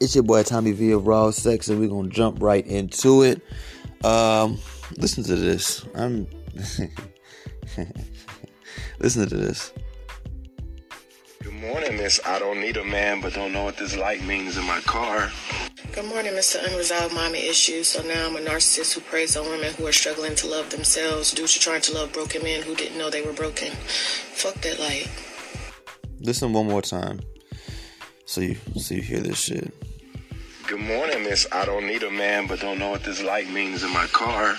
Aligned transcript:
It's 0.00 0.14
your 0.14 0.24
boy 0.24 0.42
Tommy 0.42 0.72
V 0.72 0.90
of 0.92 1.06
Raw 1.06 1.30
Sex, 1.30 1.68
and 1.68 1.78
we're 1.78 1.88
gonna 1.88 2.08
jump 2.08 2.42
right 2.42 2.66
into 2.66 3.22
it. 3.22 3.40
Um, 4.04 4.58
listen 4.96 5.24
to 5.24 5.36
this. 5.36 5.84
I'm 5.94 6.26
listen 8.98 9.28
to 9.28 9.36
this. 9.36 9.72
Good 11.42 11.54
morning, 11.54 11.96
Miss. 11.96 12.20
I 12.24 12.38
don't 12.38 12.60
need 12.60 12.76
a 12.76 12.84
man, 12.84 13.20
but 13.20 13.34
don't 13.34 13.52
know 13.52 13.64
what 13.64 13.76
this 13.76 13.96
light 13.96 14.22
means 14.24 14.56
in 14.56 14.64
my 14.64 14.80
car. 14.80 15.30
Good 15.92 16.06
morning, 16.06 16.32
Mr. 16.32 16.56
Unresolved 16.66 17.14
Mommy 17.14 17.38
Issues. 17.46 17.88
So 17.88 18.02
now 18.02 18.26
I'm 18.26 18.36
a 18.36 18.40
narcissist 18.40 18.94
who 18.94 19.00
preys 19.00 19.36
on 19.36 19.48
women 19.48 19.72
who 19.74 19.86
are 19.86 19.92
struggling 19.92 20.34
to 20.36 20.46
love 20.48 20.70
themselves 20.70 21.30
due 21.32 21.46
to 21.46 21.60
trying 21.60 21.82
to 21.82 21.94
love 21.94 22.12
broken 22.12 22.42
men 22.42 22.62
who 22.62 22.74
didn't 22.74 22.98
know 22.98 23.10
they 23.10 23.22
were 23.22 23.32
broken. 23.32 23.70
Fuck 23.70 24.54
that 24.62 24.80
light. 24.80 25.08
Listen 26.20 26.52
one 26.52 26.66
more 26.66 26.82
time, 26.82 27.20
so 28.34 28.40
you 28.40 28.56
so 28.76 28.96
you 28.96 29.02
hear 29.02 29.20
this 29.20 29.38
shit. 29.38 29.72
Good 30.66 30.80
morning, 30.80 31.22
Miss. 31.22 31.46
I 31.52 31.64
don't 31.64 31.86
need 31.86 32.02
a 32.02 32.10
man, 32.10 32.48
but 32.48 32.58
don't 32.58 32.80
know 32.80 32.90
what 32.90 33.04
this 33.04 33.22
light 33.22 33.48
means 33.48 33.84
in 33.84 33.92
my 33.92 34.06
car. 34.06 34.56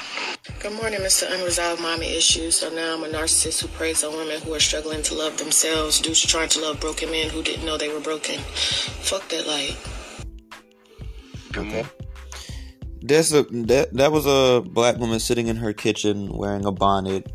Good 0.62 0.72
morning, 0.74 1.00
Mr. 1.00 1.30
Unresolved 1.30 1.82
Mommy 1.82 2.16
Issues. 2.16 2.56
So 2.58 2.70
now 2.70 2.94
I'm 2.94 3.04
a 3.04 3.08
narcissist 3.10 3.62
who 3.62 3.68
preys 3.68 4.02
on 4.06 4.16
women 4.16 4.40
who 4.40 4.54
are 4.54 4.62
struggling 4.62 5.04
to 5.04 5.16
love 5.16 5.38
themselves 5.38 6.00
due 6.00 6.14
to 6.14 6.28
trying 6.28 6.48
to 6.50 6.62
love 6.62 6.80
broken 6.80 7.12
men 7.12 7.30
who 7.30 7.44
didn't 7.44 7.66
know 7.66 7.78
they 7.78 7.92
were 7.92 8.00
broken. 8.00 8.40
Fuck 8.40 9.28
that 9.30 9.46
light. 9.46 9.76
Good 11.52 11.66
morning. 11.66 11.90
There's 13.02 13.34
a 13.34 13.44
that 13.44 13.94
that 13.94 14.14
was 14.14 14.26
a 14.26 14.62
black 14.62 14.98
woman 14.98 15.20
sitting 15.20 15.48
in 15.48 15.58
her 15.58 15.74
kitchen 15.74 16.30
wearing 16.38 16.64
a 16.64 16.72
bonnet, 16.72 17.30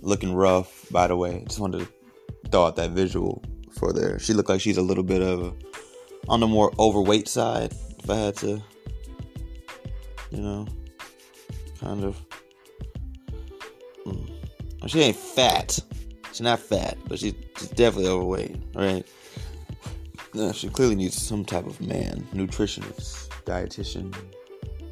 looking 0.00 0.32
rough. 0.32 0.86
By 0.92 1.08
the 1.08 1.16
way, 1.16 1.42
just 1.48 1.58
wanted 1.58 1.80
to 1.80 2.50
throw 2.50 2.66
out 2.66 2.76
that 2.76 2.90
visual 2.90 3.42
for 3.82 3.92
there. 3.92 4.18
She 4.20 4.32
looked 4.32 4.48
like 4.48 4.60
she's 4.60 4.76
a 4.76 4.82
little 4.82 5.02
bit 5.02 5.22
of 5.22 5.54
on 6.28 6.38
the 6.38 6.46
more 6.46 6.72
overweight 6.78 7.26
side. 7.26 7.72
If 7.98 8.08
I 8.08 8.16
had 8.16 8.36
to, 8.36 8.62
you 10.30 10.40
know, 10.40 10.66
kind 11.80 12.04
of. 12.04 12.16
Mm. 14.06 14.30
She 14.86 15.00
ain't 15.00 15.16
fat. 15.16 15.80
She's 16.28 16.40
not 16.40 16.60
fat, 16.60 16.96
but 17.08 17.18
she's, 17.18 17.34
she's 17.58 17.68
definitely 17.70 18.08
overweight. 18.08 18.56
Right? 18.74 19.06
Yeah, 20.32 20.52
she 20.52 20.68
clearly 20.68 20.94
needs 20.94 21.20
some 21.20 21.44
type 21.44 21.66
of 21.66 21.80
man, 21.80 22.26
nutritionist, 22.32 23.28
dietitian, 23.44 24.14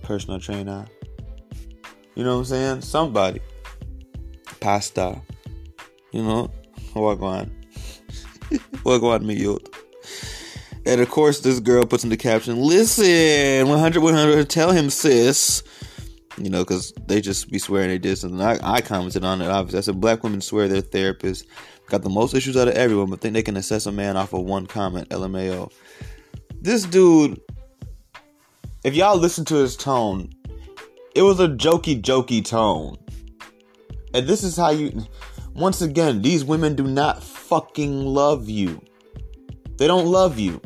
personal 0.02 0.40
trainer. 0.40 0.86
You 2.16 2.24
know 2.24 2.34
what 2.34 2.38
I'm 2.40 2.44
saying? 2.44 2.80
Somebody. 2.82 3.40
Pasta. 4.58 5.22
You 6.10 6.24
know? 6.24 6.50
Walk 6.94 7.22
on. 7.22 7.59
Walk 8.84 9.02
on 9.02 9.26
me, 9.26 9.34
youth. 9.34 9.66
And 10.86 11.00
of 11.00 11.10
course, 11.10 11.40
this 11.40 11.60
girl 11.60 11.84
puts 11.84 12.04
in 12.04 12.10
the 12.10 12.16
caption, 12.16 12.58
listen, 12.60 13.68
100, 13.68 14.02
100, 14.02 14.48
tell 14.48 14.72
him, 14.72 14.90
sis. 14.90 15.62
You 16.38 16.48
know, 16.48 16.60
because 16.60 16.92
they 17.06 17.20
just 17.20 17.50
be 17.50 17.58
swearing 17.58 17.88
they 17.88 17.98
did 17.98 18.16
something. 18.16 18.40
I, 18.40 18.58
I 18.62 18.80
commented 18.80 19.24
on 19.24 19.42
it, 19.42 19.48
obviously. 19.48 19.78
I 19.78 19.82
said, 19.82 20.00
black 20.00 20.22
women 20.22 20.40
swear 20.40 20.68
their 20.68 20.80
therapist 20.80 21.46
got 21.90 22.02
the 22.02 22.08
most 22.08 22.34
issues 22.34 22.56
out 22.56 22.68
of 22.68 22.74
everyone, 22.74 23.10
but 23.10 23.20
think 23.20 23.34
they 23.34 23.42
can 23.42 23.56
assess 23.56 23.84
a 23.86 23.92
man 23.92 24.16
off 24.16 24.32
of 24.32 24.44
one 24.44 24.66
comment, 24.66 25.08
LMAO. 25.10 25.70
This 26.62 26.84
dude, 26.84 27.40
if 28.84 28.94
y'all 28.94 29.18
listen 29.18 29.44
to 29.46 29.56
his 29.56 29.76
tone, 29.76 30.30
it 31.14 31.22
was 31.22 31.40
a 31.40 31.48
jokey, 31.48 32.00
jokey 32.00 32.44
tone. 32.44 32.96
And 34.14 34.26
this 34.26 34.42
is 34.42 34.56
how 34.56 34.70
you, 34.70 35.04
once 35.52 35.82
again, 35.82 36.22
these 36.22 36.44
women 36.44 36.74
do 36.74 36.84
not 36.84 37.22
fucking 37.50 38.06
love 38.06 38.48
you. 38.48 38.80
They 39.76 39.88
don't 39.88 40.06
love 40.06 40.38
you. 40.38 40.62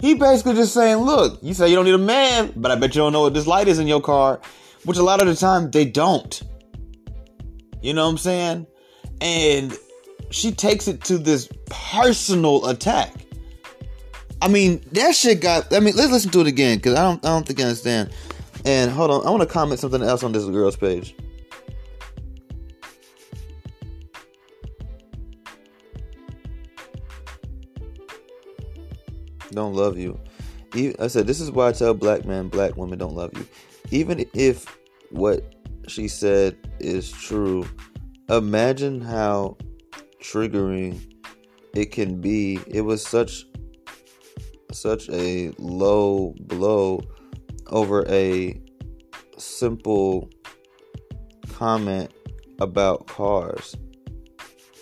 He 0.00 0.14
basically 0.14 0.54
just 0.54 0.74
saying, 0.74 0.98
look, 0.98 1.38
you 1.42 1.54
say 1.54 1.68
you 1.68 1.76
don't 1.76 1.84
need 1.84 1.94
a 1.94 1.98
man, 1.98 2.52
but 2.56 2.72
I 2.72 2.74
bet 2.74 2.94
you 2.94 3.02
don't 3.02 3.12
know 3.12 3.22
what 3.22 3.34
this 3.34 3.46
light 3.46 3.68
is 3.68 3.78
in 3.78 3.86
your 3.86 4.00
car, 4.00 4.40
which 4.84 4.98
a 4.98 5.02
lot 5.02 5.20
of 5.20 5.28
the 5.28 5.36
time 5.36 5.70
they 5.70 5.84
don't. 5.84 6.42
You 7.80 7.94
know 7.94 8.04
what 8.04 8.10
I'm 8.10 8.18
saying? 8.18 8.66
And 9.20 9.78
she 10.30 10.50
takes 10.50 10.88
it 10.88 11.04
to 11.04 11.18
this 11.18 11.48
personal 11.70 12.66
attack. 12.66 13.14
I 14.42 14.48
mean, 14.48 14.84
that 14.92 15.14
shit 15.14 15.40
got. 15.40 15.72
I 15.72 15.80
mean, 15.80 15.94
let's 15.96 16.12
listen 16.12 16.30
to 16.32 16.40
it 16.40 16.46
again 16.48 16.78
because 16.78 16.94
I 16.94 17.02
don't. 17.02 17.24
I 17.24 17.28
don't 17.28 17.46
think 17.46 17.60
I 17.60 17.64
understand. 17.64 18.10
And 18.64 18.90
hold 18.90 19.10
on, 19.10 19.26
I 19.26 19.30
want 19.30 19.42
to 19.42 19.48
comment 19.48 19.80
something 19.80 20.02
else 20.02 20.22
on 20.22 20.32
this 20.32 20.44
girl's 20.44 20.76
page. 20.76 21.14
Don't 29.58 29.74
love 29.74 29.98
you. 29.98 30.16
I 31.00 31.08
said 31.08 31.26
this 31.26 31.40
is 31.40 31.50
why 31.50 31.70
I 31.70 31.72
tell 31.72 31.92
black 31.92 32.24
men, 32.24 32.46
black 32.46 32.76
women 32.76 32.96
don't 32.96 33.16
love 33.16 33.36
you. 33.36 33.44
Even 33.90 34.24
if 34.32 34.78
what 35.10 35.52
she 35.88 36.06
said 36.06 36.56
is 36.78 37.10
true, 37.10 37.66
imagine 38.28 39.00
how 39.00 39.56
triggering 40.22 41.12
it 41.74 41.86
can 41.86 42.20
be. 42.20 42.60
It 42.68 42.82
was 42.82 43.04
such 43.04 43.46
such 44.70 45.08
a 45.08 45.50
low 45.58 46.36
blow 46.42 47.00
over 47.66 48.08
a 48.08 48.62
simple 49.38 50.30
comment 51.52 52.12
about 52.60 53.08
cars. 53.08 53.74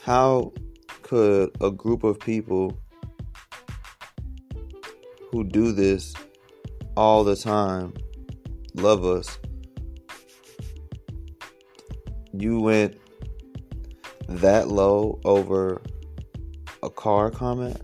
How 0.03 0.53
could 1.00 1.56
a 1.62 1.70
group 1.70 2.04
of 2.04 2.20
people 2.20 2.78
who 5.31 5.44
do 5.44 5.72
this 5.72 6.14
all 6.97 7.25
the 7.25 7.37
time 7.37 7.92
love 8.75 9.04
us? 9.04 9.38
You 12.32 12.60
went 12.60 12.98
that 14.28 14.69
low 14.69 15.20
over 15.25 15.81
a 16.82 16.91
car 16.91 17.31
comment? 17.31 17.81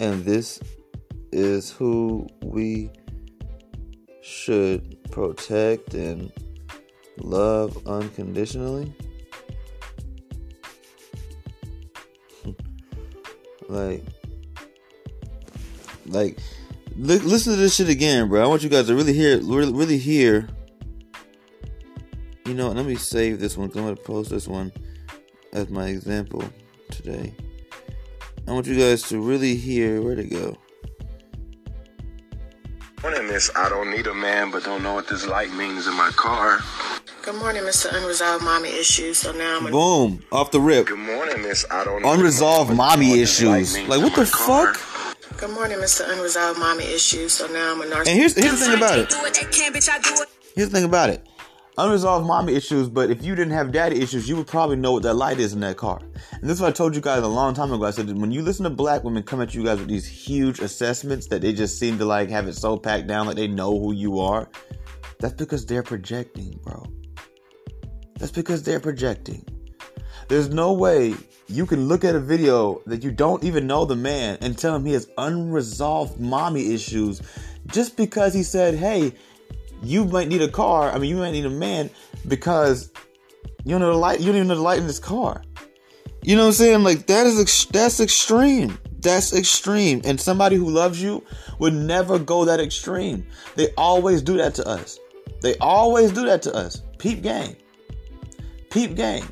And 0.00 0.24
this 0.24 0.60
is 1.32 1.70
who 1.70 2.26
we 2.42 2.90
should 4.22 4.98
protect 5.10 5.94
and 5.94 6.32
love 7.18 7.86
unconditionally? 7.86 8.94
like, 13.68 14.02
like, 16.08 16.38
li- 16.96 17.18
listen 17.18 17.52
to 17.54 17.58
this 17.58 17.74
shit 17.74 17.88
again, 17.88 18.28
bro. 18.28 18.42
I 18.42 18.46
want 18.46 18.62
you 18.62 18.68
guys 18.68 18.86
to 18.86 18.94
really 18.94 19.12
hear, 19.12 19.38
really, 19.38 19.72
really 19.72 19.98
hear. 19.98 20.48
You 22.44 22.54
know, 22.54 22.68
let 22.70 22.86
me 22.86 22.94
save 22.94 23.40
this 23.40 23.56
one. 23.56 23.70
I'm 23.74 23.82
gonna 23.82 23.96
post 23.96 24.30
this 24.30 24.46
one 24.46 24.72
as 25.52 25.68
my 25.68 25.88
example 25.88 26.44
today. 26.90 27.34
I 28.46 28.52
want 28.52 28.66
you 28.66 28.78
guys 28.78 29.02
to 29.08 29.20
really 29.20 29.56
hear 29.56 30.00
where 30.00 30.14
to 30.14 30.24
go. 30.24 30.56
Morning, 33.02 33.26
Miss. 33.26 33.50
I 33.54 33.68
don't 33.68 33.90
need 33.90 34.06
a 34.06 34.14
man, 34.14 34.50
but 34.50 34.64
don't 34.64 34.82
know 34.82 34.94
what 34.94 35.08
this 35.08 35.26
light 35.26 35.52
means 35.54 35.86
in 35.86 35.94
my 35.94 36.10
car. 36.16 36.60
Good 37.22 37.34
morning, 37.36 37.62
Mr. 37.62 37.92
Unresolved 37.92 38.44
Mommy 38.44 38.68
Issues. 38.68 39.18
So 39.18 39.32
now 39.32 39.58
I'm 39.58 39.66
a 39.66 39.70
Boom, 39.70 40.24
off 40.30 40.52
the 40.52 40.60
rip. 40.60 40.86
Good 40.86 40.98
morning, 40.98 41.42
Miss. 41.42 41.66
I 41.70 41.84
don't 41.84 42.04
Unresolved 42.04 42.70
need 42.70 42.74
a 42.74 42.76
man, 42.76 42.86
but 42.88 42.98
don't 42.98 43.00
know 43.00 43.06
mommy 43.06 43.08
what 43.10 43.16
this 43.18 43.42
light 43.42 43.60
issues. 43.62 43.88
Like 43.88 44.02
what 44.02 44.14
the 44.14 44.30
car. 44.30 44.74
fuck? 44.74 45.05
Good 45.36 45.50
morning, 45.50 45.76
Mr. 45.78 46.10
Unresolved 46.10 46.58
Mommy 46.58 46.84
Issues. 46.84 47.34
So 47.34 47.46
now 47.46 47.72
I'm 47.72 47.82
a 47.82 47.84
narcissist. 47.84 48.06
And 48.06 48.18
here's 48.18 48.34
here's 48.34 48.58
the 48.58 48.66
thing 48.66 48.76
about 48.76 48.98
it. 48.98 49.10
Do 49.10 49.18
it, 49.24 49.34
they 49.34 49.44
can, 49.50 49.72
bitch, 49.72 49.88
I 49.90 49.98
do 49.98 50.22
it. 50.22 50.28
Here's 50.54 50.70
the 50.70 50.76
thing 50.76 50.84
about 50.84 51.10
it. 51.10 51.26
Unresolved 51.78 52.26
mommy 52.26 52.54
issues, 52.54 52.88
but 52.88 53.10
if 53.10 53.22
you 53.22 53.34
didn't 53.34 53.52
have 53.52 53.70
daddy 53.70 54.00
issues, 54.00 54.26
you 54.26 54.34
would 54.36 54.46
probably 54.46 54.76
know 54.76 54.92
what 54.92 55.02
that 55.02 55.12
light 55.12 55.38
is 55.38 55.52
in 55.52 55.60
that 55.60 55.76
car. 55.76 56.00
And 56.32 56.42
this 56.42 56.52
is 56.52 56.60
what 56.62 56.68
I 56.68 56.72
told 56.72 56.94
you 56.94 57.02
guys 57.02 57.22
a 57.22 57.28
long 57.28 57.52
time 57.52 57.70
ago. 57.70 57.84
I 57.84 57.90
said 57.90 58.08
when 58.16 58.30
you 58.32 58.40
listen 58.40 58.64
to 58.64 58.70
black 58.70 59.04
women 59.04 59.22
come 59.22 59.42
at 59.42 59.54
you 59.54 59.62
guys 59.62 59.78
with 59.78 59.88
these 59.88 60.06
huge 60.06 60.60
assessments 60.60 61.26
that 61.26 61.42
they 61.42 61.52
just 61.52 61.78
seem 61.78 61.98
to 61.98 62.06
like 62.06 62.30
have 62.30 62.48
it 62.48 62.54
so 62.54 62.78
packed 62.78 63.06
down 63.08 63.26
like 63.26 63.36
they 63.36 63.46
know 63.46 63.78
who 63.78 63.92
you 63.92 64.20
are, 64.20 64.48
that's 65.18 65.34
because 65.34 65.66
they're 65.66 65.82
projecting, 65.82 66.58
bro. 66.62 66.86
That's 68.18 68.32
because 68.32 68.62
they're 68.62 68.80
projecting. 68.80 69.44
There's 70.28 70.48
no 70.48 70.72
way 70.72 71.14
you 71.48 71.66
can 71.66 71.86
look 71.86 72.04
at 72.04 72.14
a 72.14 72.20
video 72.20 72.82
that 72.86 73.04
you 73.04 73.12
don't 73.12 73.44
even 73.44 73.66
know 73.66 73.84
the 73.84 73.96
man 73.96 74.38
and 74.40 74.58
tell 74.58 74.74
him 74.74 74.84
he 74.84 74.92
has 74.92 75.08
unresolved 75.18 76.18
mommy 76.18 76.74
issues 76.74 77.22
just 77.66 77.96
because 77.96 78.34
he 78.34 78.42
said, 78.42 78.74
hey, 78.74 79.12
you 79.82 80.04
might 80.04 80.28
need 80.28 80.42
a 80.42 80.48
car. 80.48 80.90
I 80.90 80.98
mean, 80.98 81.10
you 81.10 81.16
might 81.16 81.32
need 81.32 81.44
a 81.44 81.50
man 81.50 81.90
because 82.26 82.90
you 83.64 83.72
don't 83.72 83.80
know 83.80 83.92
the 83.92 83.98
light. 83.98 84.20
You 84.20 84.26
don't 84.26 84.36
even 84.36 84.48
know 84.48 84.56
the 84.56 84.62
light 84.62 84.78
in 84.78 84.86
this 84.86 84.98
car. 84.98 85.42
You 86.22 86.34
know 86.34 86.42
what 86.42 86.48
I'm 86.48 86.54
saying? 86.54 86.82
Like 86.82 87.06
that 87.06 87.26
is 87.26 87.40
ex- 87.40 87.66
that's 87.66 88.00
extreme. 88.00 88.78
That's 88.98 89.32
extreme. 89.32 90.02
And 90.04 90.20
somebody 90.20 90.56
who 90.56 90.68
loves 90.68 91.00
you 91.00 91.22
would 91.60 91.74
never 91.74 92.18
go 92.18 92.44
that 92.44 92.58
extreme. 92.58 93.26
They 93.54 93.68
always 93.76 94.22
do 94.22 94.36
that 94.38 94.54
to 94.56 94.66
us. 94.66 94.98
They 95.42 95.56
always 95.58 96.10
do 96.10 96.24
that 96.26 96.42
to 96.42 96.54
us. 96.54 96.82
Peep 96.98 97.22
game. 97.22 97.56
Peep 98.70 98.96
game. 98.96 99.28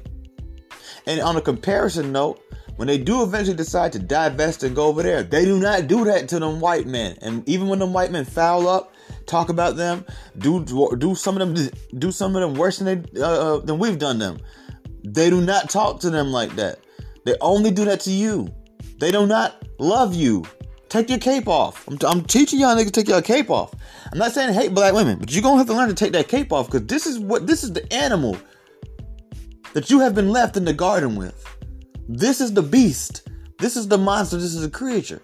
And 1.06 1.20
on 1.20 1.36
a 1.36 1.40
comparison 1.40 2.12
note, 2.12 2.40
when 2.76 2.88
they 2.88 2.98
do 2.98 3.22
eventually 3.22 3.56
decide 3.56 3.92
to 3.92 3.98
divest 3.98 4.62
and 4.62 4.74
go 4.74 4.86
over 4.86 5.02
there, 5.02 5.22
they 5.22 5.44
do 5.44 5.60
not 5.60 5.86
do 5.86 6.04
that 6.04 6.28
to 6.28 6.40
them 6.40 6.60
white 6.60 6.86
men. 6.86 7.16
And 7.22 7.48
even 7.48 7.68
when 7.68 7.78
them 7.78 7.92
white 7.92 8.10
men 8.10 8.24
foul 8.24 8.66
up, 8.66 8.92
talk 9.26 9.48
about 9.48 9.76
them, 9.76 10.04
do 10.38 10.64
do 10.64 11.14
some 11.14 11.40
of 11.40 11.54
them 11.54 11.70
do 11.98 12.10
some 12.10 12.34
of 12.34 12.42
them 12.42 12.54
worse 12.54 12.78
than 12.78 13.02
they 13.02 13.20
uh, 13.20 13.56
uh, 13.56 13.58
than 13.60 13.78
we've 13.78 13.98
done 13.98 14.18
them. 14.18 14.38
They 15.04 15.30
do 15.30 15.40
not 15.40 15.70
talk 15.70 16.00
to 16.00 16.10
them 16.10 16.32
like 16.32 16.56
that. 16.56 16.80
They 17.24 17.36
only 17.40 17.70
do 17.70 17.84
that 17.84 18.00
to 18.00 18.10
you. 18.10 18.52
They 18.98 19.10
do 19.10 19.26
not 19.26 19.62
love 19.78 20.14
you. 20.14 20.44
Take 20.88 21.08
your 21.08 21.18
cape 21.18 21.48
off. 21.48 21.86
I'm, 21.88 21.98
I'm 22.06 22.22
teaching 22.22 22.60
y'all 22.60 22.76
niggas 22.76 22.86
to 22.86 22.90
take 22.90 23.08
your 23.08 23.22
cape 23.22 23.50
off. 23.50 23.74
I'm 24.12 24.18
not 24.18 24.32
saying 24.32 24.54
hate 24.54 24.74
black 24.74 24.94
women, 24.94 25.18
but 25.18 25.32
you're 25.32 25.42
gonna 25.42 25.58
have 25.58 25.66
to 25.66 25.74
learn 25.74 25.88
to 25.88 25.94
take 25.94 26.12
that 26.12 26.28
cape 26.28 26.52
off 26.52 26.66
because 26.66 26.86
this 26.86 27.06
is 27.06 27.18
what 27.18 27.46
this 27.46 27.62
is 27.62 27.72
the 27.72 27.92
animal 27.92 28.36
that 29.74 29.90
you 29.90 30.00
have 30.00 30.14
been 30.14 30.30
left 30.30 30.56
in 30.56 30.64
the 30.64 30.72
garden 30.72 31.14
with. 31.16 31.44
This 32.08 32.40
is 32.40 32.54
the 32.54 32.62
beast. 32.62 33.28
This 33.58 33.76
is 33.76 33.88
the 33.88 33.98
monster. 33.98 34.36
This 34.36 34.54
is 34.54 34.64
a 34.64 34.70
creature. 34.70 35.22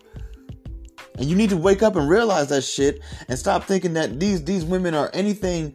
And 1.16 1.28
you 1.28 1.36
need 1.36 1.50
to 1.50 1.56
wake 1.56 1.82
up 1.82 1.96
and 1.96 2.08
realize 2.08 2.48
that 2.48 2.62
shit 2.62 3.00
and 3.28 3.38
stop 3.38 3.64
thinking 3.64 3.94
that 3.94 4.18
these 4.18 4.44
these 4.44 4.64
women 4.64 4.94
are 4.94 5.10
anything 5.12 5.74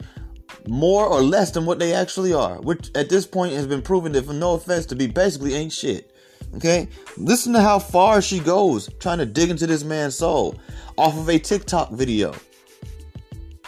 more 0.68 1.06
or 1.06 1.22
less 1.22 1.51
than 1.51 1.66
what 1.66 1.80
they 1.80 1.94
actually 1.94 2.33
are, 2.33 2.60
which 2.62 2.89
at 2.95 3.10
this 3.10 3.25
point 3.27 3.54
has 3.54 3.68
been 3.68 3.81
proven 3.81 4.12
that 4.13 4.25
for 4.25 4.33
no 4.33 4.54
offense 4.54 4.86
to 4.88 4.95
be 4.95 5.07
basically 5.07 5.54
ain't 5.54 5.72
shit. 5.72 6.12
Okay? 6.56 6.88
Listen 7.18 7.54
to 7.54 7.62
how 7.62 7.80
far 7.80 8.22
she 8.22 8.39
goes 8.39 8.89
trying 9.00 9.19
to 9.19 9.25
dig 9.25 9.50
into 9.50 9.68
this 9.68 9.83
man's 9.83 10.16
soul 10.16 10.60
off 10.98 11.18
of 11.18 11.30
a 11.30 11.38
TikTok 11.38 11.92
video. 11.92 12.33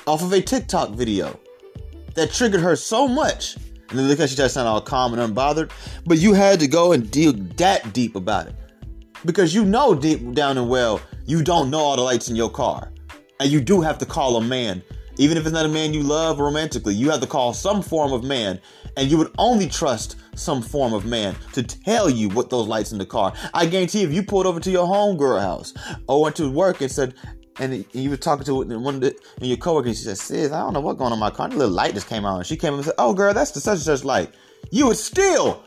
Off 0.06 0.22
of 0.24 0.32
a 0.32 0.42
TikTok 0.42 0.92
video 0.92 1.40
that 2.16 2.32
triggered 2.32 2.62
her 2.62 2.76
so 2.76 3.08
much. 3.08 3.58
And 3.90 4.00
then 4.00 4.08
look 4.08 4.18
she 4.18 4.36
tries 4.36 4.38
to 4.38 4.50
sound 4.50 4.68
all 4.68 4.82
calm 4.82 5.14
and 5.14 5.36
unbothered. 5.36 5.72
But 6.06 6.20
you 6.20 6.34
had 6.34 6.60
to 6.60 6.68
go 6.68 6.92
and 6.92 7.10
dig 7.10 7.56
that 7.58 7.94
deep 7.94 8.16
about 8.16 8.48
it. 8.48 8.56
Because 9.26 9.54
you 9.54 9.66
know 9.66 9.96
deep 9.96 10.34
down 10.34 10.58
and 10.58 10.70
well, 10.70 11.02
you 11.26 11.44
don't 11.44 11.70
know 11.70 11.80
all 11.80 11.96
the 11.96 12.02
lights 12.02 12.30
in 12.30 12.36
your 12.36 12.50
car. 12.50 12.92
And 13.40 13.50
you 13.50 13.62
do 13.62 13.82
have 13.82 13.98
to 14.00 14.06
call 14.06 14.38
a 14.38 14.42
man 14.42 14.84
even 15.20 15.38
if 15.38 15.46
it's 15.46 15.54
not 15.54 15.66
a 15.66 15.70
man 15.70 15.94
you 15.94 16.04
love 16.04 16.40
romantically, 16.40 16.94
you 16.94 17.10
have 17.10 17.22
to 17.22 17.28
call 17.28 17.54
some 17.54 17.82
form 17.82 18.14
of 18.14 18.24
man, 18.24 18.60
and 18.96 19.10
you 19.10 19.18
would 19.18 19.34
only 19.38 19.68
trust 19.68 20.18
some 20.36 20.62
form 20.62 20.94
of 20.94 21.06
man 21.06 21.36
to 21.54 21.64
tell 21.64 22.10
you 22.10 22.30
what 22.30 22.50
those 22.50 22.68
lights 22.68 22.92
in 22.92 23.00
the 23.00 23.06
car. 23.06 23.34
I 23.54 23.66
guarantee 23.66 24.04
if 24.04 24.14
you 24.14 24.22
pulled 24.22 24.46
over 24.46 24.60
to 24.60 24.70
your 24.70 24.88
homegirl 24.88 25.42
house 25.42 25.74
or 26.08 26.22
went 26.22 26.36
to 26.36 26.50
work 26.50 26.82
and 26.82 26.92
said, 26.92 27.16
and 27.60 27.86
you 27.94 28.10
were 28.10 28.18
talking 28.18 28.46
to 28.46 28.56
one 28.56 28.96
of 28.96 29.02
the, 29.02 29.16
and 29.38 29.48
your 29.48 29.58
coworker, 29.58 29.88
and 29.88 29.98
she 29.98 30.04
said, 30.04 30.18
"Sis, 30.18 30.52
I 30.52 30.60
don't 30.60 30.74
know 30.74 30.82
what's 30.82 30.98
going 30.98 31.12
on 31.12 31.18
in 31.18 31.20
my 31.20 31.30
car. 31.30 31.50
The 31.50 31.56
little 31.56 31.74
light 31.74 31.94
just 31.94 32.08
came 32.08 32.26
on." 32.26 32.38
And 32.38 32.46
she 32.46 32.58
came 32.58 32.74
and 32.74 32.84
said, 32.84 32.96
"Oh, 32.98 33.14
girl, 33.14 33.34
that's 33.34 33.52
the 33.52 33.60
such 33.60 33.76
and 33.76 33.84
such 33.84 34.04
light." 34.04 34.34
You 34.72 34.88
would 34.88 34.98
still, 34.98 35.64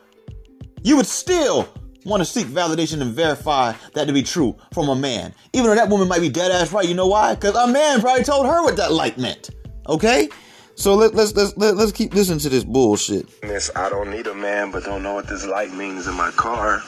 you 0.82 0.96
would 0.96 1.06
still 1.06 1.68
want 2.04 2.20
to 2.20 2.24
seek 2.24 2.46
validation 2.46 3.00
and 3.02 3.12
verify 3.12 3.72
that 3.94 4.06
to 4.06 4.12
be 4.12 4.22
true 4.22 4.56
from 4.72 4.88
a 4.88 4.96
man. 4.96 5.34
Even 5.52 5.70
though 5.70 5.74
that 5.74 5.88
woman 5.88 6.08
might 6.08 6.20
be 6.20 6.28
dead 6.28 6.50
ass 6.50 6.72
right. 6.72 6.88
You 6.88 6.94
know 6.94 7.06
why? 7.06 7.34
Because 7.34 7.54
a 7.56 7.66
man 7.66 8.00
probably 8.00 8.24
told 8.24 8.46
her 8.46 8.62
what 8.62 8.76
that 8.76 8.92
light 8.92 9.18
meant. 9.18 9.50
Okay? 9.88 10.28
So 10.76 10.94
let, 10.94 11.14
let's 11.14 11.34
let's 11.34 11.54
let, 11.58 11.76
let's 11.76 11.92
keep 11.92 12.14
listening 12.14 12.38
to 12.38 12.48
this 12.48 12.64
bullshit. 12.64 13.28
Miss, 13.42 13.70
I 13.76 13.90
don't 13.90 14.10
need 14.10 14.26
a 14.26 14.34
man, 14.34 14.70
but 14.70 14.84
don't 14.84 15.02
know 15.02 15.12
what 15.12 15.28
this 15.28 15.44
light 15.44 15.74
means 15.74 16.06
in 16.06 16.14
my 16.14 16.30
car. 16.30 16.82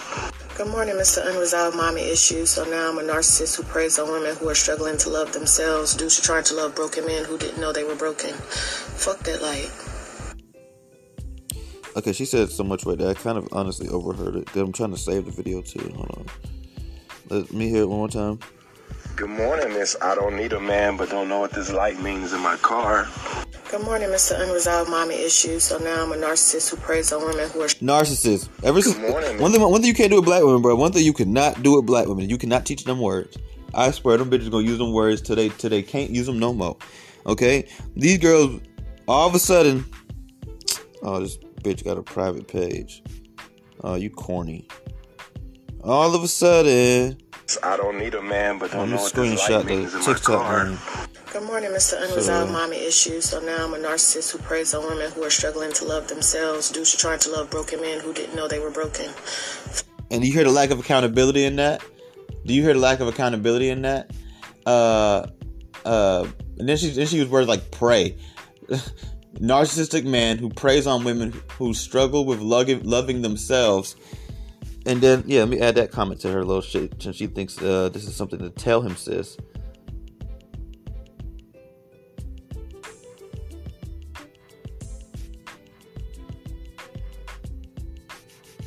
Good 0.63 0.71
morning, 0.71 0.95
Mr. 0.95 1.27
Unresolved 1.29 1.77
Mommy 1.77 2.03
Issues. 2.03 2.51
So 2.51 2.63
now 2.63 2.89
I'm 2.89 2.99
a 2.99 3.03
narcissist 3.03 3.57
who 3.57 3.65
preys 3.65 3.99
on 3.99 4.09
women 4.09 4.37
who 4.37 4.49
are 4.49 4.55
struggling 4.55 4.97
to 4.99 5.11
love 5.11 5.33
themselves 5.33 5.97
due 5.97 6.09
to 6.09 6.23
trying 6.23 6.45
to 6.45 6.55
love 6.55 6.77
broken 6.77 7.05
men 7.05 7.25
who 7.25 7.37
didn't 7.37 7.61
know 7.61 7.73
they 7.73 7.83
were 7.83 7.97
broken. 7.97 8.33
Fuck 8.33 9.19
that 9.25 9.43
light. 9.43 9.73
Okay, 11.97 12.13
she 12.13 12.25
said 12.25 12.49
so 12.49 12.63
much 12.63 12.87
right 12.87 12.97
there. 12.97 13.11
I 13.11 13.15
kind 13.15 13.39
of 13.39 13.49
honestly 13.51 13.89
overheard 13.89 14.37
it. 14.37 14.55
I'm 14.55 14.71
trying 14.71 14.93
to 14.93 14.97
save 14.97 15.25
the 15.25 15.33
video 15.33 15.63
too. 15.63 15.81
Hold 15.97 16.11
on. 16.17 16.27
Let 17.29 17.53
me 17.53 17.69
hear 17.69 17.83
it 17.83 17.89
one 17.89 17.99
more 17.99 18.09
time. 18.09 18.39
Good 19.15 19.29
morning, 19.29 19.75
Miss. 19.75 19.95
I 20.01 20.15
don't 20.15 20.37
need 20.37 20.55
a 20.55 20.61
man, 20.61 20.97
but 20.97 21.11
don't 21.11 21.29
know 21.29 21.39
what 21.39 21.53
this 21.53 21.71
light 21.71 22.01
means 22.01 22.33
in 22.33 22.41
my 22.41 22.57
car. 22.57 23.07
Good 23.71 23.83
morning, 23.83 24.09
Mr. 24.09 24.41
Unresolved 24.41 24.91
Mommy 24.91 25.15
Issues. 25.15 25.65
So 25.65 25.77
now 25.77 26.03
I'm 26.03 26.13
a 26.13 26.17
narcissist 26.17 26.71
who 26.71 26.79
preys 26.79 27.13
on 27.13 27.23
women 27.23 27.51
who 27.51 27.61
are 27.61 27.67
narcissists. 27.67 28.49
Ever 28.65 28.81
since 28.81 28.97
morning, 28.99 29.39
one 29.39 29.53
thing, 29.53 29.61
one 29.61 29.83
thing 29.83 29.89
you 29.89 29.95
can't 29.95 30.09
do 30.11 30.17
with 30.17 30.25
black 30.25 30.43
women, 30.43 30.63
bro. 30.63 30.75
One 30.77 30.93
thing 30.93 31.05
you 31.05 31.13
cannot 31.13 31.63
do 31.63 31.77
with 31.77 31.85
black 31.85 32.07
women. 32.07 32.31
You 32.31 32.39
cannot 32.39 32.65
teach 32.65 32.85
them 32.85 33.01
words. 33.01 33.37
I 33.75 33.91
swear, 33.91 34.17
them 34.17 34.31
bitches 34.31 34.51
gonna 34.51 34.67
use 34.67 34.79
them 34.79 34.95
words 34.95 35.21
today. 35.21 35.51
Today 35.51 35.83
can't 35.83 36.11
use 36.11 36.25
them 36.25 36.39
no 36.39 36.55
more. 36.55 36.79
Okay, 37.27 37.69
these 37.95 38.17
girls, 38.17 38.63
all 39.07 39.29
of 39.29 39.35
a 39.35 39.39
sudden, 39.39 39.85
oh, 41.03 41.21
this 41.21 41.37
bitch 41.63 41.85
got 41.85 41.99
a 41.99 42.03
private 42.03 42.49
page. 42.49 43.03
Oh, 43.85 43.95
you 43.95 44.09
corny. 44.09 44.67
All 45.85 46.15
of 46.15 46.23
a 46.23 46.29
sudden. 46.29 47.19
I 47.63 47.77
don't 47.77 47.99
need 47.99 48.15
a 48.15 48.23
man, 48.23 48.59
but 48.59 48.73
don't 48.73 48.91
know 48.91 48.97
what 48.97 49.13
this 49.13 49.49
light 49.49 49.67
means 49.67 49.95
in 49.95 50.01
my 50.01 50.15
car. 50.15 50.65
Man. 50.65 50.79
Good 51.33 51.45
morning, 51.45 51.71
Mr. 51.71 52.03
Unresolved 52.03 52.49
so, 52.49 52.53
Mommy 52.53 52.77
Issues. 52.77 53.25
So 53.27 53.41
now 53.41 53.65
I'm 53.65 53.75
a 53.75 53.79
narcissist 53.79 54.33
who 54.33 54.39
preys 54.39 54.75
on 54.75 54.85
women 54.85 55.11
who 55.13 55.25
are 55.25 55.31
struggling 55.31 55.73
to 55.73 55.85
love 55.85 56.09
themselves 56.09 56.71
due 56.71 56.85
to 56.85 56.97
trying 56.97 57.19
to 57.21 57.31
love 57.31 57.51
broken 57.51 57.81
men 57.81 58.01
who 58.01 58.13
didn't 58.13 58.37
know 58.37 58.49
they 58.49 58.59
were 58.59 58.71
broken. 58.71 59.11
And 60.11 60.25
you 60.25 60.33
hear 60.33 60.45
the 60.45 60.51
lack 60.51 60.71
of 60.71 60.79
accountability 60.79 61.45
in 61.45 61.57
that? 61.57 61.83
Do 62.45 62.53
you 62.53 62.63
hear 62.63 62.75
the 62.75 62.81
lack 62.81 63.01
of 63.01 63.09
accountability 63.09 63.71
in 63.71 63.83
that? 63.83 64.11
Uh, 64.67 65.27
uh, 65.85 66.27
and 66.59 66.69
then 66.69 66.77
she 66.77 66.91
then 66.91 67.07
she 67.07 67.17
used 67.17 67.31
words 67.31 67.49
like 67.49 67.71
pray. 67.71 68.17
narcissistic 69.35 70.05
man 70.05 70.39
who 70.39 70.49
preys 70.51 70.87
on 70.87 71.05
women 71.05 71.33
who 71.59 71.75
struggle 71.75 72.25
with 72.25 72.41
loving 72.41 73.23
themselves. 73.23 73.97
And 74.85 75.01
then, 75.01 75.23
yeah, 75.27 75.41
let 75.41 75.49
me 75.49 75.61
add 75.61 75.77
that 75.77 75.93
comment 75.93 76.21
to 76.23 76.33
her 76.33 76.45
little 76.45 76.63
shit. 76.63 77.01
Since 77.01 77.17
she 77.17 77.27
thinks 77.27 77.61
uh, 77.63 77.89
this 77.91 78.07
is 78.07 78.17
something 78.17 78.41
to 78.41 78.51
tell 78.51 78.83
him, 78.83 78.97
sis. 78.97 79.37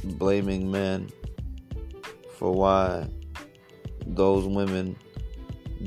Blaming 0.04 0.72
men 0.72 1.10
for 2.38 2.54
why 2.54 3.08
those 4.06 4.46
women 4.46 4.96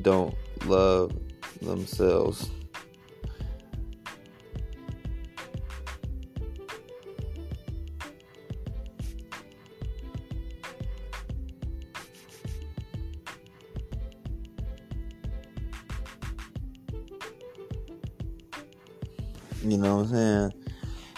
don't 0.02 0.34
love 0.66 1.12
themselves. 1.62 2.50
You 19.70 19.78
know 19.78 19.96
what 19.96 20.02
I'm 20.02 20.08
saying? 20.08 20.52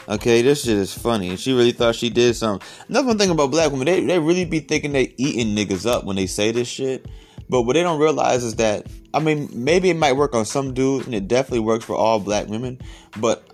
Okay, 0.09 0.43
this 0.43 0.65
shit 0.65 0.77
is 0.77 0.93
funny. 0.93 1.37
She 1.37 1.53
really 1.53 1.73
thought 1.73 1.95
she 1.95 2.11
did 2.11 2.35
something. 2.35 2.67
Another 2.89 3.15
thing 3.15 3.31
about 3.31 3.51
black 3.51 3.71
women, 3.71 3.87
they, 3.87 4.05
they 4.05 4.19
really 4.19 4.45
be 4.45 4.61
thinking 4.61 4.93
they 4.93 5.15
eating 5.17 5.55
niggas 5.55 5.89
up 5.89 6.05
when 6.05 6.17
they 6.17 6.27
say 6.27 6.51
this 6.51 6.69
shit. 6.69 7.07
But 7.49 7.63
what 7.63 7.75
they 7.75 7.83
don't 7.83 8.01
realize 8.01 8.43
is 8.43 8.57
that, 8.57 8.87
I 9.15 9.21
mean, 9.21 9.49
maybe 9.53 9.91
it 9.91 9.97
might 9.97 10.13
work 10.13 10.35
on 10.35 10.45
some 10.45 10.75
dudes, 10.75 11.07
and 11.07 11.15
it 11.15 11.29
definitely 11.29 11.61
works 11.61 11.85
for 11.85 11.95
all 11.95 12.19
black 12.19 12.49
women. 12.49 12.81
But 13.19 13.49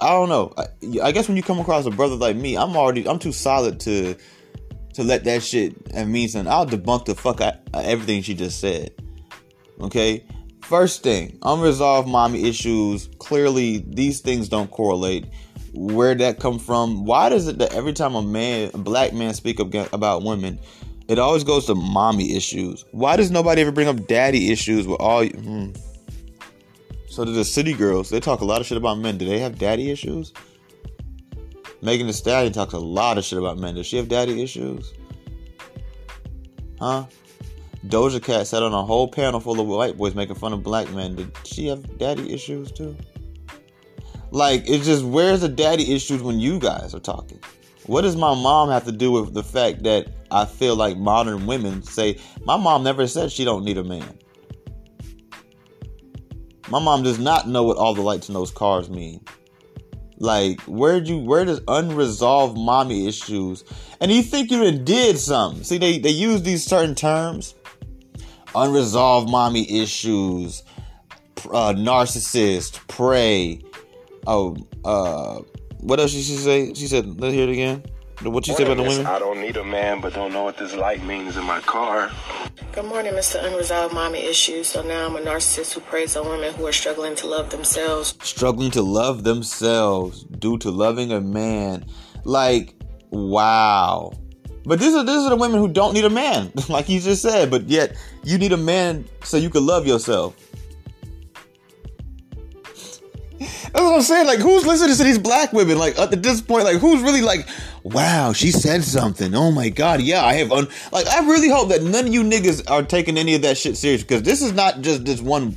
I 0.00 0.10
don't 0.10 0.28
know. 0.28 0.52
I, 0.56 0.66
I 1.02 1.12
guess 1.12 1.28
when 1.28 1.36
you 1.36 1.42
come 1.42 1.58
across 1.58 1.86
a 1.86 1.90
brother 1.90 2.14
like 2.16 2.36
me, 2.36 2.56
I'm 2.56 2.76
already, 2.76 3.08
I'm 3.08 3.18
too 3.18 3.32
solid 3.32 3.80
to 3.80 4.16
to 4.94 5.04
let 5.04 5.24
that 5.24 5.42
shit 5.42 5.94
mean 6.06 6.26
something. 6.26 6.50
I'll 6.50 6.66
debunk 6.66 7.04
the 7.04 7.14
fuck 7.14 7.42
out 7.42 7.56
everything 7.74 8.22
she 8.22 8.32
just 8.32 8.60
said. 8.60 8.92
Okay? 9.78 10.24
First 10.66 11.04
thing, 11.04 11.38
unresolved 11.42 12.08
mommy 12.08 12.48
issues. 12.48 13.08
Clearly, 13.20 13.84
these 13.86 14.18
things 14.20 14.48
don't 14.48 14.68
correlate. 14.68 15.24
Where 15.74 16.12
that 16.16 16.40
come 16.40 16.58
from? 16.58 17.04
Why 17.04 17.28
does 17.28 17.46
it 17.46 17.58
that 17.58 17.72
every 17.72 17.92
time 17.92 18.16
a 18.16 18.22
man, 18.22 18.72
a 18.74 18.78
black 18.78 19.12
man, 19.12 19.32
speak 19.34 19.60
up 19.60 19.72
about 19.92 20.24
women, 20.24 20.58
it 21.06 21.20
always 21.20 21.44
goes 21.44 21.66
to 21.66 21.76
mommy 21.76 22.34
issues? 22.34 22.84
Why 22.90 23.14
does 23.14 23.30
nobody 23.30 23.62
ever 23.62 23.70
bring 23.70 23.86
up 23.86 24.08
daddy 24.08 24.50
issues 24.50 24.88
with 24.88 25.00
all? 25.00 25.24
Hmm. 25.24 25.70
So 27.08 27.24
do 27.24 27.30
the 27.32 27.44
city 27.44 27.72
girls. 27.72 28.10
They 28.10 28.18
talk 28.18 28.40
a 28.40 28.44
lot 28.44 28.60
of 28.60 28.66
shit 28.66 28.76
about 28.76 28.98
men. 28.98 29.18
Do 29.18 29.24
they 29.24 29.38
have 29.38 29.60
daddy 29.60 29.92
issues? 29.92 30.32
Megan 31.80 32.08
Thee 32.08 32.12
Stallion 32.12 32.52
talks 32.52 32.74
a 32.74 32.78
lot 32.80 33.18
of 33.18 33.24
shit 33.24 33.38
about 33.38 33.58
men. 33.58 33.76
Does 33.76 33.86
she 33.86 33.98
have 33.98 34.08
daddy 34.08 34.42
issues? 34.42 34.92
Huh? 36.80 37.06
Doja 37.88 38.22
Cat 38.22 38.46
sat 38.46 38.62
on 38.62 38.72
a 38.72 38.84
whole 38.84 39.08
panel 39.08 39.40
full 39.40 39.60
of 39.60 39.66
white 39.66 39.96
boys 39.96 40.14
making 40.14 40.36
fun 40.36 40.52
of 40.52 40.62
black 40.62 40.90
men. 40.92 41.14
Did 41.14 41.36
she 41.44 41.66
have 41.68 41.98
daddy 41.98 42.32
issues 42.32 42.72
too? 42.72 42.96
Like, 44.30 44.68
it's 44.68 44.86
just 44.86 45.04
where's 45.04 45.40
the 45.40 45.48
daddy 45.48 45.94
issues 45.94 46.22
when 46.22 46.40
you 46.40 46.58
guys 46.58 46.94
are 46.94 47.00
talking? 47.00 47.40
What 47.86 48.02
does 48.02 48.16
my 48.16 48.34
mom 48.34 48.68
have 48.70 48.84
to 48.86 48.92
do 48.92 49.12
with 49.12 49.32
the 49.32 49.44
fact 49.44 49.84
that 49.84 50.08
I 50.30 50.44
feel 50.44 50.74
like 50.74 50.96
modern 50.96 51.46
women 51.46 51.82
say 51.82 52.18
my 52.44 52.56
mom 52.56 52.82
never 52.82 53.06
said 53.06 53.30
she 53.30 53.44
don't 53.44 53.64
need 53.64 53.78
a 53.78 53.84
man? 53.84 54.18
My 56.68 56.80
mom 56.80 57.04
does 57.04 57.20
not 57.20 57.48
know 57.48 57.62
what 57.62 57.76
all 57.76 57.94
the 57.94 58.02
lights 58.02 58.28
in 58.28 58.34
those 58.34 58.50
cars 58.50 58.90
mean. 58.90 59.24
Like, 60.18 60.60
where 60.62 60.96
you 60.96 61.18
where 61.18 61.44
does 61.44 61.60
unresolved 61.68 62.56
mommy 62.58 63.06
issues? 63.06 63.64
And 64.00 64.10
you 64.10 64.22
think 64.22 64.50
you 64.50 64.70
did 64.72 65.18
something? 65.18 65.62
See, 65.62 65.78
they 65.78 65.98
they 65.98 66.10
use 66.10 66.42
these 66.42 66.64
certain 66.64 66.94
terms: 66.94 67.54
unresolved 68.56 69.30
mommy 69.30 69.80
issues, 69.82 70.62
uh, 71.50 71.72
narcissist, 71.74 72.86
prey. 72.88 73.60
Oh, 74.26 74.56
uh, 74.84 75.40
what 75.80 76.00
else 76.00 76.12
did 76.12 76.24
she 76.24 76.36
say? 76.36 76.74
She 76.74 76.86
said, 76.86 77.20
let's 77.20 77.34
hear 77.34 77.48
it 77.48 77.52
again. 77.52 77.84
What 78.22 78.48
you 78.48 78.54
say 78.54 78.64
about 78.64 78.78
the 78.78 78.82
women? 78.82 79.04
I 79.04 79.18
don't 79.18 79.40
need 79.40 79.58
a 79.58 79.64
man, 79.64 80.00
but 80.00 80.14
don't 80.14 80.32
know 80.32 80.42
what 80.42 80.56
this 80.56 80.74
light 80.74 81.04
means 81.04 81.36
in 81.36 81.44
my 81.44 81.60
car. 81.60 82.10
Good 82.72 82.86
morning, 82.86 83.12
Mr. 83.12 83.44
Unresolved 83.44 83.94
Mommy 83.94 84.20
Issues. 84.20 84.68
So 84.68 84.82
now 84.82 85.06
I'm 85.06 85.16
a 85.16 85.20
narcissist 85.20 85.74
who 85.74 85.80
preys 85.80 86.16
on 86.16 86.26
women 86.26 86.54
who 86.54 86.66
are 86.66 86.72
struggling 86.72 87.14
to 87.16 87.26
love 87.26 87.50
themselves. 87.50 88.14
Struggling 88.22 88.70
to 88.70 88.82
love 88.82 89.24
themselves 89.24 90.24
due 90.24 90.56
to 90.58 90.70
loving 90.70 91.12
a 91.12 91.20
man. 91.20 91.84
Like, 92.24 92.74
wow. 93.10 94.12
But 94.66 94.80
these 94.80 94.94
are 94.94 95.04
these 95.04 95.22
are 95.22 95.30
the 95.30 95.36
women 95.36 95.60
who 95.60 95.68
don't 95.68 95.94
need 95.94 96.04
a 96.04 96.10
man, 96.10 96.52
like 96.68 96.88
you 96.88 97.00
just 97.00 97.22
said. 97.22 97.50
But 97.50 97.68
yet 97.68 97.96
you 98.24 98.36
need 98.36 98.52
a 98.52 98.56
man 98.56 99.04
so 99.22 99.36
you 99.36 99.48
can 99.48 99.64
love 99.64 99.86
yourself. 99.86 100.34
That's 103.38 103.72
what 103.72 103.94
I'm 103.94 104.02
saying. 104.02 104.26
Like, 104.26 104.38
who's 104.38 104.66
listening 104.66 104.96
to 104.96 105.04
these 105.04 105.18
black 105.18 105.52
women? 105.52 105.78
Like, 105.78 105.98
at 105.98 106.22
this 106.22 106.40
point, 106.40 106.64
like, 106.64 106.78
who's 106.78 107.02
really 107.02 107.20
like, 107.20 107.46
wow, 107.82 108.32
she 108.32 108.50
said 108.50 108.82
something. 108.82 109.34
Oh 109.34 109.52
my 109.52 109.68
god, 109.68 110.00
yeah, 110.00 110.24
I 110.24 110.34
have. 110.34 110.50
Un-. 110.50 110.68
Like, 110.92 111.06
I 111.06 111.20
really 111.26 111.50
hope 111.50 111.68
that 111.68 111.82
none 111.82 112.06
of 112.06 112.12
you 112.12 112.22
niggas 112.22 112.68
are 112.70 112.82
taking 112.82 113.18
any 113.18 113.34
of 113.34 113.42
that 113.42 113.58
shit 113.58 113.76
serious 113.76 114.02
because 114.02 114.22
this 114.22 114.40
is 114.40 114.52
not 114.52 114.80
just 114.80 115.04
this 115.04 115.20
one 115.20 115.56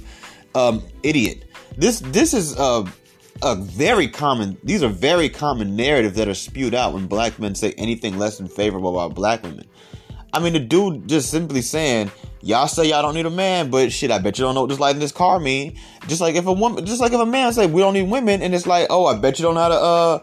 um, 0.53 0.83
idiot. 1.01 1.45
This 1.77 2.01
this 2.01 2.33
is 2.33 2.57
uh, 2.57 2.85
a 3.41 3.55
very 3.55 4.07
common. 4.07 4.57
These 4.63 4.83
are 4.83 4.89
very 4.89 5.29
common 5.29 5.75
narratives 5.75 6.15
that 6.15 6.27
are 6.27 6.33
spewed 6.33 6.73
out 6.73 6.93
when 6.93 7.07
black 7.07 7.39
men 7.39 7.55
say 7.55 7.73
anything 7.77 8.17
less 8.17 8.37
than 8.37 8.47
favorable 8.47 8.99
about 8.99 9.15
black 9.15 9.43
women. 9.43 9.65
I 10.33 10.39
mean, 10.39 10.53
the 10.53 10.59
dude 10.59 11.07
just 11.07 11.31
simply 11.31 11.61
saying, 11.61 12.11
"Y'all 12.41 12.67
say 12.67 12.89
y'all 12.89 13.01
don't 13.01 13.15
need 13.15 13.25
a 13.25 13.31
man, 13.31 13.69
but 13.69 13.91
shit, 13.91 14.11
I 14.11 14.19
bet 14.19 14.37
you 14.37 14.45
don't 14.45 14.55
know 14.55 14.61
what 14.61 14.69
this 14.69 14.79
light 14.79 14.95
in 14.95 14.99
this 14.99 15.11
car 15.11 15.39
mean." 15.39 15.77
Just 16.07 16.21
like 16.21 16.35
if 16.35 16.45
a 16.45 16.53
woman, 16.53 16.85
just 16.85 17.01
like 17.01 17.13
if 17.13 17.19
a 17.19 17.25
man 17.25 17.53
say 17.53 17.65
we 17.65 17.81
don't 17.81 17.93
need 17.93 18.09
women, 18.09 18.41
and 18.41 18.53
it's 18.53 18.67
like, 18.67 18.87
"Oh, 18.89 19.05
I 19.05 19.17
bet 19.17 19.39
you 19.39 19.43
don't 19.43 19.55
know 19.55 19.61
how 19.61 19.69
to 19.69 19.75
uh 19.75 20.19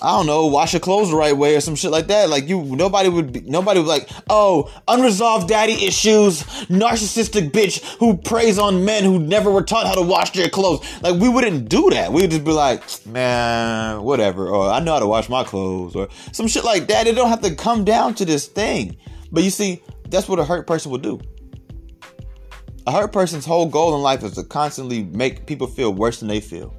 I 0.00 0.16
don't 0.16 0.26
know, 0.26 0.46
wash 0.46 0.74
your 0.74 0.80
clothes 0.80 1.10
the 1.10 1.16
right 1.16 1.36
way 1.36 1.56
or 1.56 1.60
some 1.60 1.74
shit 1.74 1.90
like 1.90 2.06
that. 2.06 2.30
Like 2.30 2.48
you, 2.48 2.62
nobody 2.62 3.08
would 3.08 3.32
be, 3.32 3.40
nobody 3.40 3.80
would 3.80 3.88
like, 3.88 4.08
oh, 4.30 4.72
unresolved 4.86 5.48
daddy 5.48 5.72
issues, 5.84 6.44
narcissistic 6.68 7.50
bitch 7.50 7.82
who 7.98 8.16
preys 8.16 8.60
on 8.60 8.84
men 8.84 9.02
who 9.02 9.18
never 9.18 9.50
were 9.50 9.62
taught 9.62 9.86
how 9.86 9.94
to 9.94 10.02
wash 10.02 10.30
their 10.32 10.48
clothes. 10.48 10.86
Like 11.02 11.20
we 11.20 11.28
wouldn't 11.28 11.68
do 11.68 11.90
that. 11.90 12.12
We 12.12 12.22
would 12.22 12.30
just 12.30 12.44
be 12.44 12.52
like, 12.52 12.82
man, 13.06 14.02
whatever. 14.02 14.48
Or 14.48 14.70
I 14.70 14.78
know 14.78 14.92
how 14.92 15.00
to 15.00 15.06
wash 15.06 15.28
my 15.28 15.42
clothes 15.42 15.96
or 15.96 16.08
some 16.30 16.46
shit 16.46 16.64
like 16.64 16.86
that. 16.88 17.08
It 17.08 17.16
don't 17.16 17.28
have 17.28 17.42
to 17.42 17.54
come 17.56 17.84
down 17.84 18.14
to 18.16 18.24
this 18.24 18.46
thing. 18.46 18.96
But 19.32 19.42
you 19.42 19.50
see, 19.50 19.82
that's 20.08 20.28
what 20.28 20.38
a 20.38 20.44
hurt 20.44 20.66
person 20.68 20.92
will 20.92 20.98
do. 20.98 21.20
A 22.86 22.92
hurt 22.92 23.12
person's 23.12 23.44
whole 23.44 23.66
goal 23.66 23.96
in 23.96 24.02
life 24.02 24.22
is 24.22 24.34
to 24.34 24.44
constantly 24.44 25.04
make 25.04 25.44
people 25.46 25.66
feel 25.66 25.92
worse 25.92 26.20
than 26.20 26.28
they 26.28 26.40
feel. 26.40 26.74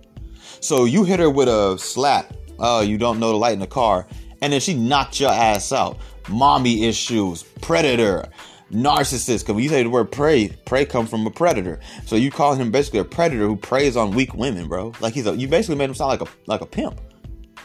So 0.62 0.86
you 0.86 1.04
hit 1.04 1.20
her 1.20 1.30
with 1.30 1.48
a 1.50 1.78
slap 1.78 2.34
oh, 2.60 2.82
you 2.82 2.98
don't 2.98 3.20
know 3.20 3.30
the 3.32 3.38
light 3.38 3.54
in 3.54 3.60
the 3.60 3.68
car. 3.68 4.08
And 4.42 4.54
then 4.54 4.62
she 4.62 4.74
knocked 4.74 5.20
your 5.20 5.32
ass 5.32 5.72
out. 5.72 5.98
Mommy 6.30 6.86
issues, 6.86 7.44
predator, 7.62 8.30
narcissist. 8.72 9.42
Because 9.42 9.56
when 9.56 9.64
you 9.64 9.70
say 9.70 9.84
the 9.84 9.90
word 9.90 10.12
prey, 10.12 10.50
prey 10.66 10.86
comes 10.86 11.10
from 11.10 11.26
a 11.26 11.32
predator. 11.32 11.80
So 12.06 12.16
you 12.16 12.32
call 12.32 12.56
him 12.56 12.72
basically 12.72 13.00
a 13.00 13.06
predator 13.06 13.48
who 13.48 13.56
preys 13.56 13.98
on 13.98 14.12
weak 14.12 14.34
women, 14.34 14.68
bro. 14.68 14.94
Like 15.00 15.14
he's 15.14 15.28
a, 15.28 15.36
you 15.36 15.48
basically 15.48 15.76
made 15.76 15.90
him 15.90 15.96
sound 15.96 16.10
like 16.10 16.22
a 16.22 16.32
like 16.46 16.62
a 16.62 16.66
pimp, 16.66 17.02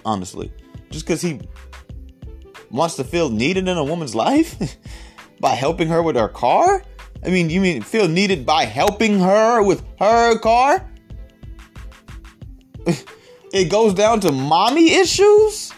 honestly. 0.05 0.53
Just 0.91 1.07
because 1.07 1.21
he 1.21 1.41
wants 2.71 2.97
to 2.97 3.05
feel 3.05 3.31
needed 3.31 3.69
in 3.69 3.77
a 3.77 3.85
woman's 3.85 4.15
life 4.15 4.77
by 5.41 5.51
helping 5.51 5.89
her 5.89 6.03
with 6.03 6.17
her 6.17 6.29
car. 6.29 6.83
I 7.25 7.29
mean, 7.29 7.49
you 7.49 7.61
mean 7.61 7.83
feel 7.83 8.09
needed 8.09 8.45
by 8.45 8.65
helping 8.65 9.19
her 9.21 9.63
with 9.63 9.83
her 9.99 10.39
car? 10.39 10.91
it 13.55 13.71
goes 13.71 13.95
down 13.95 14.19
to 14.21 14.33
mommy 14.33 14.95
issues. 14.95 15.73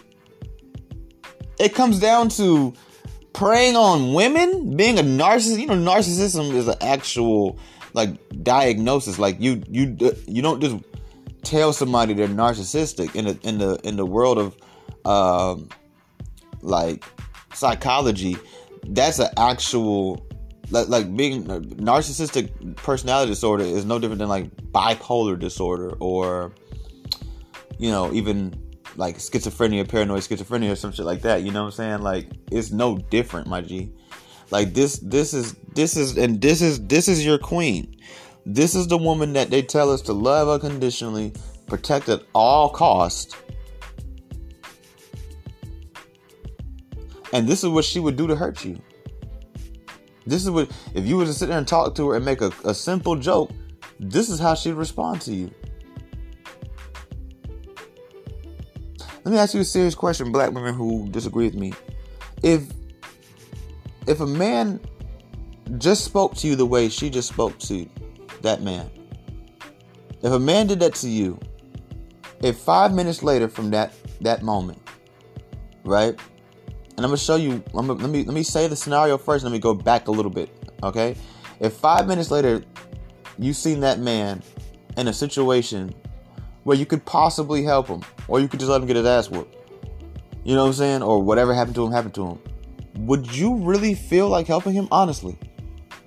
It 1.58 1.74
comes 1.74 2.00
down 2.00 2.30
to 2.30 2.72
preying 3.34 3.76
on 3.76 4.14
women, 4.14 4.76
being 4.76 4.98
a 4.98 5.02
narcissist. 5.02 5.60
You 5.60 5.66
know, 5.66 5.74
narcissism 5.74 6.54
is 6.54 6.68
an 6.68 6.76
actual 6.80 7.58
like 7.92 8.10
diagnosis. 8.42 9.18
Like 9.18 9.40
you, 9.40 9.62
you, 9.68 9.94
you 10.26 10.40
don't 10.40 10.60
just 10.60 10.76
tell 11.42 11.74
somebody 11.74 12.14
they're 12.14 12.28
narcissistic 12.28 13.14
in 13.14 13.26
the 13.26 13.38
in 13.42 13.58
the 13.58 13.78
in 13.84 13.96
the 13.96 14.06
world 14.06 14.38
of 14.38 14.56
um, 15.04 15.68
like 16.62 17.04
psychology. 17.52 18.38
That's 18.84 19.18
an 19.18 19.28
actual 19.36 20.26
like, 20.70 20.88
like 20.88 21.14
being 21.14 21.44
narcissistic 21.44 22.76
personality 22.76 23.32
disorder 23.32 23.64
is 23.64 23.84
no 23.84 23.98
different 23.98 24.20
than 24.20 24.30
like 24.30 24.50
bipolar 24.72 25.38
disorder 25.38 25.90
or 26.00 26.54
you 27.78 27.90
know, 27.90 28.12
even 28.12 28.54
like 28.96 29.18
schizophrenia, 29.18 29.88
paranoid 29.88 30.22
schizophrenia, 30.22 30.72
or 30.72 30.76
some 30.76 30.92
shit 30.92 31.04
like 31.04 31.22
that. 31.22 31.42
You 31.42 31.52
know 31.52 31.62
what 31.62 31.68
I'm 31.68 31.72
saying? 31.72 32.02
Like 32.02 32.28
it's 32.50 32.70
no 32.70 32.98
different, 32.98 33.46
my 33.46 33.60
G. 33.60 33.92
Like 34.50 34.74
this, 34.74 34.98
this 34.98 35.34
is 35.34 35.54
this 35.74 35.96
is 35.96 36.16
and 36.16 36.40
this 36.40 36.62
is 36.62 36.84
this 36.86 37.08
is 37.08 37.24
your 37.24 37.38
queen. 37.38 37.96
This 38.44 38.74
is 38.74 38.86
the 38.86 38.96
woman 38.96 39.32
that 39.32 39.50
they 39.50 39.60
tell 39.60 39.90
us 39.90 40.00
to 40.02 40.12
love 40.12 40.48
unconditionally, 40.48 41.32
protect 41.66 42.08
at 42.08 42.22
all 42.32 42.70
cost. 42.70 43.36
And 47.32 47.48
this 47.48 47.64
is 47.64 47.70
what 47.70 47.84
she 47.84 47.98
would 47.98 48.16
do 48.16 48.28
to 48.28 48.36
hurt 48.36 48.64
you. 48.64 48.80
This 50.26 50.44
is 50.44 50.50
what 50.50 50.70
if 50.94 51.04
you 51.06 51.16
were 51.16 51.24
to 51.24 51.34
sit 51.34 51.48
there 51.48 51.58
and 51.58 51.66
talk 51.66 51.94
to 51.96 52.08
her 52.10 52.16
and 52.16 52.24
make 52.24 52.40
a, 52.40 52.52
a 52.64 52.72
simple 52.72 53.16
joke, 53.16 53.50
this 53.98 54.28
is 54.28 54.38
how 54.38 54.54
she'd 54.54 54.74
respond 54.74 55.20
to 55.22 55.34
you. 55.34 55.50
Let 59.26 59.32
me 59.32 59.38
ask 59.38 59.54
you 59.54 59.60
a 59.60 59.64
serious 59.64 59.96
question, 59.96 60.30
black 60.30 60.52
women 60.52 60.72
who 60.72 61.08
disagree 61.08 61.46
with 61.46 61.56
me. 61.56 61.72
If 62.44 62.62
if 64.06 64.20
a 64.20 64.26
man 64.26 64.78
just 65.78 66.04
spoke 66.04 66.36
to 66.36 66.46
you 66.46 66.54
the 66.54 66.64
way 66.64 66.88
she 66.88 67.10
just 67.10 67.30
spoke 67.30 67.58
to 67.58 67.90
that 68.42 68.62
man, 68.62 68.88
if 70.22 70.30
a 70.30 70.38
man 70.38 70.68
did 70.68 70.78
that 70.78 70.94
to 70.94 71.08
you, 71.08 71.40
if 72.40 72.56
five 72.58 72.94
minutes 72.94 73.24
later 73.24 73.48
from 73.48 73.68
that 73.72 73.94
that 74.20 74.44
moment, 74.44 74.78
right? 75.82 76.16
And 76.96 76.98
I'm 76.98 77.06
gonna 77.06 77.16
show 77.16 77.34
you. 77.34 77.64
I'm 77.74 77.88
gonna, 77.88 77.94
let 77.94 78.10
me 78.10 78.22
let 78.22 78.32
me 78.32 78.44
say 78.44 78.68
the 78.68 78.76
scenario 78.76 79.18
first. 79.18 79.42
Let 79.42 79.50
me 79.50 79.58
go 79.58 79.74
back 79.74 80.06
a 80.06 80.12
little 80.12 80.30
bit, 80.30 80.50
okay? 80.84 81.16
If 81.58 81.72
five 81.72 82.06
minutes 82.06 82.30
later 82.30 82.62
you 83.40 83.52
seen 83.52 83.80
that 83.80 83.98
man 83.98 84.40
in 84.96 85.08
a 85.08 85.12
situation 85.12 85.92
where 86.66 86.76
you 86.76 86.84
could 86.84 87.04
possibly 87.04 87.62
help 87.62 87.86
him, 87.86 88.02
or 88.26 88.40
you 88.40 88.48
could 88.48 88.58
just 88.58 88.68
let 88.68 88.80
him 88.80 88.88
get 88.88 88.96
his 88.96 89.06
ass 89.06 89.30
whooped. 89.30 89.54
You 90.42 90.56
know 90.56 90.62
what 90.62 90.70
I'm 90.70 90.72
saying? 90.72 91.00
Or 91.00 91.22
whatever 91.22 91.54
happened 91.54 91.76
to 91.76 91.86
him 91.86 91.92
happened 91.92 92.14
to 92.16 92.26
him. 92.26 92.38
Would 93.06 93.32
you 93.36 93.54
really 93.54 93.94
feel 93.94 94.28
like 94.28 94.48
helping 94.48 94.72
him? 94.72 94.88
Honestly. 94.90 95.38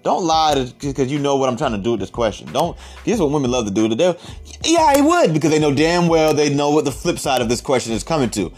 Don't 0.04 0.26
lie 0.26 0.70
because 0.82 1.10
you 1.10 1.18
know 1.18 1.38
what 1.38 1.48
I'm 1.48 1.56
trying 1.56 1.72
to 1.72 1.78
do 1.78 1.92
with 1.92 2.02
this 2.02 2.10
question. 2.10 2.52
Don't. 2.52 2.78
Here's 3.06 3.22
what 3.22 3.32
women 3.32 3.52
love 3.52 3.68
to 3.68 3.72
do. 3.72 3.88
Today. 3.88 4.18
Yeah, 4.66 4.82
I 4.82 5.00
would 5.00 5.34
because 5.34 5.50
they 5.50 5.60
know 5.60 5.74
damn 5.74 6.10
well 6.10 6.34
they 6.34 6.54
know 6.54 6.72
what 6.72 6.84
the 6.84 6.92
flip 6.92 7.20
side 7.20 7.42
of 7.42 7.48
this 7.48 7.62
question 7.62 7.94
is 7.94 8.04
coming 8.04 8.30
to. 8.32 8.52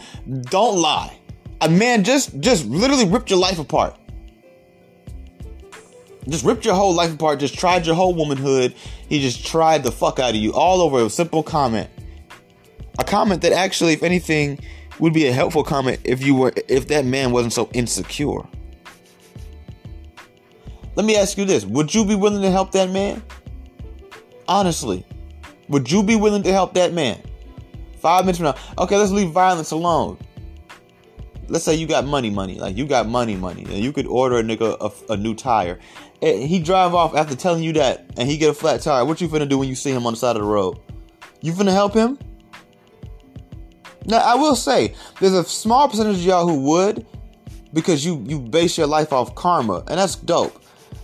Don't 0.50 0.80
lie. 0.80 1.20
A 1.62 1.70
man 1.70 2.04
just 2.04 2.40
just 2.40 2.66
literally 2.66 3.06
ripped 3.06 3.30
your 3.30 3.40
life 3.40 3.60
apart. 3.60 3.96
Just 6.28 6.46
ripped 6.46 6.66
your 6.66 6.76
whole 6.76 6.94
life 6.94 7.14
apart. 7.14 7.40
Just 7.40 7.58
tried 7.58 7.86
your 7.86 7.96
whole 7.96 8.14
womanhood. 8.14 8.76
He 9.10 9.22
just 9.22 9.46
tried 9.46 9.84
the 9.84 9.92
fuck 9.92 10.20
out 10.20 10.32
of 10.32 10.36
you 10.36 10.54
all 10.54 10.82
over 10.82 11.04
a 11.04 11.10
simple 11.10 11.44
comment. 11.44 11.90
A 13.00 13.04
comment 13.04 13.42
that 13.42 13.52
actually, 13.52 13.94
if 13.94 14.04
anything, 14.04 14.60
would 15.00 15.14
be 15.14 15.28
a 15.28 15.32
helpful 15.32 15.64
comment 15.64 16.00
if 16.04 16.24
you 16.24 16.36
were 16.36 16.54
if 16.68 16.88
that 16.90 17.06
man 17.06 17.32
wasn't 17.32 17.54
so 17.54 17.70
insecure. 17.74 18.42
Let 20.96 21.06
me 21.06 21.16
ask 21.18 21.38
you 21.38 21.46
this: 21.46 21.66
Would 21.66 21.94
you 21.94 22.06
be 22.06 22.16
willing 22.16 22.42
to 22.44 22.52
help 22.52 22.72
that 22.74 22.92
man? 22.92 23.24
Honestly, 24.48 25.06
would 25.70 25.90
you 25.90 26.04
be 26.04 26.16
willing 26.16 26.44
to 26.44 26.52
help 26.52 26.74
that 26.76 26.94
man? 26.94 27.20
Five 28.00 28.26
minutes 28.26 28.40
from 28.40 28.46
now, 28.46 28.56
okay, 28.84 28.98
let's 28.98 29.12
leave 29.12 29.30
violence 29.30 29.72
alone. 29.72 30.18
Let's 31.48 31.64
say 31.64 31.76
you 31.76 31.88
got 31.88 32.06
money, 32.06 32.30
money, 32.30 32.60
like 32.60 32.76
you 32.76 32.86
got 32.86 33.08
money, 33.08 33.36
money, 33.36 33.64
and 33.64 33.78
you 33.78 33.92
could 33.94 34.08
order 34.08 34.38
a 34.38 34.44
nigga 34.44 34.78
a, 34.80 35.14
a 35.14 35.18
new 35.18 35.34
tire, 35.36 35.80
he 36.22 36.60
drive 36.60 36.94
off 36.94 37.16
after 37.16 37.36
telling 37.36 37.64
you 37.64 37.74
that 37.74 38.06
and 38.18 38.30
he 38.30 38.38
get 38.38 38.50
a 38.50 38.54
flat 38.54 38.82
tire, 38.82 39.04
what 39.04 39.20
you 39.22 39.28
finna 39.28 39.50
do 39.50 39.58
when 39.58 39.68
you 39.68 39.76
see 39.76 39.92
him 39.92 40.06
on 40.06 40.14
the 40.14 40.18
side 40.18 40.36
of 40.36 40.42
the 40.42 40.48
road? 40.48 40.80
You 41.42 41.54
finna 41.54 41.72
help 41.72 41.94
him? 41.94 42.20
Now 44.06 44.18
I 44.18 44.36
will 44.36 44.56
say 44.56 44.94
there's 45.20 45.34
a 45.34 45.44
small 45.44 45.88
percentage 45.88 46.18
of 46.18 46.24
y'all 46.24 46.48
who 46.48 46.62
would 46.70 47.06
because 47.74 48.06
you 48.06 48.24
you 48.28 48.40
base 48.40 48.78
your 48.78 48.88
life 48.88 49.14
off 49.14 49.34
karma 49.36 49.84
and 49.88 50.00
that's 50.00 50.16
dope. 50.16 50.64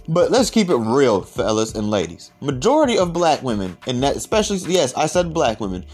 But 0.09 0.31
let's 0.31 0.49
keep 0.49 0.69
it 0.69 0.77
real, 0.77 1.21
fellas 1.21 1.73
and 1.75 1.89
ladies. 1.89 2.31
Majority 2.39 2.97
of 2.97 3.11
black 3.11 3.43
women, 3.43 3.77
and 3.87 4.01
that 4.03 4.15
especially 4.15 4.57
yes, 4.71 4.93
I 4.95 5.05
said 5.05 5.33
black 5.33 5.59
women, 5.59 5.85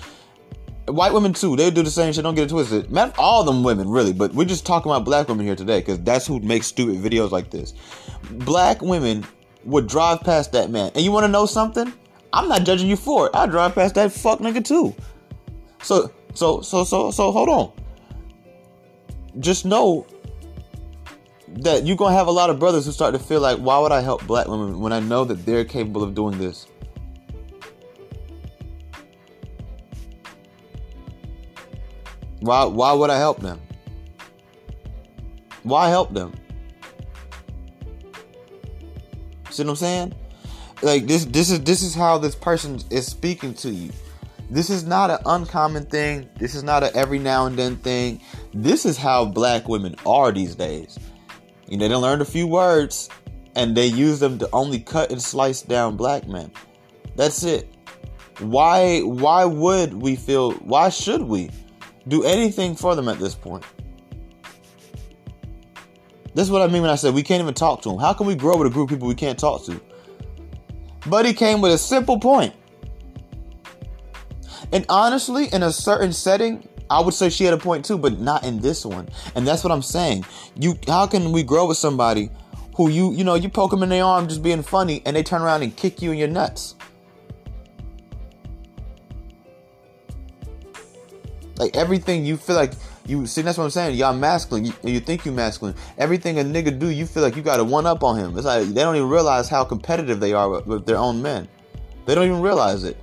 White 0.87 1.13
women 1.13 1.31
too, 1.31 1.55
they 1.55 1.71
do 1.71 1.81
the 1.81 1.91
same 1.91 2.11
shit. 2.11 2.23
Don't 2.23 2.35
get 2.35 2.45
it 2.45 2.49
twisted. 2.49 2.91
Man, 2.91 3.13
all 3.17 3.43
them 3.43 3.63
women 3.63 3.87
really, 3.87 4.11
but 4.11 4.33
we're 4.33 4.45
just 4.45 4.65
talking 4.65 4.91
about 4.91 5.05
black 5.05 5.29
women 5.29 5.45
here 5.45 5.55
today 5.55 5.79
because 5.79 5.99
that's 5.99 6.27
who 6.27 6.39
makes 6.41 6.67
stupid 6.67 6.97
videos 6.97 7.31
like 7.31 7.49
this. 7.49 7.73
Black 8.31 8.81
women 8.81 9.25
would 9.63 9.87
drive 9.87 10.21
past 10.21 10.51
that 10.51 10.69
man, 10.69 10.91
and 10.93 11.03
you 11.03 11.11
want 11.11 11.23
to 11.23 11.29
know 11.29 11.45
something? 11.45 11.91
I'm 12.33 12.49
not 12.49 12.63
judging 12.63 12.89
you 12.89 12.97
for 12.97 13.27
it. 13.27 13.35
I 13.35 13.45
drive 13.45 13.75
past 13.75 13.95
that 13.95 14.11
fuck 14.11 14.39
nigga 14.39 14.63
too. 14.65 14.93
So, 15.81 16.11
so, 16.33 16.61
so, 16.61 16.83
so, 16.83 17.11
so, 17.11 17.31
hold 17.31 17.49
on. 17.49 17.71
Just 19.39 19.65
know 19.65 20.05
that 21.47 21.85
you're 21.85 21.95
gonna 21.95 22.15
have 22.15 22.27
a 22.27 22.31
lot 22.31 22.49
of 22.49 22.59
brothers 22.59 22.85
who 22.85 22.91
start 22.91 23.13
to 23.13 23.19
feel 23.19 23.39
like, 23.39 23.57
why 23.57 23.79
would 23.79 23.91
I 23.91 24.01
help 24.01 24.25
black 24.25 24.47
women 24.47 24.79
when 24.79 24.91
I 24.91 24.99
know 24.99 25.23
that 25.25 25.45
they're 25.45 25.63
capable 25.63 26.03
of 26.03 26.13
doing 26.13 26.37
this? 26.39 26.67
Why 32.43 32.65
why 32.65 32.91
would 32.91 33.09
I 33.09 33.17
help 33.17 33.39
them? 33.39 33.57
Why 35.63 35.87
help 35.87 36.13
them? 36.13 36.33
See 39.49 39.63
what 39.63 39.69
I'm 39.69 39.75
saying? 39.77 40.13
Like 40.81 41.07
this 41.07 41.23
this 41.23 41.49
is 41.49 41.61
this 41.61 41.81
is 41.81 41.95
how 41.95 42.17
this 42.17 42.35
person 42.35 42.81
is 42.89 43.07
speaking 43.07 43.53
to 43.55 43.69
you. 43.69 43.93
This 44.49 44.69
is 44.69 44.83
not 44.83 45.09
an 45.09 45.19
uncommon 45.25 45.85
thing. 45.85 46.29
This 46.37 46.53
is 46.53 46.63
not 46.63 46.83
a 46.83 46.93
every 46.93 47.17
now 47.17 47.45
and 47.45 47.55
then 47.55 47.77
thing. 47.77 48.19
This 48.53 48.85
is 48.85 48.97
how 48.97 49.23
black 49.23 49.69
women 49.69 49.95
are 50.05 50.33
these 50.33 50.53
days. 50.53 50.99
You 51.69 51.77
know, 51.77 51.87
they 51.87 51.95
learned 51.95 52.21
a 52.21 52.25
few 52.25 52.45
words 52.45 53.07
and 53.55 53.73
they 53.73 53.87
use 53.87 54.19
them 54.19 54.37
to 54.39 54.49
only 54.51 54.81
cut 54.81 55.11
and 55.11 55.21
slice 55.21 55.61
down 55.61 55.95
black 55.95 56.27
men. 56.27 56.51
That's 57.15 57.43
it. 57.43 57.73
Why 58.39 58.99
why 58.99 59.45
would 59.45 59.93
we 59.93 60.17
feel 60.17 60.51
why 60.55 60.89
should 60.89 61.21
we 61.21 61.49
do 62.07 62.23
anything 62.23 62.75
for 62.75 62.95
them 62.95 63.07
at 63.07 63.19
this 63.19 63.35
point? 63.35 63.63
This 66.35 66.45
is 66.45 66.51
what 66.51 66.61
I 66.61 66.67
mean 66.67 66.81
when 66.81 66.91
I 66.91 66.95
said 66.95 67.13
we 67.13 67.23
can't 67.23 67.41
even 67.41 67.53
talk 67.53 67.81
to 67.83 67.89
them. 67.89 67.99
How 67.99 68.13
can 68.13 68.25
we 68.25 68.35
grow 68.35 68.57
with 68.57 68.67
a 68.67 68.69
group 68.69 68.89
of 68.89 68.95
people 68.95 69.07
we 69.07 69.15
can't 69.15 69.37
talk 69.37 69.63
to? 69.65 69.79
But 71.07 71.25
he 71.25 71.33
came 71.33 71.61
with 71.61 71.71
a 71.71 71.77
simple 71.77 72.19
point. 72.19 72.53
And 74.71 74.85
honestly, 74.89 75.47
in 75.53 75.61
a 75.61 75.71
certain 75.71 76.11
setting, 76.13 76.67
I 76.89 77.01
would 77.01 77.13
say 77.13 77.29
she 77.29 77.43
had 77.43 77.53
a 77.53 77.57
point 77.57 77.85
too, 77.85 77.97
but 77.97 78.19
not 78.19 78.43
in 78.43 78.59
this 78.59 78.85
one. 78.85 79.09
And 79.35 79.47
that's 79.47 79.63
what 79.63 79.71
I'm 79.71 79.81
saying. 79.81 80.25
You, 80.55 80.75
how 80.87 81.05
can 81.05 81.31
we 81.31 81.43
grow 81.43 81.67
with 81.67 81.77
somebody 81.77 82.29
who 82.75 82.89
you, 82.89 83.13
you 83.13 83.23
know, 83.23 83.35
you 83.35 83.49
poke 83.49 83.71
them 83.71 83.83
in 83.83 83.89
the 83.89 83.99
arm 83.99 84.27
just 84.27 84.41
being 84.41 84.63
funny, 84.63 85.03
and 85.05 85.15
they 85.15 85.21
turn 85.21 85.41
around 85.41 85.61
and 85.61 85.75
kick 85.75 86.01
you 86.01 86.11
in 86.11 86.17
your 86.17 86.27
nuts? 86.27 86.75
Like 91.57 91.75
everything 91.75 92.25
you 92.25 92.37
feel 92.37 92.55
like 92.55 92.73
you 93.05 93.27
see. 93.27 93.41
That's 93.41 93.57
what 93.57 93.65
I'm 93.65 93.69
saying. 93.69 93.95
Y'all 93.95 94.15
masculine. 94.15 94.65
You, 94.65 94.73
you 94.83 94.99
think 94.99 95.25
you 95.25 95.31
masculine. 95.31 95.75
Everything 95.97 96.39
a 96.39 96.43
nigga 96.43 96.77
do, 96.77 96.89
you 96.89 97.05
feel 97.05 97.21
like 97.21 97.35
you 97.35 97.41
got 97.41 97.57
to 97.57 97.63
one 97.63 97.85
up 97.85 98.03
on 98.03 98.17
him. 98.17 98.35
It's 98.37 98.45
like 98.45 98.67
they 98.67 98.81
don't 98.81 98.95
even 98.95 99.09
realize 99.09 99.49
how 99.49 99.63
competitive 99.63 100.19
they 100.19 100.33
are 100.33 100.49
with, 100.49 100.65
with 100.65 100.85
their 100.85 100.97
own 100.97 101.21
men. 101.21 101.47
They 102.05 102.15
don't 102.15 102.25
even 102.25 102.41
realize 102.41 102.83
it. 102.83 102.97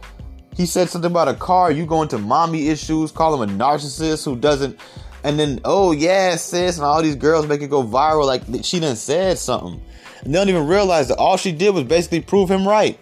He 0.57 0.66
said 0.66 0.88
something 0.88 1.11
about 1.11 1.28
a 1.28 1.35
car. 1.35 1.71
You 1.71 1.87
go 1.87 2.02
into 2.02 2.19
mommy 2.19 2.69
issues, 2.69 3.12
call 3.12 3.40
him 3.40 3.49
a 3.49 3.52
narcissist 3.52 4.25
who 4.25 4.37
doesn't. 4.37 4.78
And 5.23 5.38
then, 5.38 5.61
oh 5.64 5.92
yeah, 5.92 6.37
sis, 6.37 6.76
and 6.76 6.85
all 6.85 7.02
these 7.02 7.16
girls 7.16 7.47
make 7.47 7.61
it 7.62 7.69
go 7.69 7.83
viral 7.83 8.26
like 8.26 8.42
she 8.64 8.80
done 8.80 8.97
said 8.97 9.38
something. 9.38 9.80
And 10.23 10.35
they 10.35 10.38
don't 10.38 10.49
even 10.49 10.66
realize 10.66 11.09
that 11.09 11.19
all 11.19 11.37
she 11.37 11.52
did 11.52 11.75
was 11.75 11.85
basically 11.85 12.21
prove 12.21 12.50
him 12.50 12.66
right. 12.66 12.99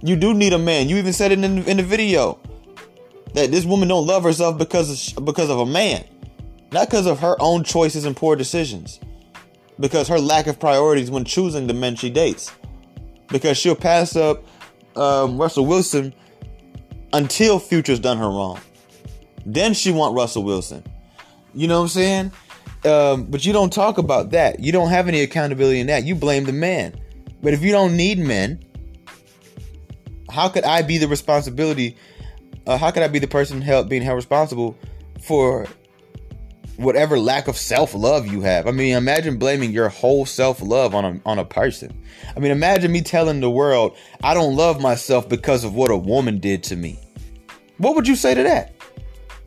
You 0.00 0.16
do 0.16 0.32
need 0.32 0.52
a 0.52 0.58
man. 0.58 0.88
You 0.88 0.96
even 0.96 1.12
said 1.12 1.32
it 1.32 1.38
in, 1.38 1.58
in 1.64 1.76
the 1.76 1.82
video 1.82 2.38
that 3.34 3.50
this 3.50 3.64
woman 3.64 3.88
don't 3.88 4.06
love 4.06 4.22
herself 4.22 4.56
because 4.58 5.12
of, 5.16 5.24
because 5.24 5.50
of 5.50 5.58
a 5.58 5.66
man, 5.66 6.04
not 6.72 6.88
because 6.88 7.06
of 7.06 7.20
her 7.20 7.36
own 7.40 7.64
choices 7.64 8.04
and 8.04 8.16
poor 8.16 8.36
decisions, 8.36 9.00
because 9.78 10.08
her 10.08 10.18
lack 10.18 10.46
of 10.46 10.58
priorities 10.58 11.10
when 11.10 11.24
choosing 11.24 11.66
the 11.66 11.74
men 11.74 11.96
she 11.96 12.10
dates, 12.10 12.52
because 13.28 13.58
she'll 13.58 13.74
pass 13.76 14.16
up 14.16 14.42
um, 14.96 15.36
Russell 15.36 15.66
Wilson 15.66 16.14
until 17.12 17.58
Future's 17.58 18.00
done 18.00 18.18
her 18.18 18.28
wrong. 18.28 18.60
Then 19.44 19.74
she 19.74 19.90
want 19.90 20.14
Russell 20.16 20.44
Wilson. 20.44 20.82
You 21.54 21.68
know 21.68 21.78
what 21.78 21.82
I'm 21.82 21.88
saying? 21.88 22.32
Um, 22.84 23.24
but 23.24 23.44
you 23.44 23.52
don't 23.52 23.72
talk 23.72 23.98
about 23.98 24.30
that. 24.30 24.60
You 24.60 24.72
don't 24.72 24.90
have 24.90 25.08
any 25.08 25.20
accountability 25.22 25.80
in 25.80 25.86
that. 25.88 26.04
You 26.04 26.14
blame 26.14 26.44
the 26.44 26.52
man. 26.52 26.94
But 27.42 27.52
if 27.52 27.62
you 27.62 27.72
don't 27.72 27.96
need 27.96 28.18
men, 28.18 28.64
how 30.30 30.48
could 30.48 30.64
I 30.64 30.82
be 30.82 30.98
the 30.98 31.08
responsibility 31.08 31.96
uh, 32.66 32.78
how 32.78 32.90
could 32.90 33.02
I 33.02 33.08
be 33.08 33.18
the 33.18 33.28
person 33.28 33.60
held 33.60 33.88
being 33.88 34.02
held 34.02 34.16
responsible 34.16 34.76
for 35.20 35.66
whatever 36.76 37.18
lack 37.18 37.48
of 37.48 37.56
self 37.56 37.94
love 37.94 38.26
you 38.26 38.40
have? 38.42 38.66
I 38.66 38.70
mean, 38.70 38.96
imagine 38.96 39.38
blaming 39.38 39.72
your 39.72 39.88
whole 39.88 40.26
self 40.26 40.60
love 40.62 40.94
on 40.94 41.04
a 41.04 41.20
on 41.26 41.38
a 41.38 41.44
person. 41.44 42.02
I 42.36 42.40
mean, 42.40 42.50
imagine 42.50 42.92
me 42.92 43.02
telling 43.02 43.40
the 43.40 43.50
world 43.50 43.96
I 44.22 44.34
don't 44.34 44.56
love 44.56 44.80
myself 44.80 45.28
because 45.28 45.64
of 45.64 45.74
what 45.74 45.90
a 45.90 45.96
woman 45.96 46.38
did 46.38 46.62
to 46.64 46.76
me. 46.76 46.98
What 47.78 47.94
would 47.94 48.06
you 48.06 48.16
say 48.16 48.34
to 48.34 48.42
that? 48.42 48.72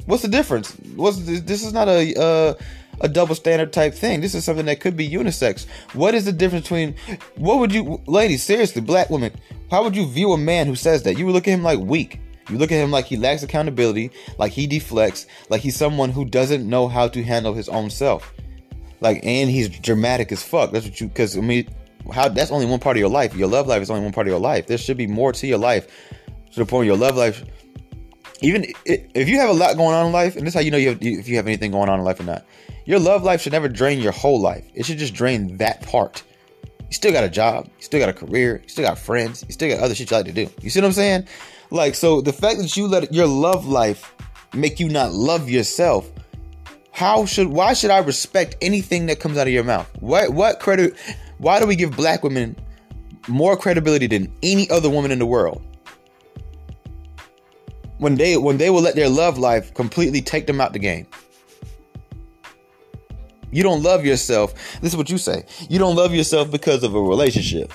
What's 0.06 0.22
the 0.22 0.30
difference? 0.30 0.72
What's 0.96 1.20
this, 1.20 1.63
is 1.63 1.74
not 1.74 1.89
a 1.89 2.20
uh, 2.20 2.54
a 3.02 3.08
double 3.08 3.36
standard 3.36 3.74
type 3.74 3.93
thing. 3.93 4.22
This 4.22 4.34
is 4.34 4.43
something 4.43 4.65
that 4.65 4.80
could 4.80 4.98
be 4.98 5.08
unisex. 5.08 5.65
What 5.93 6.15
is 6.15 6.26
the 6.26 6.32
difference 6.32 6.63
between 6.63 6.96
what 7.36 7.60
would 7.60 7.74
you 7.74 8.02
ladies, 8.08 8.43
seriously, 8.43 8.82
black 8.82 9.10
women, 9.10 9.34
how 9.70 9.84
would 9.84 9.96
you 9.96 10.08
view 10.08 10.34
a 10.34 10.38
man 10.38 10.67
who 10.67 10.76
says 10.76 11.04
that? 11.04 11.17
You 11.17 11.26
would 11.26 11.34
look 11.34 11.48
at 11.48 11.54
him 11.54 11.63
like 11.63 11.80
weak. 11.80 12.20
You 12.50 12.58
look 12.58 12.72
at 12.72 12.84
him 12.84 12.92
like 12.92 13.06
he 13.06 13.18
lacks 13.18 13.44
accountability, 13.44 14.12
like 14.38 14.52
he 14.52 14.68
deflects, 14.68 15.28
like 15.50 15.62
he's 15.62 15.76
someone 15.76 16.12
who 16.12 16.26
doesn't 16.26 16.68
know 16.68 16.88
how 16.88 17.08
to 17.10 17.24
handle 17.24 17.54
his 17.54 17.70
own 17.70 17.90
self. 17.90 18.34
Like, 19.00 19.24
and 19.24 19.50
he's 19.50 19.70
dramatic 19.70 20.32
as 20.32 20.42
fuck. 20.42 20.72
That's 20.72 20.86
what 20.86 21.00
you, 21.00 21.08
because 21.08 21.38
I 21.38 21.42
mean, 21.42 21.70
how 22.12 22.30
that's 22.30 22.52
only 22.52 22.66
one 22.66 22.80
part 22.80 22.98
of 22.98 23.00
your 23.00 23.10
life. 23.10 23.36
Your 23.36 23.48
love 23.48 23.68
life 23.68 23.82
is 23.82 23.90
only 23.90 24.04
one 24.04 24.14
part 24.14 24.28
of 24.28 24.32
your 24.32 24.40
life. 24.40 24.68
There 24.68 24.78
should 24.78 24.98
be 24.98 25.08
more 25.08 25.34
to 25.34 25.48
your 25.48 25.58
life 25.58 25.88
to 26.54 26.60
the 26.60 26.66
point 26.66 26.88
your 26.88 26.98
love 26.98 27.16
life. 27.16 27.44
Even 28.42 28.66
if 28.86 29.28
you 29.28 29.40
have 29.40 29.50
a 29.50 29.54
lot 29.54 29.76
going 29.78 29.96
on 29.96 30.08
in 30.08 30.12
life, 30.12 30.36
and 30.36 30.46
this 30.46 30.52
is 30.52 30.56
how 30.56 30.62
you 30.62 30.72
know 30.72 30.78
you 30.78 30.90
have, 30.90 31.00
if 31.02 31.28
you 31.28 31.38
have 31.38 31.48
anything 31.48 31.72
going 31.72 31.90
on 31.90 32.00
in 32.00 32.06
life 32.06 32.20
or 32.20 32.24
not, 32.24 32.46
your 32.86 33.00
love 33.00 33.24
life 33.24 33.42
should 33.42 33.52
never 33.52 33.68
drain 33.68 34.00
your 34.00 34.12
whole 34.12 34.40
life. 34.40 34.66
It 34.74 34.86
should 34.86 35.00
just 35.00 35.14
drain 35.14 35.58
that 35.58 35.82
part. 35.82 36.24
You 36.82 36.94
still 36.94 37.12
got 37.12 37.24
a 37.24 37.30
job, 37.30 37.66
you 37.66 37.84
still 37.84 38.00
got 38.00 38.10
a 38.10 38.14
career, 38.14 38.62
you 38.64 38.70
still 38.70 38.86
got 38.86 38.98
friends, 38.98 39.44
you 39.48 39.52
still 39.52 39.70
got 39.70 39.84
other 39.84 39.94
shit 39.94 40.10
you 40.10 40.18
like 40.18 40.28
to 40.28 40.32
do. 40.32 40.50
You 40.62 40.70
see 40.70 40.80
what 40.80 40.86
I'm 40.86 40.94
saying? 40.94 41.28
Like, 41.69 41.95
so 41.95 42.21
the 42.21 42.34
fact 42.34 42.60
that 42.60 42.77
you 42.77 42.88
let 42.88 43.13
your 43.13 43.27
love 43.27 43.67
life 43.67 44.13
make 44.53 44.80
you 44.80 44.89
not 44.89 45.12
love 45.12 45.49
yourself, 45.49 46.10
how 46.91 47.25
should 47.25 47.47
why 47.47 47.73
should 47.73 47.91
I 47.91 47.99
respect 47.99 48.56
anything 48.62 49.06
that 49.08 49.19
comes 49.19 49.38
out 49.38 49.47
of 49.47 49.53
your 49.53 49.63
mouth? 49.63 49.88
What 49.99 50.32
what 50.32 50.60
credit 50.60 50.95
why 51.38 51.60
do 51.60 51.67
we 51.67 51.75
give 51.75 51.95
black 51.95 52.23
women 52.23 52.58
more 53.27 53.56
credibility 53.56 54.08
than 54.08 54.34
any 54.41 54.69
other 54.69 54.89
woman 54.89 55.12
in 55.12 55.19
the 55.19 55.25
world? 55.25 55.62
When 57.99 58.15
they 58.15 58.38
when 58.38 58.58
they 58.58 58.69
will 58.69 58.82
let 58.82 58.95
their 58.95 59.10
love 59.10 59.38
life 59.38 59.73
completely 59.73 60.21
take 60.21 60.47
them 60.47 60.60
out 60.60 60.73
the 60.73 60.80
game. 60.80 61.06
You 63.51 63.63
don't 63.63 63.84
love 63.84 64.06
yourself. 64.06 64.53
This 64.82 64.91
is 64.93 64.97
what 64.97 65.10
you 65.10 65.17
say. 65.17 65.45
You 65.69 65.80
don't 65.80 65.95
love 65.95 66.13
yourself 66.13 66.51
because 66.51 66.84
of 66.84 66.95
a 66.95 67.01
relationship 67.01 67.71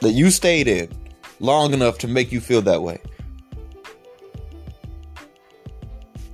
that 0.00 0.12
you 0.12 0.30
stayed 0.30 0.68
in 0.68 0.90
long 1.40 1.72
enough 1.72 1.98
to 1.98 2.08
make 2.08 2.32
you 2.32 2.40
feel 2.40 2.62
that 2.62 2.82
way. 2.82 2.98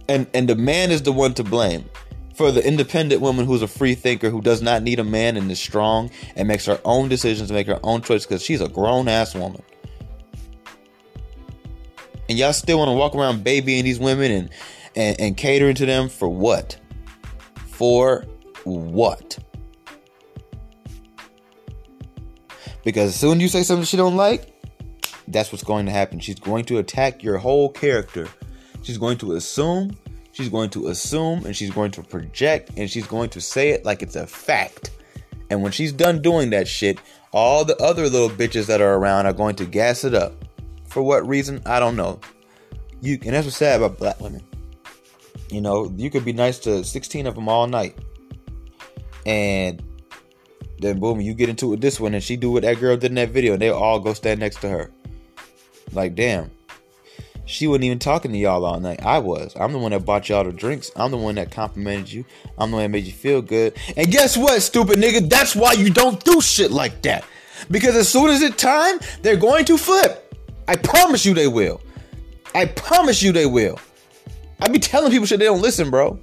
And 0.09 0.27
and 0.35 0.49
the 0.49 0.57
man 0.57 0.91
is 0.91 1.03
the 1.03 1.13
one 1.13 1.35
to 1.35 1.45
blame 1.45 1.89
for 2.35 2.51
the 2.51 2.67
independent 2.67 3.21
woman 3.21 3.47
who's 3.47 3.63
a 3.63 3.69
free 3.69 3.95
thinker 3.95 4.31
who 4.31 4.41
does 4.41 4.63
not 4.63 4.83
need 4.83 4.99
a 4.99 5.05
man 5.05 5.37
and 5.37 5.51
is 5.51 5.61
strong 5.61 6.11
and 6.35 6.49
makes 6.49 6.67
her 6.67 6.81
own 6.85 7.09
decisions 7.09 7.53
make 7.53 7.67
her 7.67 7.79
own 7.83 8.03
choices 8.03 8.27
because 8.27 8.43
she's 8.43 8.61
a 8.61 8.69
grown 8.69 9.09
ass 9.09 9.35
woman. 9.35 9.63
And 12.29 12.39
y'all 12.39 12.53
still 12.53 12.79
want 12.79 12.89
to 12.89 12.95
walk 12.95 13.15
around 13.15 13.45
babying 13.45 13.85
these 13.85 13.99
women 13.99 14.31
and, 14.33 14.51
and 14.97 15.21
and 15.21 15.37
catering 15.37 15.75
to 15.77 15.87
them 15.87 16.09
for 16.09 16.29
what? 16.29 16.79
For 17.69 18.25
what? 18.65 19.39
Because 22.85 23.11
as 23.11 23.17
soon 23.17 23.39
as 23.39 23.43
you 23.43 23.49
say 23.49 23.63
something 23.63 23.85
she 23.85 23.97
don't 23.97 24.17
like, 24.17 24.52
that's 25.33 25.53
what's 25.53 25.65
going 25.65 25.87
to 25.87 25.93
happen. 25.93 26.21
She's 26.21 26.39
going 26.39 26.65
to 26.67 26.79
attack 26.79 27.23
your 27.23 27.39
whole 27.39 27.69
character. 27.69 28.29
She's 28.83 28.99
going 28.99 29.19
to 29.19 29.35
assume, 29.35 29.97
she's 30.33 30.49
going 30.49 30.71
to 30.71 30.89
assume, 30.89 31.47
and 31.47 31.57
she's 31.57 31.71
going 31.71 31.93
to 31.93 32.03
project, 32.03 32.71
and 32.77 32.91
she's 32.91 33.07
going 33.07 33.31
to 33.31 33.41
say 33.41 33.71
it 33.71 33.85
like 33.85 34.03
it's 34.03 34.17
a 34.17 34.27
fact. 34.27 34.91
And 35.51 35.63
when 35.63 35.73
she's 35.73 35.93
done 35.93 36.23
doing 36.23 36.51
that 36.51 36.67
shit, 36.67 36.99
all 37.33 37.65
the 37.65 37.77
other 37.77 38.09
little 38.09 38.31
bitches 38.31 38.67
that 38.67 38.81
are 38.81 38.95
around 38.95 39.27
are 39.27 39.33
going 39.33 39.57
to 39.57 39.65
gas 39.65 40.05
it 40.05 40.15
up. 40.15 40.33
For 40.87 41.03
what 41.03 41.27
reason? 41.27 41.63
I 41.65 41.81
don't 41.81 41.97
know. 41.97 42.21
You 43.01 43.19
and 43.25 43.35
that's 43.35 43.47
what's 43.47 43.57
sad 43.57 43.81
about 43.81 43.99
black 43.99 44.21
women. 44.21 44.43
You 45.51 45.61
know, 45.61 45.93
you 45.97 46.11
could 46.11 46.25
be 46.25 46.33
nice 46.33 46.59
to 46.61 46.85
16 46.85 47.27
of 47.27 47.35
them 47.35 47.49
all 47.49 47.67
night. 47.67 47.97
And 49.27 49.83
then 50.81 50.99
boom, 51.01 51.21
you 51.21 51.35
get 51.35 51.49
into 51.49 51.67
it 51.67 51.71
with 51.71 51.81
this 51.81 52.01
one 52.01 52.15
and 52.15 52.23
she 52.23 52.37
do 52.37 52.51
what 52.51 52.63
that 52.63 52.81
girl 52.81 52.97
did 52.97 53.11
in 53.11 53.15
that 53.17 53.31
video 53.31 53.55
and 53.55 53.63
they 53.63 53.71
all 53.71 54.01
go 54.01 54.15
stand 54.15 54.41
next 54.41 54.61
to 54.63 54.69
her. 54.69 54.91
Like, 55.93 56.15
damn. 56.15 56.51
she 57.45 57.67
wasn't 57.67 57.85
even 57.85 57.99
talking 57.99 58.33
to 58.33 58.39
y'all 58.39 58.65
all 58.65 58.81
night. 58.81 59.03
I 59.05 59.19
was. 59.19 59.55
I'm 59.59 59.73
the 59.73 59.79
one 59.79 59.93
that 59.93 60.05
bought 60.05 60.29
y'all 60.29 60.45
the 60.45 60.53
drinks. 60.53 60.91
I'm 60.97 61.11
the 61.11 61.17
one 61.17 61.35
that 61.35 61.51
complimented 61.51 62.13
you. 62.13 62.25
I'm 62.59 62.71
the 62.71 62.77
one 62.77 62.85
that 62.85 62.91
made 62.91 63.05
you 63.05 63.13
feel 63.13 63.43
good. 63.43 63.77
And 63.97 64.11
guess 64.11 64.37
what, 64.37 64.61
stupid 64.63 64.99
nigga? 64.99 65.29
That's 65.29 65.55
why 65.57 65.73
you 65.73 65.91
don't 65.91 66.23
do 66.25 66.41
shit 66.41 66.71
like 66.71 67.03
that. 67.03 67.25
Because 67.71 67.95
as 67.97 68.09
soon 68.09 68.31
as 68.31 68.43
it's 68.43 68.57
time, 68.57 68.99
they're 69.23 69.37
going 69.37 69.65
to 69.67 69.77
flip. 69.77 70.35
I 70.69 70.77
promise 70.77 71.25
you 71.27 71.35
they 71.35 71.49
will. 71.49 71.81
I 72.55 72.67
promise 72.67 73.23
you 73.23 73.33
they 73.33 73.47
will. 73.47 73.79
I 74.61 74.69
be 74.69 74.79
telling 74.79 75.11
people 75.11 75.27
shit 75.27 75.39
they 75.39 75.47
don't 75.47 75.63
listen, 75.63 75.91
bro. 75.91 76.19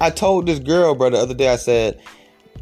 I 0.00 0.10
told 0.10 0.46
this 0.46 0.58
girl, 0.58 0.94
bro, 0.94 1.10
the 1.10 1.18
other 1.18 1.34
day, 1.34 1.48
I 1.48 1.56
said, 1.56 2.00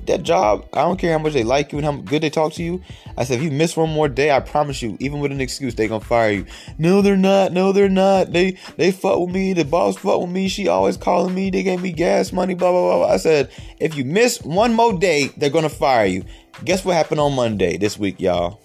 that 0.06 0.22
job, 0.22 0.68
I 0.72 0.82
don't 0.82 0.98
care 0.98 1.12
how 1.12 1.22
much 1.22 1.32
they 1.32 1.44
like 1.44 1.72
you 1.72 1.78
and 1.78 1.84
how 1.84 1.92
good 1.92 2.22
they 2.22 2.30
talk 2.30 2.52
to 2.54 2.62
you. 2.62 2.82
I 3.16 3.24
said, 3.24 3.38
if 3.38 3.44
you 3.44 3.50
miss 3.50 3.76
one 3.76 3.90
more 3.90 4.08
day, 4.08 4.30
I 4.30 4.40
promise 4.40 4.82
you, 4.82 4.96
even 5.00 5.20
with 5.20 5.32
an 5.32 5.40
excuse, 5.40 5.74
they 5.74 5.88
gonna 5.88 6.04
fire 6.04 6.30
you. 6.30 6.46
No, 6.78 7.02
they're 7.02 7.16
not. 7.16 7.52
No, 7.52 7.72
they're 7.72 7.88
not. 7.88 8.32
They 8.32 8.56
they 8.76 8.92
fuck 8.92 9.18
with 9.18 9.30
me. 9.30 9.52
The 9.52 9.64
boss 9.64 9.96
fuck 9.96 10.20
with 10.20 10.30
me. 10.30 10.48
She 10.48 10.68
always 10.68 10.96
calling 10.96 11.34
me. 11.34 11.50
They 11.50 11.62
gave 11.62 11.82
me 11.82 11.92
gas 11.92 12.32
money. 12.32 12.54
Blah 12.54 12.70
blah 12.70 12.96
blah. 12.98 13.08
I 13.08 13.16
said, 13.16 13.50
if 13.78 13.96
you 13.96 14.04
miss 14.04 14.40
one 14.42 14.74
more 14.74 14.98
day, 14.98 15.28
they're 15.36 15.50
gonna 15.50 15.68
fire 15.68 16.06
you. 16.06 16.24
Guess 16.64 16.84
what 16.84 16.96
happened 16.96 17.20
on 17.20 17.34
Monday 17.34 17.76
this 17.76 17.98
week, 17.98 18.20
y'all? 18.20 18.60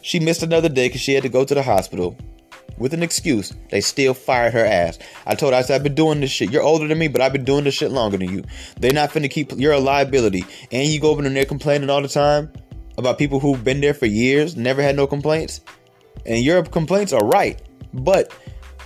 She 0.00 0.18
missed 0.18 0.42
another 0.42 0.68
day 0.68 0.88
because 0.88 1.00
she 1.00 1.14
had 1.14 1.22
to 1.22 1.28
go 1.28 1.44
to 1.44 1.54
the 1.54 1.62
hospital 1.62 2.16
with 2.82 2.92
an 2.92 3.02
excuse, 3.02 3.54
they 3.70 3.80
still 3.80 4.12
fired 4.12 4.52
her 4.52 4.64
ass. 4.64 4.98
I 5.24 5.36
told 5.36 5.52
her, 5.52 5.58
I 5.58 5.62
said, 5.62 5.76
I've 5.76 5.84
been 5.84 5.94
doing 5.94 6.20
this 6.20 6.32
shit. 6.32 6.50
You're 6.50 6.64
older 6.64 6.88
than 6.88 6.98
me, 6.98 7.06
but 7.06 7.20
I've 7.20 7.32
been 7.32 7.44
doing 7.44 7.62
this 7.62 7.74
shit 7.74 7.92
longer 7.92 8.18
than 8.18 8.28
you. 8.28 8.42
They're 8.80 8.92
not 8.92 9.10
finna 9.10 9.30
keep, 9.30 9.52
you're 9.52 9.72
a 9.72 9.78
liability. 9.78 10.44
And 10.72 10.88
you 10.88 11.00
go 11.00 11.10
over 11.10 11.22
there 11.22 11.44
complaining 11.44 11.90
all 11.90 12.02
the 12.02 12.08
time 12.08 12.52
about 12.98 13.18
people 13.18 13.38
who've 13.38 13.62
been 13.62 13.80
there 13.80 13.94
for 13.94 14.06
years, 14.06 14.56
never 14.56 14.82
had 14.82 14.96
no 14.96 15.06
complaints. 15.06 15.60
And 16.26 16.44
your 16.44 16.62
complaints 16.64 17.12
are 17.12 17.24
right. 17.24 17.62
But, 17.94 18.34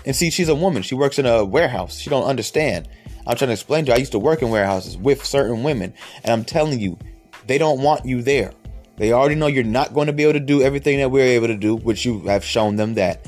and 0.04 0.14
see, 0.14 0.30
she's 0.30 0.50
a 0.50 0.54
woman. 0.54 0.82
She 0.82 0.94
works 0.94 1.18
in 1.18 1.24
a 1.24 1.42
warehouse. 1.44 1.98
She 1.98 2.10
don't 2.10 2.24
understand. 2.24 2.88
I'm 3.26 3.36
trying 3.36 3.48
to 3.48 3.54
explain 3.54 3.86
to 3.86 3.92
her, 3.92 3.96
I 3.96 3.98
used 3.98 4.12
to 4.12 4.18
work 4.18 4.42
in 4.42 4.50
warehouses 4.50 4.96
with 4.98 5.24
certain 5.24 5.62
women. 5.62 5.94
And 6.22 6.32
I'm 6.32 6.44
telling 6.44 6.80
you, 6.80 6.98
they 7.46 7.56
don't 7.56 7.80
want 7.80 8.04
you 8.04 8.20
there. 8.20 8.52
They 8.98 9.12
already 9.12 9.34
know 9.34 9.46
you're 9.46 9.64
not 9.64 9.94
going 9.94 10.06
to 10.06 10.12
be 10.12 10.22
able 10.22 10.34
to 10.34 10.40
do 10.40 10.62
everything 10.62 10.98
that 10.98 11.10
we're 11.10 11.24
able 11.24 11.48
to 11.48 11.56
do, 11.56 11.76
which 11.76 12.04
you 12.04 12.20
have 12.26 12.44
shown 12.44 12.76
them 12.76 12.94
that. 12.94 13.26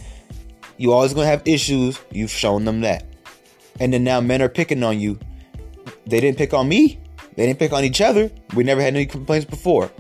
You 0.79 0.93
always 0.93 1.13
gonna 1.13 1.27
have 1.27 1.43
issues. 1.45 2.01
You've 2.11 2.31
shown 2.31 2.65
them 2.65 2.81
that. 2.81 3.05
And 3.81 3.93
then 3.93 4.05
now 4.05 4.21
men 4.21 4.41
are 4.41 4.49
picking 4.49 4.83
on 4.83 4.99
you. 4.99 5.19
They 6.07 6.21
didn't 6.21 6.39
pick 6.39 6.55
on 6.55 6.69
me. 6.69 7.01
They 7.37 7.47
didn't 7.47 7.59
pick 7.59 7.73
on 7.73 7.85
each 7.85 8.01
other. 8.01 8.31
We 8.55 8.65
never 8.65 8.81
had 8.81 8.95
any 8.95 9.07
complaints 9.07 9.45
before. 9.45 9.91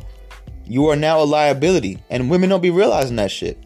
You 0.65 0.87
are 0.87 0.97
now 0.97 1.21
a 1.21 1.25
liability. 1.25 2.03
And 2.11 2.31
women 2.31 2.49
don't 2.49 2.61
be 2.61 2.71
realizing 2.71 3.17
that 3.17 3.31
shit. 3.31 3.63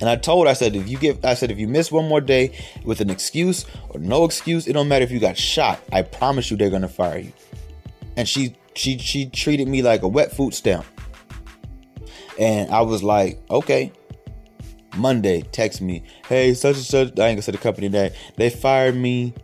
And 0.00 0.10
I 0.10 0.16
told, 0.16 0.46
I 0.46 0.52
said, 0.52 0.76
if 0.76 0.88
you 0.88 0.98
give, 0.98 1.24
I 1.24 1.34
said, 1.34 1.50
if 1.50 1.58
you 1.58 1.68
miss 1.68 1.90
one 1.90 2.06
more 2.06 2.20
day 2.20 2.58
with 2.84 3.00
an 3.00 3.08
excuse 3.08 3.64
or 3.88 3.98
no 3.98 4.24
excuse, 4.24 4.66
it 4.66 4.74
don't 4.74 4.88
matter 4.88 5.04
if 5.04 5.10
you 5.10 5.18
got 5.18 5.38
shot. 5.38 5.80
I 5.90 6.02
promise 6.02 6.50
you, 6.50 6.56
they're 6.56 6.70
gonna 6.70 6.88
fire 6.88 7.18
you. 7.18 7.32
And 8.16 8.28
she, 8.28 8.56
she, 8.74 8.98
she 8.98 9.26
treated 9.26 9.68
me 9.68 9.82
like 9.82 10.02
a 10.02 10.08
wet 10.08 10.32
food 10.32 10.52
stamp. 10.52 10.84
And 12.38 12.70
I 12.70 12.82
was 12.82 13.02
like, 13.02 13.40
okay, 13.50 13.92
Monday, 14.96 15.42
text 15.52 15.80
me, 15.80 16.02
hey, 16.28 16.54
such 16.54 16.76
and 16.76 16.84
such, 16.84 17.06
I 17.08 17.28
ain't 17.28 17.36
gonna 17.36 17.42
say 17.42 17.52
the 17.52 17.58
company 17.58 17.88
name. 17.88 18.12
They 18.36 18.50
fired 18.50 18.96
me. 18.96 19.34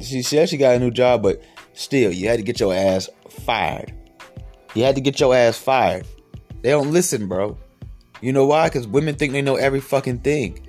She, 0.00 0.22
she 0.22 0.38
actually 0.38 0.58
got 0.58 0.76
a 0.76 0.78
new 0.78 0.90
job, 0.90 1.22
but 1.22 1.42
still, 1.74 2.12
you 2.12 2.28
had 2.28 2.38
to 2.38 2.42
get 2.42 2.58
your 2.58 2.74
ass 2.74 3.08
fired. 3.28 3.92
You 4.74 4.84
had 4.84 4.94
to 4.94 5.00
get 5.00 5.20
your 5.20 5.34
ass 5.34 5.58
fired. 5.58 6.06
They 6.62 6.70
don't 6.70 6.92
listen, 6.92 7.26
bro. 7.26 7.58
You 8.20 8.32
know 8.32 8.46
why? 8.46 8.68
Because 8.68 8.86
women 8.86 9.14
think 9.14 9.32
they 9.32 9.42
know 9.42 9.56
every 9.56 9.80
fucking 9.80 10.18
thing. 10.18 10.66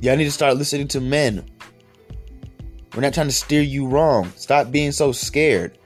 Y'all 0.00 0.16
need 0.16 0.24
to 0.24 0.30
start 0.30 0.56
listening 0.56 0.88
to 0.88 1.00
men. 1.00 1.44
We're 2.94 3.02
not 3.02 3.14
trying 3.14 3.28
to 3.28 3.32
steer 3.32 3.62
you 3.62 3.86
wrong. 3.86 4.32
Stop 4.36 4.70
being 4.70 4.92
so 4.92 5.12
scared. 5.12 5.78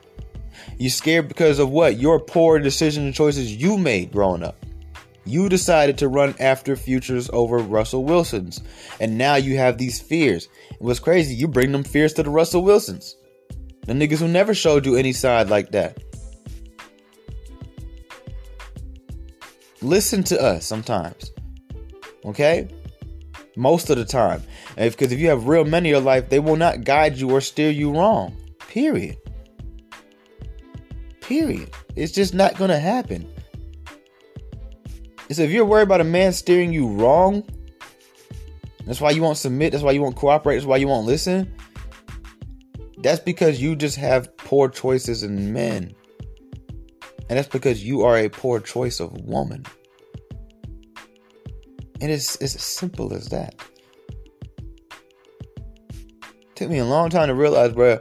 You're 0.79 0.91
scared 0.91 1.29
because 1.29 1.59
of 1.59 1.71
what? 1.71 1.99
Your 1.99 2.19
poor 2.19 2.59
decision 2.59 3.05
and 3.05 3.15
choices 3.15 3.55
you 3.55 3.77
made 3.77 4.13
growing 4.13 4.43
up. 4.43 4.64
You 5.27 5.49
decided 5.49 5.99
to 5.99 6.09
run 6.09 6.35
after 6.39 6.77
futures 6.77 7.31
over 7.33 7.59
Russell 7.59 8.05
Wilson's. 8.05 8.61
And 9.01 9.17
now 9.17 9.37
you 9.37 9.57
have 9.57 9.79
these 9.79 10.01
fears. 10.01 10.49
And 10.71 10.81
what's 10.81 11.01
crazy, 11.01 11.35
you 11.35 11.49
bring 11.49 11.73
them 11.73 11.85
fears 11.85 12.13
to 12.15 12.23
the 12.23 12.31
Russell 12.31 12.63
Wilsons. 12.63 13.17
The 13.87 13.93
niggas 13.93 14.19
who 14.19 14.29
never 14.29 14.55
showed 14.55 14.87
you 14.87 14.97
any 14.97 15.13
side 15.13 15.49
like 15.49 15.71
that. 15.73 15.99
Listen 19.81 20.23
to 20.25 20.41
us 20.41 20.65
sometimes. 20.67 21.33
Okay? 22.25 22.69
Most 23.57 23.91
of 23.91 23.97
the 23.97 24.05
time. 24.05 24.43
Because 24.77 25.13
if 25.13 25.19
you 25.19 25.29
have 25.29 25.47
real 25.47 25.65
men 25.65 25.85
in 25.87 25.91
your 25.91 26.01
life, 26.01 26.29
they 26.29 26.39
will 26.39 26.57
not 26.57 26.85
guide 26.85 27.17
you 27.17 27.31
or 27.31 27.41
steer 27.41 27.71
you 27.71 27.93
wrong. 27.93 28.37
Period. 28.59 29.17
Period. 31.21 31.71
It's 31.97 32.13
just 32.13 32.35
not 32.35 32.57
going 32.57 32.71
to 32.71 32.79
happen. 32.79 33.31
So 35.31 35.43
if 35.43 35.51
you're 35.51 35.65
worried 35.65 35.85
about 35.85 36.01
a 36.01 36.05
man 36.05 36.33
steering 36.33 36.73
you 36.73 36.87
wrong, 36.89 37.45
that's 38.87 39.01
why 39.01 39.11
you 39.11 39.23
won't 39.23 39.39
submit, 39.39 39.73
that's 39.73 39.83
why 39.83 39.93
you 39.93 40.03
won't 40.03 40.17
cooperate, 40.17 40.57
that's 40.57 40.67
why 40.67 40.77
you 40.77 40.89
won't 40.89 41.07
listen. 41.07 41.53
That's 42.99 43.21
because 43.21 43.61
you 43.61 43.75
just 43.77 43.97
have 43.97 44.37
poor 44.37 44.69
choices 44.69 45.23
in 45.23 45.53
men. 45.53 45.95
And 47.29 47.39
that's 47.39 47.49
because 47.49 47.83
you 47.83 48.03
are 48.03 48.19
a 48.19 48.29
poor 48.29 48.61
choice 48.61 49.01
of 49.01 49.13
woman. 49.23 49.65
And 52.01 52.11
it's, 52.11 52.37
it's 52.37 52.55
as 52.55 52.63
simple 52.63 53.15
as 53.15 53.29
that. 53.29 53.55
took 56.55 56.69
me 56.69 56.79
a 56.79 56.85
long 56.85 57.11
time 57.11 57.29
to 57.29 57.35
realize, 57.35 57.73
bro, 57.73 57.99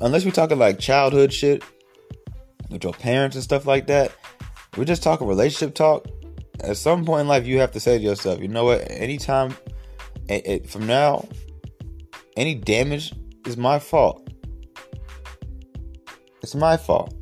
unless 0.00 0.24
we're 0.24 0.30
talking 0.30 0.58
like 0.58 0.78
childhood 0.78 1.32
shit 1.32 1.64
with 2.70 2.84
your 2.84 2.92
parents 2.92 3.36
and 3.36 3.42
stuff 3.42 3.66
like 3.66 3.86
that, 3.86 4.12
we're 4.76 4.84
just 4.84 5.02
talking 5.02 5.26
relationship 5.26 5.74
talk 5.74 6.06
at 6.60 6.76
some 6.76 7.04
point 7.04 7.22
in 7.22 7.28
life, 7.28 7.46
you 7.46 7.60
have 7.60 7.72
to 7.72 7.80
say 7.80 7.98
to 7.98 8.04
yourself, 8.04 8.40
you 8.40 8.48
know 8.48 8.64
what? 8.64 8.90
Anytime 8.90 9.56
it, 10.28 10.46
it, 10.46 10.70
from 10.70 10.86
now, 10.86 11.26
any 12.36 12.54
damage 12.54 13.12
is 13.46 13.56
my 13.56 13.78
fault. 13.78 14.28
It's 16.42 16.54
my 16.54 16.76
fault. 16.76 17.14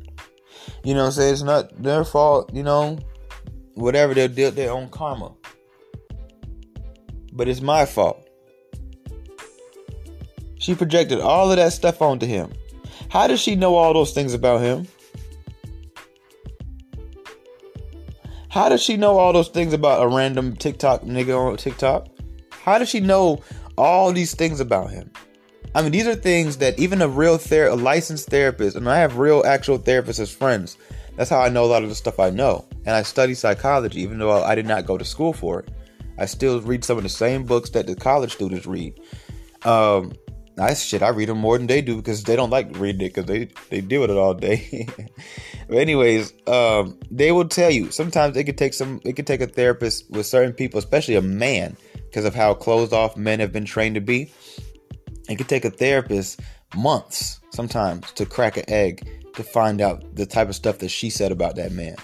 You 0.83 0.93
know, 0.93 1.09
say 1.09 1.31
it's 1.31 1.41
not 1.41 1.81
their 1.81 2.03
fault. 2.03 2.53
You 2.53 2.63
know, 2.63 2.99
whatever 3.73 4.13
they'll 4.13 4.27
deal 4.27 4.51
their 4.51 4.71
own 4.71 4.89
karma. 4.89 5.33
But 7.33 7.47
it's 7.47 7.61
my 7.61 7.85
fault. 7.85 8.27
She 10.59 10.75
projected 10.75 11.19
all 11.19 11.51
of 11.51 11.57
that 11.57 11.73
stuff 11.73 12.01
onto 12.01 12.25
him. 12.25 12.51
How 13.09 13.27
does 13.27 13.39
she 13.39 13.55
know 13.55 13.75
all 13.75 13.93
those 13.93 14.13
things 14.13 14.33
about 14.33 14.61
him? 14.61 14.87
How 18.57 18.69
does 18.69 18.81
she 18.81 18.97
know 18.97 19.19
all 19.19 19.33
those 19.33 19.49
things 19.49 19.71
about 19.71 20.01
a 20.01 20.07
random 20.07 20.55
TikTok 20.55 21.03
nigga 21.03 21.37
on 21.37 21.57
TikTok? 21.57 22.07
How 22.49 22.79
does 22.79 22.89
she 22.89 22.99
know 22.99 23.43
all 23.77 24.11
these 24.11 24.33
things 24.33 24.59
about 24.59 24.89
him? 24.89 25.11
I 25.75 25.83
mean, 25.83 25.91
these 25.91 26.07
are 26.07 26.15
things 26.15 26.57
that 26.57 26.79
even 26.79 27.03
a 27.03 27.07
real 27.07 27.37
ther- 27.37 27.67
a 27.67 27.75
licensed 27.75 28.29
therapist, 28.29 28.75
and 28.75 28.89
I 28.89 28.97
have 28.97 29.19
real 29.19 29.43
actual 29.45 29.77
therapists 29.77 30.19
as 30.19 30.31
friends. 30.31 30.75
That's 31.17 31.29
how 31.29 31.39
I 31.39 31.49
know 31.49 31.65
a 31.65 31.67
lot 31.67 31.83
of 31.83 31.89
the 31.89 31.93
stuff 31.93 32.19
I 32.19 32.31
know. 32.31 32.65
And 32.87 32.95
I 32.95 33.03
study 33.03 33.35
psychology, 33.35 34.01
even 34.01 34.17
though 34.17 34.43
I 34.43 34.55
did 34.55 34.65
not 34.65 34.87
go 34.87 34.97
to 34.97 35.05
school 35.05 35.33
for 35.33 35.59
it. 35.59 35.69
I 36.17 36.25
still 36.25 36.59
read 36.59 36.83
some 36.83 36.97
of 36.97 37.03
the 37.03 37.09
same 37.09 37.43
books 37.43 37.69
that 37.69 37.85
the 37.85 37.95
college 37.95 38.33
students 38.33 38.65
read. 38.65 38.99
Um, 39.65 40.13
Nice 40.57 40.83
shit. 40.83 41.03
I 41.03 41.09
read 41.09 41.29
them 41.29 41.37
more 41.37 41.55
than 41.57 41.67
they 41.67 41.81
do 41.81 41.97
because 41.97 42.23
they 42.23 42.35
don't 42.35 42.49
like 42.49 42.67
reading 42.77 43.01
it 43.01 43.13
because 43.13 43.25
they 43.25 43.49
they 43.69 43.79
deal 43.79 44.01
with 44.01 44.09
it 44.09 44.17
all 44.17 44.33
day. 44.33 44.87
but 45.67 45.77
anyways, 45.77 46.33
um, 46.47 46.97
they 47.11 47.31
will 47.31 47.47
tell 47.47 47.69
you 47.69 47.91
sometimes 47.91 48.35
it 48.35 48.45
could 48.45 48.57
take 48.57 48.73
some. 48.73 48.99
It 49.05 49.13
could 49.13 49.27
take 49.27 49.41
a 49.41 49.47
therapist 49.47 50.09
with 50.09 50.25
certain 50.25 50.53
people, 50.53 50.79
especially 50.79 51.15
a 51.15 51.21
man, 51.21 51.77
because 51.93 52.25
of 52.25 52.33
how 52.33 52.55
closed 52.55 52.91
off 52.91 53.15
men 53.15 53.39
have 53.39 53.53
been 53.53 53.65
trained 53.65 53.95
to 53.95 54.01
be. 54.01 54.31
It 55.29 55.35
could 55.35 55.47
take 55.47 55.63
a 55.63 55.69
therapist 55.69 56.39
months 56.75 57.39
sometimes 57.51 58.11
to 58.13 58.25
crack 58.25 58.57
an 58.57 58.65
egg 58.67 59.07
to 59.35 59.43
find 59.43 59.79
out 59.79 60.15
the 60.15 60.25
type 60.25 60.49
of 60.49 60.55
stuff 60.55 60.79
that 60.79 60.89
she 60.89 61.11
said 61.11 61.31
about 61.31 61.55
that 61.57 61.71
man. 61.71 61.95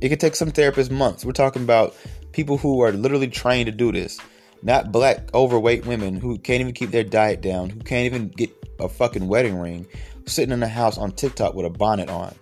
It 0.00 0.08
could 0.08 0.20
take 0.20 0.36
some 0.36 0.50
therapists 0.50 0.90
months. 0.90 1.24
We're 1.24 1.32
talking 1.32 1.62
about 1.62 1.94
people 2.32 2.56
who 2.56 2.80
are 2.80 2.92
literally 2.92 3.28
trained 3.28 3.66
to 3.66 3.72
do 3.72 3.92
this 3.92 4.18
not 4.62 4.92
black 4.92 5.34
overweight 5.34 5.86
women 5.86 6.14
who 6.16 6.38
can't 6.38 6.60
even 6.60 6.72
keep 6.72 6.90
their 6.90 7.04
diet 7.04 7.40
down, 7.40 7.70
who 7.70 7.80
can't 7.80 8.06
even 8.06 8.28
get 8.28 8.50
a 8.78 8.88
fucking 8.88 9.26
wedding 9.28 9.58
ring, 9.58 9.86
sitting 10.26 10.52
in 10.52 10.60
the 10.60 10.68
house 10.68 10.98
on 10.98 11.12
TikTok 11.12 11.54
with 11.54 11.66
a 11.66 11.70
bonnet 11.70 12.08
on. 12.08 12.34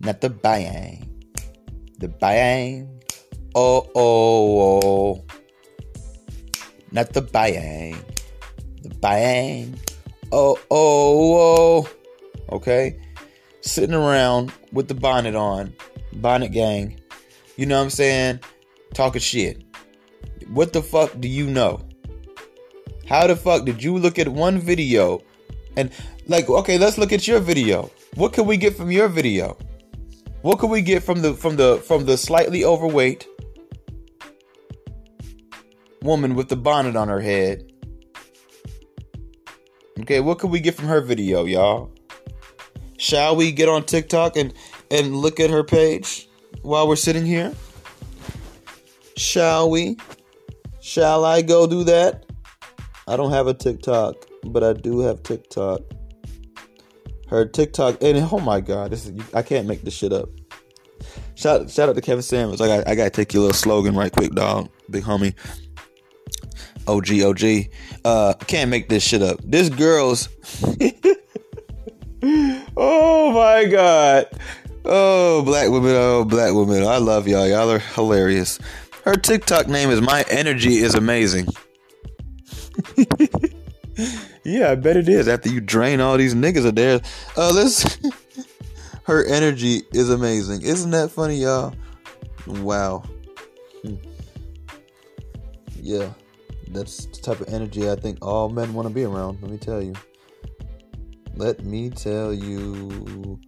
Not 0.00 0.20
the 0.20 0.30
bang. 0.30 1.08
The 1.98 2.08
bang. 2.08 3.00
Oh, 3.54 3.90
oh, 3.94 4.80
oh. 4.82 5.24
Not 6.92 7.12
the 7.12 7.22
bang. 7.22 7.98
The 8.82 8.90
bang. 8.90 9.78
Oh, 10.32 10.58
oh, 10.70 11.38
oh. 11.40 11.88
Okay? 12.54 13.00
Sitting 13.62 13.94
around 13.94 14.52
with 14.72 14.88
the 14.88 14.94
bonnet 14.94 15.34
on, 15.34 15.74
bonnet 16.12 16.52
gang. 16.52 17.00
You 17.56 17.66
know 17.66 17.78
what 17.78 17.84
I'm 17.84 17.90
saying? 17.90 18.40
Talking 18.94 19.20
shit. 19.20 19.65
What 20.48 20.72
the 20.72 20.82
fuck 20.82 21.20
do 21.20 21.28
you 21.28 21.46
know? 21.46 21.80
How 23.08 23.26
the 23.26 23.36
fuck 23.36 23.64
did 23.64 23.82
you 23.82 23.98
look 23.98 24.18
at 24.18 24.28
one 24.28 24.58
video 24.58 25.22
and 25.76 25.90
like 26.26 26.48
okay, 26.48 26.78
let's 26.78 26.98
look 26.98 27.12
at 27.12 27.28
your 27.28 27.40
video. 27.40 27.90
What 28.14 28.32
can 28.32 28.46
we 28.46 28.56
get 28.56 28.76
from 28.76 28.90
your 28.90 29.08
video? 29.08 29.56
What 30.42 30.58
can 30.58 30.70
we 30.70 30.82
get 30.82 31.02
from 31.02 31.22
the 31.22 31.34
from 31.34 31.56
the 31.56 31.78
from 31.78 32.06
the 32.06 32.16
slightly 32.16 32.64
overweight 32.64 33.26
woman 36.02 36.34
with 36.34 36.48
the 36.48 36.56
bonnet 36.56 36.96
on 36.96 37.08
her 37.08 37.20
head? 37.20 37.72
Okay, 40.00 40.20
what 40.20 40.38
can 40.38 40.50
we 40.50 40.60
get 40.60 40.74
from 40.74 40.86
her 40.86 41.00
video, 41.00 41.44
y'all? 41.44 41.90
Shall 42.98 43.36
we 43.36 43.52
get 43.52 43.68
on 43.68 43.84
TikTok 43.84 44.36
and 44.36 44.52
and 44.90 45.16
look 45.16 45.40
at 45.40 45.50
her 45.50 45.64
page 45.64 46.28
while 46.62 46.88
we're 46.88 46.96
sitting 46.96 47.26
here? 47.26 47.52
Shall 49.16 49.70
we? 49.70 49.96
Shall 50.86 51.24
I 51.24 51.42
go 51.42 51.66
do 51.66 51.82
that? 51.82 52.26
I 53.08 53.16
don't 53.16 53.32
have 53.32 53.48
a 53.48 53.54
TikTok, 53.54 54.14
but 54.44 54.62
I 54.62 54.72
do 54.72 55.00
have 55.00 55.20
TikTok. 55.24 55.80
Her 57.26 57.44
TikTok, 57.44 58.00
and 58.00 58.16
oh 58.30 58.38
my 58.38 58.60
god, 58.60 58.92
this 58.92 59.04
is 59.04 59.20
I 59.34 59.42
can't 59.42 59.66
make 59.66 59.82
this 59.82 59.94
shit 59.94 60.12
up. 60.12 60.28
Shout 61.34 61.68
shout 61.70 61.88
out 61.88 61.96
to 61.96 62.00
Kevin 62.00 62.22
Samuels. 62.22 62.60
I 62.60 62.68
got 62.68 62.86
I 62.86 62.94
gotta 62.94 63.10
take 63.10 63.34
your 63.34 63.42
little 63.42 63.56
slogan 63.56 63.96
right 63.96 64.12
quick, 64.12 64.30
dog, 64.30 64.68
big 64.88 65.02
homie. 65.02 65.34
OG 66.86 67.20
OG. 67.20 67.72
Uh, 68.04 68.34
can't 68.46 68.70
make 68.70 68.88
this 68.88 69.02
shit 69.02 69.22
up. 69.22 69.40
This 69.42 69.68
girl's. 69.68 70.28
oh 72.76 73.32
my 73.32 73.64
god. 73.64 74.28
Oh, 74.84 75.42
black 75.42 75.68
women. 75.68 75.96
Oh, 75.96 76.24
black 76.24 76.54
women. 76.54 76.84
I 76.84 76.98
love 76.98 77.26
y'all. 77.26 77.48
Y'all 77.48 77.72
are 77.72 77.80
hilarious. 77.80 78.60
Her 79.06 79.14
TikTok 79.14 79.68
name 79.68 79.90
is 79.90 80.00
My 80.00 80.24
Energy 80.28 80.78
is 80.78 80.96
Amazing. 80.96 81.46
yeah, 84.42 84.72
I 84.72 84.74
bet 84.74 84.96
it 84.96 85.08
is. 85.08 85.28
After 85.28 85.48
you 85.48 85.60
drain 85.60 86.00
all 86.00 86.16
these 86.16 86.34
niggas 86.34 86.66
of 86.66 86.74
there, 86.74 87.00
uh, 87.36 87.52
let's. 87.54 87.98
Her 89.04 89.24
energy 89.24 89.82
is 89.92 90.10
amazing. 90.10 90.62
Isn't 90.62 90.90
that 90.90 91.12
funny, 91.12 91.36
y'all? 91.36 91.72
Wow. 92.48 93.04
Hmm. 93.82 93.94
Yeah, 95.80 96.12
that's 96.72 97.06
the 97.06 97.22
type 97.22 97.40
of 97.40 97.54
energy 97.54 97.88
I 97.88 97.94
think 97.94 98.18
all 98.22 98.48
men 98.48 98.74
want 98.74 98.88
to 98.88 98.92
be 98.92 99.04
around. 99.04 99.40
Let 99.40 99.52
me 99.52 99.58
tell 99.58 99.80
you. 99.80 99.94
Let 101.36 101.64
me 101.64 101.90
tell 101.90 102.34
you. 102.34 103.38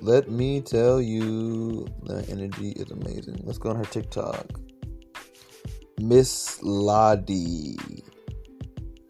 Let 0.00 0.32
me 0.32 0.60
tell 0.62 1.00
you. 1.00 1.86
That 2.06 2.28
energy 2.28 2.70
is 2.70 2.90
amazing. 2.90 3.40
Let's 3.44 3.58
go 3.58 3.70
on 3.70 3.76
her 3.76 3.84
TikTok. 3.84 4.66
Miss 6.00 6.62
Lottie. 6.62 7.76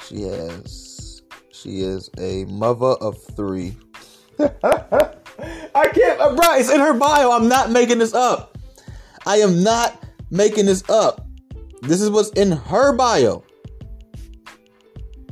She 0.07 0.23
has. 0.23 1.23
She 1.53 1.81
is 1.81 2.11
a 2.19 2.45
mother 2.45 2.95
of 3.01 3.21
three. 3.35 3.77
I 4.39 5.89
can't, 5.89 6.21
uh, 6.21 6.35
bro. 6.35 6.55
It's 6.55 6.71
in 6.71 6.81
her 6.81 6.95
bio. 6.95 7.33
I'm 7.33 7.49
not 7.49 7.71
making 7.71 7.99
this 7.99 8.15
up. 8.15 8.57
I 9.27 9.39
am 9.39 9.63
not 9.63 10.05
making 10.31 10.67
this 10.67 10.89
up. 10.89 11.27
This 11.83 12.01
is 12.01 12.11
what's 12.11 12.31
in 12.31 12.53
her 12.53 12.93
bio. 12.93 13.45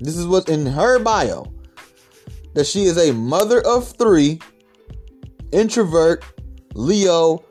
This 0.00 0.16
is 0.16 0.26
what's 0.26 0.50
in 0.50 0.66
her 0.66 0.98
bio. 0.98 1.52
That 2.54 2.66
she 2.66 2.84
is 2.84 2.98
a 2.98 3.12
mother 3.12 3.60
of 3.60 3.88
three, 3.96 4.40
introvert, 5.52 6.24
Leo, 6.74 7.44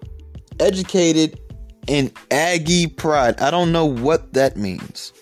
educated, 0.59 1.39
and 1.87 2.11
Aggie 2.31 2.87
pride. 2.87 3.39
I 3.39 3.51
don't 3.51 3.71
know 3.71 3.85
what 3.85 4.33
that 4.33 4.57
means. 4.57 5.13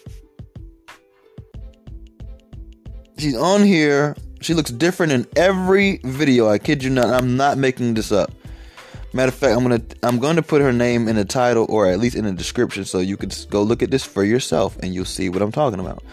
She's 3.18 3.38
on 3.38 3.64
here. 3.64 4.16
She 4.42 4.54
looks 4.54 4.72
different 4.72 5.12
in 5.12 5.28
every 5.36 6.00
video. 6.04 6.50
I 6.50 6.58
kid 6.58 6.84
you 6.84 6.90
not. 6.90 7.08
I'm 7.08 7.38
not 7.38 7.58
making 7.58 7.94
this 7.94 8.12
up. 8.12 8.32
Matter 9.14 9.28
of 9.30 9.36
fact, 9.36 9.58
I'm 9.58 9.64
gonna 9.64 9.82
I'm 10.04 10.36
to 10.36 10.42
put 10.42 10.62
her 10.62 10.72
name 10.72 11.08
in 11.08 11.18
the 11.18 11.26
title 11.26 11.66
or 11.70 11.88
at 11.88 12.00
least 12.00 12.16
in 12.16 12.26
the 12.26 12.32
description 12.32 12.86
so 12.86 13.00
you 13.00 13.18
could 13.18 13.36
go 13.50 13.62
look 13.62 13.84
at 13.84 13.92
this 13.92 14.06
for 14.06 14.24
yourself 14.24 14.78
and 14.82 14.94
you'll 14.94 15.06
see 15.06 15.30
what 15.30 15.42
I'm 15.42 15.52
talking 15.52 15.80
about. 15.80 16.04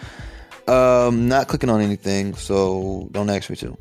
Um, 0.69 1.29
not 1.29 1.49
clicking 1.49 1.71
on 1.71 1.81
anything, 1.81 2.35
so 2.35 3.09
don't 3.13 3.31
ask 3.31 3.49
me 3.49 3.57
to. 3.57 3.77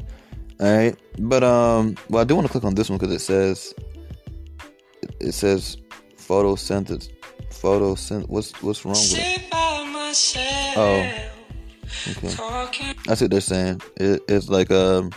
All 0.60 0.78
right, 0.78 0.96
but 1.20 1.44
um, 1.44 1.98
well, 2.10 2.22
I 2.22 2.26
do 2.26 2.36
want 2.36 2.48
to 2.48 2.52
click 2.52 2.64
on 2.64 2.76
this 2.76 2.90
one 2.90 2.98
because 2.98 3.14
it 3.14 3.20
says 3.20 3.74
it 5.20 5.34
says 5.34 5.78
photosynthesis. 6.28 7.10
Photosynth. 7.50 8.28
What's 8.30 8.52
what's 8.62 8.84
wrong 8.86 8.96
with 8.96 9.18
it? 9.18 9.52
Oh, 10.76 11.30
okay. 12.10 12.94
That's 13.06 13.22
what 13.22 13.32
they're 13.32 13.42
saying. 13.42 13.82
It, 13.96 14.22
it's 14.28 14.50
like 14.50 14.70
um, 14.72 15.12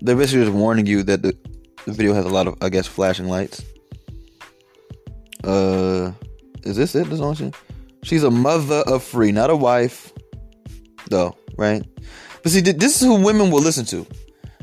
they're 0.00 0.16
basically 0.16 0.44
just 0.44 0.56
warning 0.56 0.86
you 0.86 1.02
that 1.04 1.22
the, 1.22 1.36
the 1.84 1.92
video 1.92 2.14
has 2.14 2.24
a 2.24 2.28
lot 2.28 2.46
of, 2.46 2.56
I 2.60 2.68
guess, 2.68 2.86
flashing 2.86 3.26
lights. 3.26 3.62
Uh, 5.44 6.12
is 6.62 6.76
this 6.76 6.94
it? 6.94 7.08
This 7.08 7.20
one? 7.20 7.52
She's 8.02 8.22
a 8.22 8.30
mother 8.30 8.82
of 8.86 9.02
three, 9.02 9.32
not 9.32 9.50
a 9.50 9.56
wife, 9.56 10.12
though, 11.08 11.36
right? 11.56 11.82
But 12.42 12.52
see, 12.52 12.60
this 12.60 13.00
is 13.00 13.06
who 13.06 13.22
women 13.22 13.50
will 13.50 13.60
listen 13.60 13.84
to. 13.86 14.06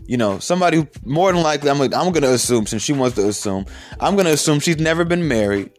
You 0.08 0.18
know, 0.18 0.40
somebody 0.40 0.78
who 0.78 0.88
more 1.04 1.32
than 1.32 1.44
likely, 1.44 1.70
I'm, 1.70 1.82
I'm 1.82 2.12
gonna 2.12 2.30
assume, 2.30 2.66
since 2.66 2.82
she 2.82 2.94
wants 2.94 3.16
to 3.18 3.28
assume, 3.28 3.66
I'm 4.00 4.16
gonna 4.16 4.32
assume 4.32 4.60
she's 4.60 4.80
never 4.80 5.04
been 5.04 5.28
married. 5.28 5.72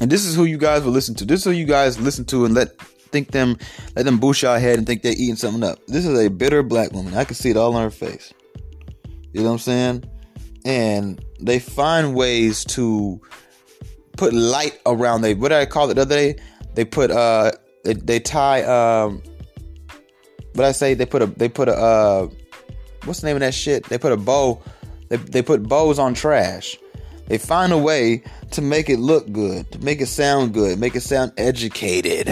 And 0.00 0.10
this 0.10 0.24
is 0.24 0.34
who 0.34 0.44
you 0.44 0.58
guys 0.58 0.82
will 0.82 0.92
listen 0.92 1.14
to. 1.16 1.24
This 1.24 1.40
is 1.40 1.44
who 1.44 1.50
you 1.52 1.66
guys 1.66 1.98
listen 2.00 2.24
to 2.26 2.44
and 2.46 2.54
let 2.54 2.78
think 3.12 3.30
them, 3.30 3.56
let 3.94 4.04
them 4.04 4.18
boost 4.18 4.42
your 4.42 4.58
head 4.58 4.78
and 4.78 4.86
think 4.86 5.02
they're 5.02 5.12
eating 5.12 5.36
something 5.36 5.62
up. 5.62 5.78
This 5.86 6.04
is 6.06 6.18
a 6.18 6.28
bitter 6.28 6.62
black 6.62 6.92
woman. 6.92 7.14
I 7.14 7.24
can 7.24 7.34
see 7.34 7.50
it 7.50 7.56
all 7.56 7.74
on 7.74 7.82
her 7.82 7.90
face. 7.90 8.32
You 9.32 9.42
know 9.42 9.48
what 9.48 9.52
I'm 9.52 9.58
saying? 9.58 10.04
And 10.64 11.24
they 11.40 11.58
find 11.58 12.14
ways 12.14 12.64
to 12.64 13.20
put 14.16 14.32
light 14.32 14.80
around 14.86 15.20
they 15.20 15.34
what 15.34 15.50
did 15.50 15.58
I 15.58 15.66
call 15.66 15.90
it 15.90 15.94
the 15.94 16.02
other 16.02 16.16
day? 16.16 16.36
They 16.74 16.84
put 16.84 17.10
uh 17.10 17.52
they, 17.84 17.92
they 17.92 18.18
tie 18.18 18.62
um 18.62 19.22
what 20.54 20.64
I 20.64 20.72
say 20.72 20.94
they 20.94 21.06
put 21.06 21.22
a 21.22 21.26
they 21.26 21.48
put 21.48 21.68
a 21.68 21.74
uh 21.74 22.28
what's 23.06 23.20
the 23.20 23.26
name 23.26 23.36
of 23.36 23.40
that 23.40 23.54
shit? 23.54 23.84
They 23.84 23.98
put 23.98 24.12
a 24.12 24.16
bow 24.16 24.60
they 25.08 25.16
they 25.16 25.42
put 25.42 25.68
bows 25.68 25.98
on 25.98 26.14
trash. 26.14 26.76
They 27.28 27.38
find 27.38 27.72
a 27.72 27.78
way 27.78 28.22
to 28.52 28.62
make 28.62 28.88
it 28.88 28.98
look 28.98 29.30
good, 29.32 29.70
to 29.72 29.80
make 29.80 30.00
it 30.00 30.06
sound 30.06 30.54
good, 30.54 30.78
make 30.78 30.94
it 30.94 31.00
sound 31.00 31.32
educated. 31.36 32.28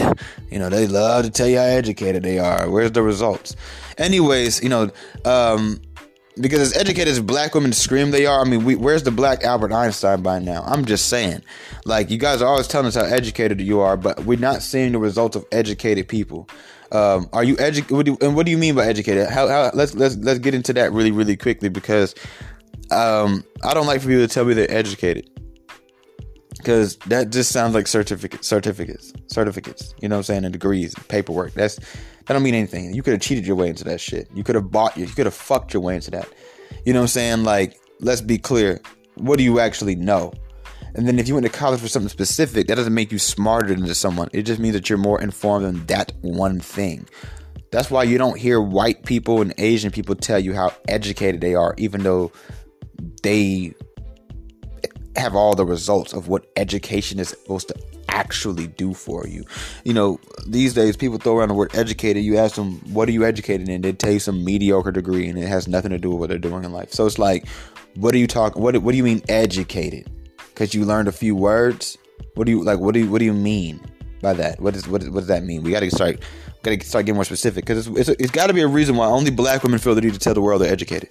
You 0.50 0.60
know, 0.60 0.68
they 0.68 0.86
love 0.86 1.24
to 1.24 1.30
tell 1.30 1.48
you 1.48 1.56
how 1.56 1.64
educated 1.64 2.22
they 2.22 2.38
are. 2.38 2.70
Where's 2.70 2.92
the 2.92 3.02
results? 3.02 3.56
Anyways, 3.98 4.62
you 4.62 4.68
know, 4.68 4.90
um, 5.24 5.80
because 6.40 6.60
as 6.60 6.76
educated 6.76 7.08
as 7.08 7.20
black 7.20 7.54
women 7.54 7.72
scream 7.72 8.12
they 8.12 8.26
are, 8.26 8.40
I 8.40 8.48
mean, 8.48 8.64
we, 8.64 8.76
where's 8.76 9.02
the 9.02 9.10
black 9.10 9.42
Albert 9.42 9.72
Einstein 9.72 10.22
by 10.22 10.38
now? 10.38 10.62
I'm 10.64 10.84
just 10.84 11.08
saying. 11.08 11.42
Like, 11.84 12.10
you 12.10 12.18
guys 12.18 12.40
are 12.40 12.48
always 12.48 12.68
telling 12.68 12.86
us 12.86 12.94
how 12.94 13.04
educated 13.04 13.60
you 13.60 13.80
are, 13.80 13.96
but 13.96 14.24
we're 14.24 14.38
not 14.38 14.62
seeing 14.62 14.92
the 14.92 14.98
results 14.98 15.34
of 15.34 15.44
educated 15.50 16.06
people. 16.06 16.48
Um, 16.94 17.28
are 17.32 17.42
you 17.42 17.56
educated? 17.58 18.22
And 18.22 18.36
what 18.36 18.46
do 18.46 18.52
you 18.52 18.58
mean 18.58 18.76
by 18.76 18.86
educated? 18.86 19.28
How, 19.28 19.48
how, 19.48 19.70
let's 19.74 19.94
let's 19.94 20.16
let's 20.16 20.38
get 20.38 20.54
into 20.54 20.72
that 20.74 20.92
really 20.92 21.10
really 21.10 21.36
quickly 21.36 21.68
because 21.68 22.14
um, 22.90 23.44
I 23.64 23.74
don't 23.74 23.86
like 23.86 24.00
for 24.00 24.08
people 24.08 24.26
to 24.26 24.32
tell 24.32 24.44
me 24.44 24.54
they're 24.54 24.70
educated 24.70 25.28
because 26.58 26.96
that 27.06 27.30
just 27.30 27.50
sounds 27.50 27.74
like 27.74 27.86
certificates, 27.86 28.46
certificates, 28.46 29.12
certificates. 29.26 29.94
You 30.00 30.08
know 30.08 30.16
what 30.16 30.20
I'm 30.20 30.24
saying? 30.24 30.44
And 30.44 30.52
degrees, 30.52 30.94
paperwork. 31.08 31.52
That's 31.54 31.76
that 31.76 32.32
don't 32.32 32.42
mean 32.42 32.54
anything. 32.54 32.94
You 32.94 33.02
could 33.02 33.12
have 33.12 33.20
cheated 33.20 33.46
your 33.46 33.56
way 33.56 33.68
into 33.68 33.84
that 33.84 34.00
shit. 34.00 34.28
You 34.32 34.44
could 34.44 34.54
have 34.54 34.70
bought. 34.70 34.96
You 34.96 35.06
could 35.06 35.26
have 35.26 35.34
fucked 35.34 35.74
your 35.74 35.82
way 35.82 35.96
into 35.96 36.10
that. 36.12 36.28
You 36.86 36.92
know 36.92 37.00
what 37.00 37.04
I'm 37.04 37.08
saying? 37.08 37.44
Like, 37.44 37.78
let's 38.00 38.20
be 38.20 38.38
clear. 38.38 38.80
What 39.16 39.38
do 39.38 39.44
you 39.44 39.60
actually 39.60 39.96
know? 39.96 40.32
And 40.94 41.08
then 41.08 41.18
if 41.18 41.26
you 41.26 41.34
went 41.34 41.46
to 41.46 41.52
college 41.52 41.80
for 41.80 41.88
something 41.88 42.08
specific, 42.08 42.68
that 42.68 42.76
doesn't 42.76 42.94
make 42.94 43.10
you 43.10 43.18
smarter 43.18 43.74
than 43.74 43.92
someone. 43.94 44.28
It 44.32 44.42
just 44.42 44.60
means 44.60 44.74
that 44.74 44.88
you're 44.88 44.98
more 44.98 45.20
informed 45.20 45.64
than 45.64 45.86
that 45.86 46.12
one 46.20 46.60
thing. 46.60 47.08
That's 47.72 47.90
why 47.90 48.04
you 48.04 48.18
don't 48.18 48.38
hear 48.38 48.60
white 48.60 49.04
people 49.04 49.42
and 49.42 49.52
Asian 49.58 49.90
people 49.90 50.14
tell 50.14 50.38
you 50.38 50.54
how 50.54 50.72
educated 50.86 51.40
they 51.40 51.56
are, 51.56 51.74
even 51.76 52.04
though 52.04 52.30
they 53.22 53.74
have 55.16 55.34
all 55.34 55.54
the 55.54 55.64
results 55.66 56.12
of 56.12 56.28
what 56.28 56.46
education 56.56 57.18
is 57.18 57.30
supposed 57.30 57.68
to 57.68 57.74
actually 58.08 58.68
do 58.68 58.94
for 58.94 59.26
you. 59.26 59.44
You 59.84 59.92
know, 59.92 60.20
these 60.46 60.74
days 60.74 60.96
people 60.96 61.18
throw 61.18 61.36
around 61.38 61.48
the 61.48 61.54
word 61.54 61.74
educated. 61.74 62.22
You 62.22 62.38
ask 62.38 62.54
them, 62.54 62.78
what 62.92 63.08
are 63.08 63.12
you 63.12 63.24
educated 63.24 63.68
in? 63.68 63.82
They 63.82 63.92
tell 63.92 64.12
you 64.12 64.20
some 64.20 64.44
mediocre 64.44 64.92
degree 64.92 65.28
and 65.28 65.36
it 65.36 65.48
has 65.48 65.66
nothing 65.66 65.90
to 65.90 65.98
do 65.98 66.10
with 66.10 66.20
what 66.20 66.28
they're 66.28 66.38
doing 66.38 66.62
in 66.62 66.72
life. 66.72 66.92
So 66.92 67.06
it's 67.06 67.18
like, 67.18 67.46
what 67.96 68.14
are 68.14 68.18
you 68.18 68.28
talking? 68.28 68.62
What, 68.62 68.76
what 68.78 68.92
do 68.92 68.96
you 68.96 69.04
mean 69.04 69.22
educated? 69.28 70.08
Because 70.54 70.72
you 70.72 70.84
learned 70.84 71.08
a 71.08 71.12
few 71.12 71.34
words? 71.34 71.98
What 72.34 72.46
do 72.46 72.52
you 72.52 72.62
like? 72.62 72.78
What 72.78 72.94
do 72.94 73.00
you, 73.00 73.10
what 73.10 73.18
do 73.18 73.24
you 73.24 73.32
mean 73.32 73.80
by 74.22 74.34
that? 74.34 74.60
What 74.60 74.76
is, 74.76 74.86
what, 74.86 75.02
is, 75.02 75.10
what 75.10 75.20
does 75.20 75.28
that 75.28 75.42
mean? 75.42 75.62
We 75.64 75.72
got 75.72 75.80
to 75.80 75.90
start, 75.90 76.20
got 76.62 76.78
to 76.78 76.86
start 76.86 77.06
getting 77.06 77.16
more 77.16 77.24
specific 77.24 77.64
because 77.66 77.88
it's, 77.88 78.08
it's, 78.08 78.20
it's 78.20 78.30
got 78.30 78.46
to 78.46 78.54
be 78.54 78.62
a 78.62 78.68
reason 78.68 78.96
why 78.96 79.06
only 79.06 79.30
black 79.30 79.64
women 79.64 79.80
feel 79.80 79.94
the 79.94 80.00
need 80.00 80.14
to 80.14 80.18
tell 80.18 80.34
the 80.34 80.40
world 80.40 80.62
they're 80.62 80.72
educated. 80.72 81.10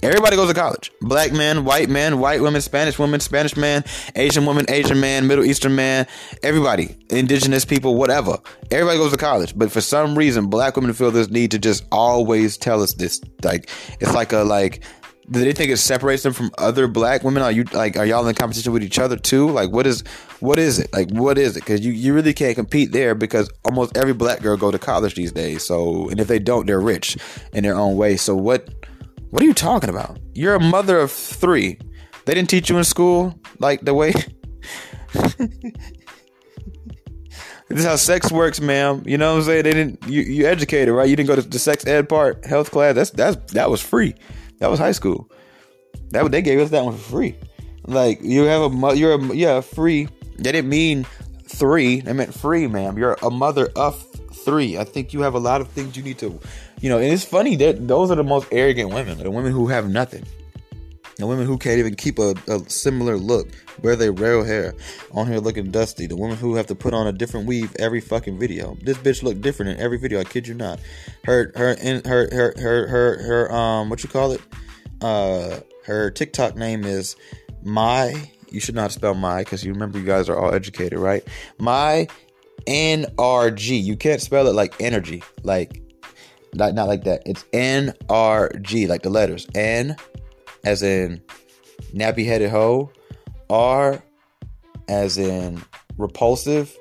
Everybody 0.00 0.36
goes 0.36 0.48
to 0.48 0.54
college. 0.54 0.92
Black 1.00 1.32
men, 1.32 1.64
white 1.64 1.88
men, 1.88 2.20
white 2.20 2.40
women, 2.40 2.60
Spanish 2.60 3.00
women, 3.00 3.18
Spanish 3.18 3.56
man, 3.56 3.82
Asian 4.14 4.46
woman, 4.46 4.64
Asian 4.68 5.00
man, 5.00 5.26
Middle 5.26 5.44
Eastern 5.44 5.74
man, 5.74 6.06
everybody, 6.44 6.96
indigenous 7.10 7.64
people, 7.64 7.96
whatever. 7.96 8.38
Everybody 8.70 8.96
goes 8.96 9.10
to 9.10 9.18
college. 9.18 9.58
But 9.58 9.72
for 9.72 9.80
some 9.80 10.16
reason, 10.16 10.46
black 10.46 10.76
women 10.76 10.92
feel 10.92 11.10
this 11.10 11.30
need 11.30 11.50
to 11.50 11.58
just 11.58 11.84
always 11.90 12.56
tell 12.56 12.80
us 12.80 12.94
this. 12.94 13.20
Like, 13.42 13.70
it's 13.98 14.14
like 14.14 14.32
a, 14.32 14.44
like, 14.44 14.84
do 15.30 15.40
they 15.40 15.52
think 15.52 15.70
it 15.70 15.76
separates 15.76 16.22
them 16.22 16.32
from 16.32 16.50
other 16.56 16.86
black 16.86 17.22
women? 17.22 17.42
Are 17.42 17.52
you 17.52 17.64
like 17.72 17.96
are 17.96 18.06
y'all 18.06 18.26
in 18.26 18.34
competition 18.34 18.72
with 18.72 18.82
each 18.82 18.98
other 18.98 19.16
too? 19.16 19.50
Like 19.50 19.70
what 19.70 19.86
is 19.86 20.02
what 20.40 20.58
is 20.58 20.78
it? 20.78 20.92
Like 20.92 21.10
what 21.10 21.36
is 21.36 21.56
it? 21.56 21.60
Because 21.60 21.84
you, 21.84 21.92
you 21.92 22.14
really 22.14 22.32
can't 22.32 22.56
compete 22.56 22.92
there 22.92 23.14
because 23.14 23.50
almost 23.64 23.96
every 23.96 24.14
black 24.14 24.40
girl 24.40 24.56
go 24.56 24.70
to 24.70 24.78
college 24.78 25.14
these 25.14 25.32
days. 25.32 25.64
So 25.64 26.08
and 26.08 26.18
if 26.18 26.28
they 26.28 26.38
don't, 26.38 26.66
they're 26.66 26.80
rich 26.80 27.18
in 27.52 27.64
their 27.64 27.76
own 27.76 27.96
way. 27.96 28.16
So 28.16 28.34
what 28.34 28.70
what 29.30 29.42
are 29.42 29.46
you 29.46 29.54
talking 29.54 29.90
about? 29.90 30.18
You're 30.32 30.54
a 30.54 30.60
mother 30.60 30.98
of 30.98 31.12
three. 31.12 31.78
They 32.24 32.34
didn't 32.34 32.48
teach 32.48 32.70
you 32.70 32.78
in 32.78 32.84
school 32.84 33.38
like 33.58 33.82
the 33.82 33.92
way. 33.92 34.12
this 35.12 35.70
is 37.70 37.84
how 37.84 37.96
sex 37.96 38.32
works, 38.32 38.60
ma'am. 38.60 39.02
You 39.04 39.18
know 39.18 39.32
what 39.32 39.40
I'm 39.40 39.44
saying? 39.44 39.64
They 39.64 39.72
didn't. 39.72 40.08
You 40.08 40.22
you 40.22 40.46
educated, 40.46 40.94
right? 40.94 41.08
You 41.08 41.16
didn't 41.16 41.28
go 41.28 41.36
to 41.36 41.42
the 41.42 41.58
sex 41.58 41.86
ed 41.86 42.08
part, 42.08 42.46
health 42.46 42.70
class. 42.70 42.94
That's 42.94 43.10
that's 43.10 43.52
that 43.52 43.70
was 43.70 43.82
free. 43.82 44.14
That 44.58 44.70
was 44.70 44.78
high 44.78 44.92
school. 44.92 45.30
That 46.10 46.30
they 46.30 46.42
gave 46.42 46.58
us 46.60 46.70
that 46.70 46.84
one 46.84 46.94
for 46.94 47.10
free. 47.10 47.36
Like 47.86 48.20
you 48.22 48.44
have 48.44 48.72
a 48.72 48.96
you're 48.96 49.14
a 49.14 49.34
yeah 49.34 49.60
free. 49.60 50.08
They 50.36 50.52
didn't 50.52 50.68
mean 50.68 51.06
three. 51.46 52.00
They 52.00 52.12
meant 52.12 52.34
free, 52.34 52.66
ma'am. 52.66 52.98
You're 52.98 53.16
a 53.22 53.30
mother 53.30 53.70
of 53.76 54.00
three. 54.44 54.78
I 54.78 54.84
think 54.84 55.12
you 55.12 55.22
have 55.22 55.34
a 55.34 55.38
lot 55.38 55.60
of 55.60 55.68
things 55.68 55.96
you 55.96 56.02
need 56.02 56.18
to, 56.18 56.38
you 56.80 56.88
know. 56.88 56.98
And 56.98 57.12
it's 57.12 57.24
funny 57.24 57.56
that 57.56 57.88
those 57.88 58.10
are 58.10 58.16
the 58.16 58.24
most 58.24 58.48
arrogant 58.52 58.92
women, 58.92 59.18
the 59.18 59.30
women 59.30 59.52
who 59.52 59.66
have 59.68 59.88
nothing, 59.88 60.24
the 61.18 61.26
women 61.26 61.46
who 61.46 61.58
can't 61.58 61.78
even 61.78 61.94
keep 61.96 62.18
a, 62.18 62.34
a 62.46 62.70
similar 62.70 63.16
look, 63.16 63.48
wear 63.82 63.96
their 63.96 64.12
real 64.12 64.44
hair, 64.44 64.74
on 65.12 65.26
here 65.26 65.38
looking 65.38 65.70
dusty, 65.70 66.06
the 66.06 66.16
women 66.16 66.36
who 66.36 66.54
have 66.54 66.66
to 66.68 66.74
put 66.74 66.94
on 66.94 67.08
a 67.08 67.12
different 67.12 67.46
weave 67.46 67.74
every 67.78 68.00
fucking 68.00 68.38
video. 68.38 68.76
This 68.82 68.96
bitch 68.98 69.22
looked 69.22 69.40
different 69.40 69.72
in 69.72 69.80
every 69.80 69.98
video. 69.98 70.20
I 70.20 70.24
kid 70.24 70.46
you 70.46 70.54
not. 70.54 70.78
Her 71.24 71.52
her 71.56 71.72
in 71.72 72.04
her 72.04 72.28
her 72.32 72.54
her 72.56 72.86
her 72.86 73.22
her 73.22 73.52
um 73.52 73.90
what 73.90 74.02
you 74.02 74.08
call 74.08 74.32
it? 74.32 74.40
Uh, 75.00 75.60
her 75.84 76.10
TikTok 76.10 76.56
name 76.56 76.84
is 76.84 77.16
my. 77.62 78.30
You 78.50 78.60
should 78.60 78.76
not 78.76 78.92
spell 78.92 79.14
my 79.14 79.40
because 79.40 79.64
you 79.64 79.72
remember 79.72 79.98
you 79.98 80.06
guys 80.06 80.28
are 80.28 80.38
all 80.38 80.54
educated, 80.54 80.98
right? 80.98 81.26
My 81.58 82.06
NRG. 82.66 83.82
You 83.82 83.96
can't 83.96 84.22
spell 84.22 84.46
it 84.46 84.54
like 84.54 84.80
energy, 84.80 85.22
like 85.42 85.82
not 86.54 86.74
not 86.74 86.86
like 86.86 87.04
that. 87.04 87.22
It's 87.26 87.44
NRG, 87.52 88.88
like 88.88 89.02
the 89.02 89.10
letters 89.10 89.46
N, 89.54 89.96
as 90.64 90.82
in 90.82 91.22
nappy 91.94 92.26
headed 92.26 92.50
hoe, 92.50 92.90
R, 93.50 94.02
as 94.88 95.18
in 95.18 95.62
repulsive, 95.96 96.76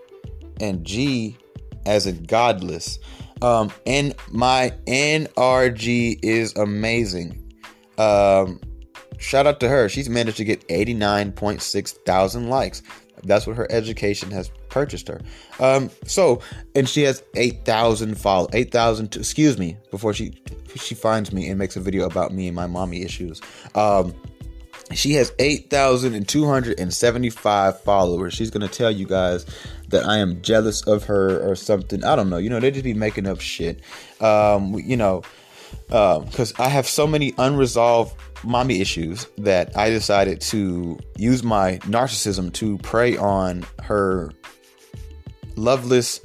and 0.59 0.85
G, 0.85 1.37
as 1.85 2.07
in 2.07 2.23
godless. 2.23 2.99
Um, 3.41 3.71
and 3.85 4.15
my 4.31 4.73
NRG 4.87 6.19
is 6.23 6.55
amazing. 6.55 7.43
Um, 7.97 8.59
shout 9.17 9.47
out 9.47 9.59
to 9.59 9.69
her. 9.69 9.89
She's 9.89 10.09
managed 10.09 10.37
to 10.37 10.43
get 10.43 10.67
89.6 10.67 11.91
thousand 12.05 12.49
likes. 12.49 12.81
That's 13.23 13.47
what 13.47 13.58
her 13.58 13.67
education 13.71 14.32
has 14.32 14.51
purchased 14.69 15.08
her. 15.08 15.21
Um, 15.60 15.89
so, 16.06 16.41
and 16.75 16.88
she 16.88 17.01
has 17.03 17.23
8,000 17.36 18.15
follow, 18.15 18.47
8,000, 18.53 19.15
excuse 19.15 19.58
me, 19.58 19.77
before 19.91 20.13
she, 20.13 20.39
she 20.75 20.93
finds 20.95 21.34
me 21.34 21.49
and 21.49 21.58
makes 21.58 21.75
a 21.75 21.80
video 21.80 22.06
about 22.06 22.34
me 22.34 22.47
and 22.47 22.56
my 22.56 22.67
mommy 22.67 23.01
issues. 23.03 23.41
Um, 23.75 24.13
she 24.93 25.13
has 25.13 25.32
8,275 25.38 27.82
followers. 27.82 28.34
She's 28.34 28.49
going 28.49 28.67
to 28.67 28.73
tell 28.73 28.89
you 28.89 29.06
guys 29.06 29.45
that 29.89 30.06
I 30.06 30.17
am 30.17 30.41
jealous 30.41 30.82
of 30.88 31.03
her 31.06 31.39
or 31.39 31.56
something. 31.56 32.03
I 32.03 32.15
don't 32.15 32.30
know. 32.30 32.38
You 32.38 32.49
know, 32.49 32.62
they 32.62 32.71
just 32.71 32.86
be 32.86 32.93
making 32.93 33.27
up 33.27 33.41
shit. 33.41 33.82
Um, 34.21 34.75
you 34.75 34.95
know, 34.95 35.23
because 35.88 36.51
um, 36.60 36.65
I 36.65 36.69
have 36.69 36.88
so 36.88 37.08
many 37.08 37.34
unresolved 37.38 38.15
mommy 38.43 38.82
issues 38.82 39.27
that 39.38 39.75
I 39.77 39.89
decided 39.89 40.41
to 40.41 40.99
use 41.17 41.43
my 41.43 41.77
narcissism 41.80 42.53
to 42.53 42.77
prey 42.80 43.17
on 43.17 43.65
her 43.84 44.32
loveless, 45.56 46.21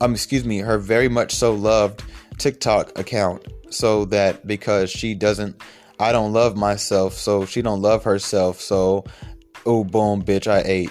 um, 0.00 0.12
excuse 0.12 0.44
me, 0.44 0.58
her 0.58 0.78
very 0.78 1.08
much 1.08 1.34
so 1.34 1.54
loved 1.54 2.02
TikTok 2.38 2.98
account, 2.98 3.46
so 3.70 4.04
that 4.06 4.46
because 4.46 4.90
she 4.90 5.14
doesn't, 5.14 5.60
I 5.98 6.12
don't 6.12 6.32
love 6.32 6.56
myself, 6.56 7.14
so 7.14 7.46
she 7.46 7.62
don't 7.62 7.82
love 7.82 8.04
herself, 8.04 8.60
so 8.60 9.04
oh 9.66 9.84
boom, 9.84 10.22
bitch, 10.22 10.46
I 10.46 10.62
ate. 10.64 10.90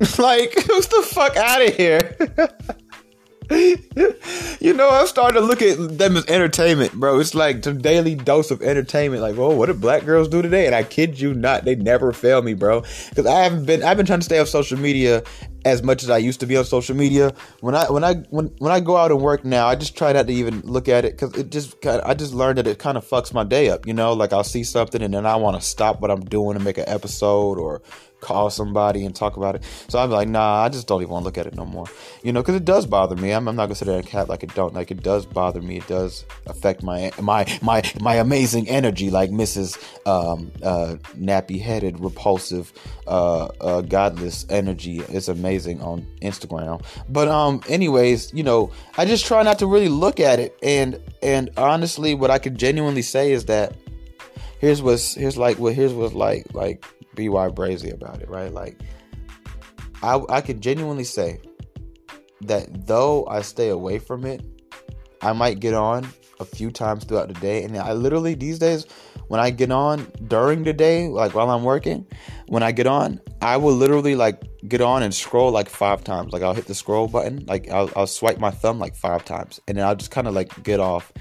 like, 0.18 0.52
who's 0.66 0.86
the 0.88 1.02
fuck 1.02 1.36
out 1.36 1.62
of 1.62 1.74
here? 1.74 2.16
you 4.60 4.72
know, 4.72 4.90
I'm 4.90 5.06
starting 5.06 5.40
to 5.40 5.46
look 5.46 5.62
at 5.62 5.98
them 5.98 6.16
as 6.16 6.26
entertainment, 6.26 6.92
bro. 6.94 7.18
It's 7.20 7.34
like 7.34 7.64
a 7.66 7.72
daily 7.72 8.14
dose 8.14 8.50
of 8.50 8.62
entertainment. 8.62 9.22
Like, 9.22 9.36
oh, 9.36 9.54
what 9.54 9.66
did 9.66 9.80
black 9.80 10.04
girls 10.04 10.28
do 10.28 10.42
today? 10.42 10.66
And 10.66 10.74
I 10.74 10.82
kid 10.82 11.20
you 11.20 11.34
not, 11.34 11.64
they 11.64 11.74
never 11.74 12.12
fail 12.12 12.42
me, 12.42 12.54
bro. 12.54 12.82
Because 13.08 13.26
I 13.26 13.42
haven't 13.42 13.66
been, 13.66 13.82
I've 13.82 13.96
been 13.96 14.06
trying 14.06 14.20
to 14.20 14.24
stay 14.24 14.38
off 14.38 14.48
social 14.48 14.78
media 14.78 15.22
as 15.64 15.82
much 15.82 16.02
as 16.02 16.10
I 16.10 16.18
used 16.18 16.40
to 16.40 16.46
be 16.46 16.56
on 16.56 16.64
social 16.64 16.94
media. 16.94 17.32
When 17.60 17.74
I 17.74 17.90
when 17.90 18.04
I 18.04 18.14
when 18.30 18.46
when 18.58 18.72
I 18.72 18.80
go 18.80 18.96
out 18.96 19.10
and 19.10 19.20
work 19.20 19.44
now, 19.44 19.66
I 19.66 19.74
just 19.74 19.96
try 19.96 20.12
not 20.12 20.26
to 20.26 20.32
even 20.32 20.60
look 20.60 20.88
at 20.88 21.04
it 21.04 21.12
because 21.12 21.36
it 21.36 21.50
just 21.50 21.80
kind 21.80 22.02
I 22.04 22.14
just 22.14 22.34
learned 22.34 22.58
that 22.58 22.66
it 22.66 22.78
kind 22.78 22.98
of 22.98 23.06
fucks 23.06 23.32
my 23.32 23.44
day 23.44 23.70
up. 23.70 23.86
You 23.86 23.94
know, 23.94 24.12
like 24.12 24.32
I'll 24.32 24.44
see 24.44 24.64
something 24.64 25.02
and 25.02 25.14
then 25.14 25.26
I 25.26 25.36
want 25.36 25.60
to 25.60 25.66
stop 25.66 26.00
what 26.00 26.10
I'm 26.10 26.24
doing 26.24 26.56
and 26.56 26.64
make 26.64 26.78
an 26.78 26.84
episode 26.86 27.58
or 27.58 27.82
call 28.24 28.48
somebody 28.50 29.04
and 29.04 29.14
talk 29.14 29.36
about 29.36 29.54
it. 29.54 29.62
So 29.88 29.98
I'm 29.98 30.10
like, 30.10 30.28
nah, 30.28 30.62
I 30.62 30.70
just 30.70 30.88
don't 30.88 31.02
even 31.02 31.12
want 31.12 31.22
to 31.22 31.26
look 31.26 31.38
at 31.38 31.46
it 31.46 31.54
no 31.54 31.66
more. 31.66 31.86
You 32.22 32.32
know, 32.32 32.40
because 32.40 32.54
it 32.54 32.64
does 32.64 32.86
bother 32.86 33.16
me. 33.16 33.32
I'm, 33.32 33.46
I'm 33.46 33.54
not 33.54 33.66
gonna 33.66 33.74
sit 33.74 33.84
there 33.84 33.98
and 33.98 34.06
cat 34.06 34.28
like 34.28 34.42
it 34.42 34.54
don't. 34.54 34.74
Like 34.74 34.90
it 34.90 35.02
does 35.02 35.26
bother 35.26 35.60
me. 35.60 35.76
It 35.76 35.86
does 35.86 36.24
affect 36.46 36.82
my 36.82 37.12
my 37.20 37.46
my 37.62 37.82
my 38.00 38.14
amazing 38.16 38.68
energy, 38.68 39.10
like 39.10 39.30
Mrs. 39.30 39.78
Um, 40.06 40.50
uh, 40.62 40.96
nappy 41.16 41.60
headed, 41.60 42.00
repulsive, 42.00 42.72
uh, 43.06 43.46
uh, 43.60 43.80
godless 43.82 44.46
energy. 44.48 45.00
It's 45.00 45.28
amazing 45.28 45.82
on 45.82 46.06
Instagram. 46.22 46.82
But 47.08 47.28
um, 47.28 47.62
anyways, 47.68 48.32
you 48.32 48.42
know, 48.42 48.72
I 48.96 49.04
just 49.04 49.26
try 49.26 49.42
not 49.42 49.58
to 49.58 49.66
really 49.66 49.88
look 49.88 50.18
at 50.18 50.40
it. 50.40 50.56
And 50.62 51.00
and 51.22 51.50
honestly, 51.56 52.14
what 52.14 52.30
I 52.30 52.38
could 52.38 52.56
genuinely 52.56 53.02
say 53.02 53.32
is 53.32 53.44
that 53.46 53.76
here's 54.58 54.80
what's 54.80 55.14
here's 55.14 55.36
like 55.36 55.58
what 55.58 55.74
here's 55.74 55.92
what's 55.92 56.14
like 56.14 56.46
like 56.54 56.84
BY 57.14 57.48
Brazy 57.48 57.92
about 57.92 58.20
it, 58.20 58.28
right? 58.28 58.52
Like, 58.52 58.80
I 60.02 60.20
I 60.28 60.40
could 60.40 60.60
genuinely 60.60 61.04
say 61.04 61.40
that 62.42 62.86
though 62.86 63.26
I 63.26 63.42
stay 63.42 63.68
away 63.68 63.98
from 63.98 64.24
it, 64.24 64.44
I 65.22 65.32
might 65.32 65.60
get 65.60 65.74
on 65.74 66.06
a 66.40 66.44
few 66.44 66.70
times 66.70 67.04
throughout 67.04 67.28
the 67.28 67.40
day, 67.40 67.62
and 67.64 67.76
I 67.76 67.92
literally 67.92 68.34
these 68.34 68.58
days 68.58 68.86
when 69.28 69.40
I 69.40 69.50
get 69.50 69.70
on 69.70 70.06
during 70.28 70.64
the 70.64 70.72
day, 70.72 71.08
like 71.08 71.34
while 71.34 71.50
I'm 71.50 71.64
working, 71.64 72.06
when 72.48 72.62
I 72.62 72.72
get 72.72 72.86
on, 72.86 73.20
I 73.40 73.56
will 73.56 73.72
literally 73.72 74.16
like 74.16 74.42
get 74.68 74.80
on 74.80 75.02
and 75.02 75.14
scroll 75.14 75.50
like 75.50 75.68
five 75.68 76.04
times. 76.04 76.32
Like 76.32 76.42
I'll 76.42 76.54
hit 76.54 76.66
the 76.66 76.74
scroll 76.74 77.08
button, 77.08 77.44
like 77.46 77.70
I'll, 77.70 77.90
I'll 77.96 78.06
swipe 78.06 78.38
my 78.38 78.50
thumb 78.50 78.78
like 78.78 78.96
five 78.96 79.24
times, 79.24 79.60
and 79.66 79.78
then 79.78 79.86
I'll 79.86 79.96
just 79.96 80.10
kind 80.10 80.28
of 80.28 80.34
like 80.34 80.62
get 80.62 80.80
off 80.80 81.12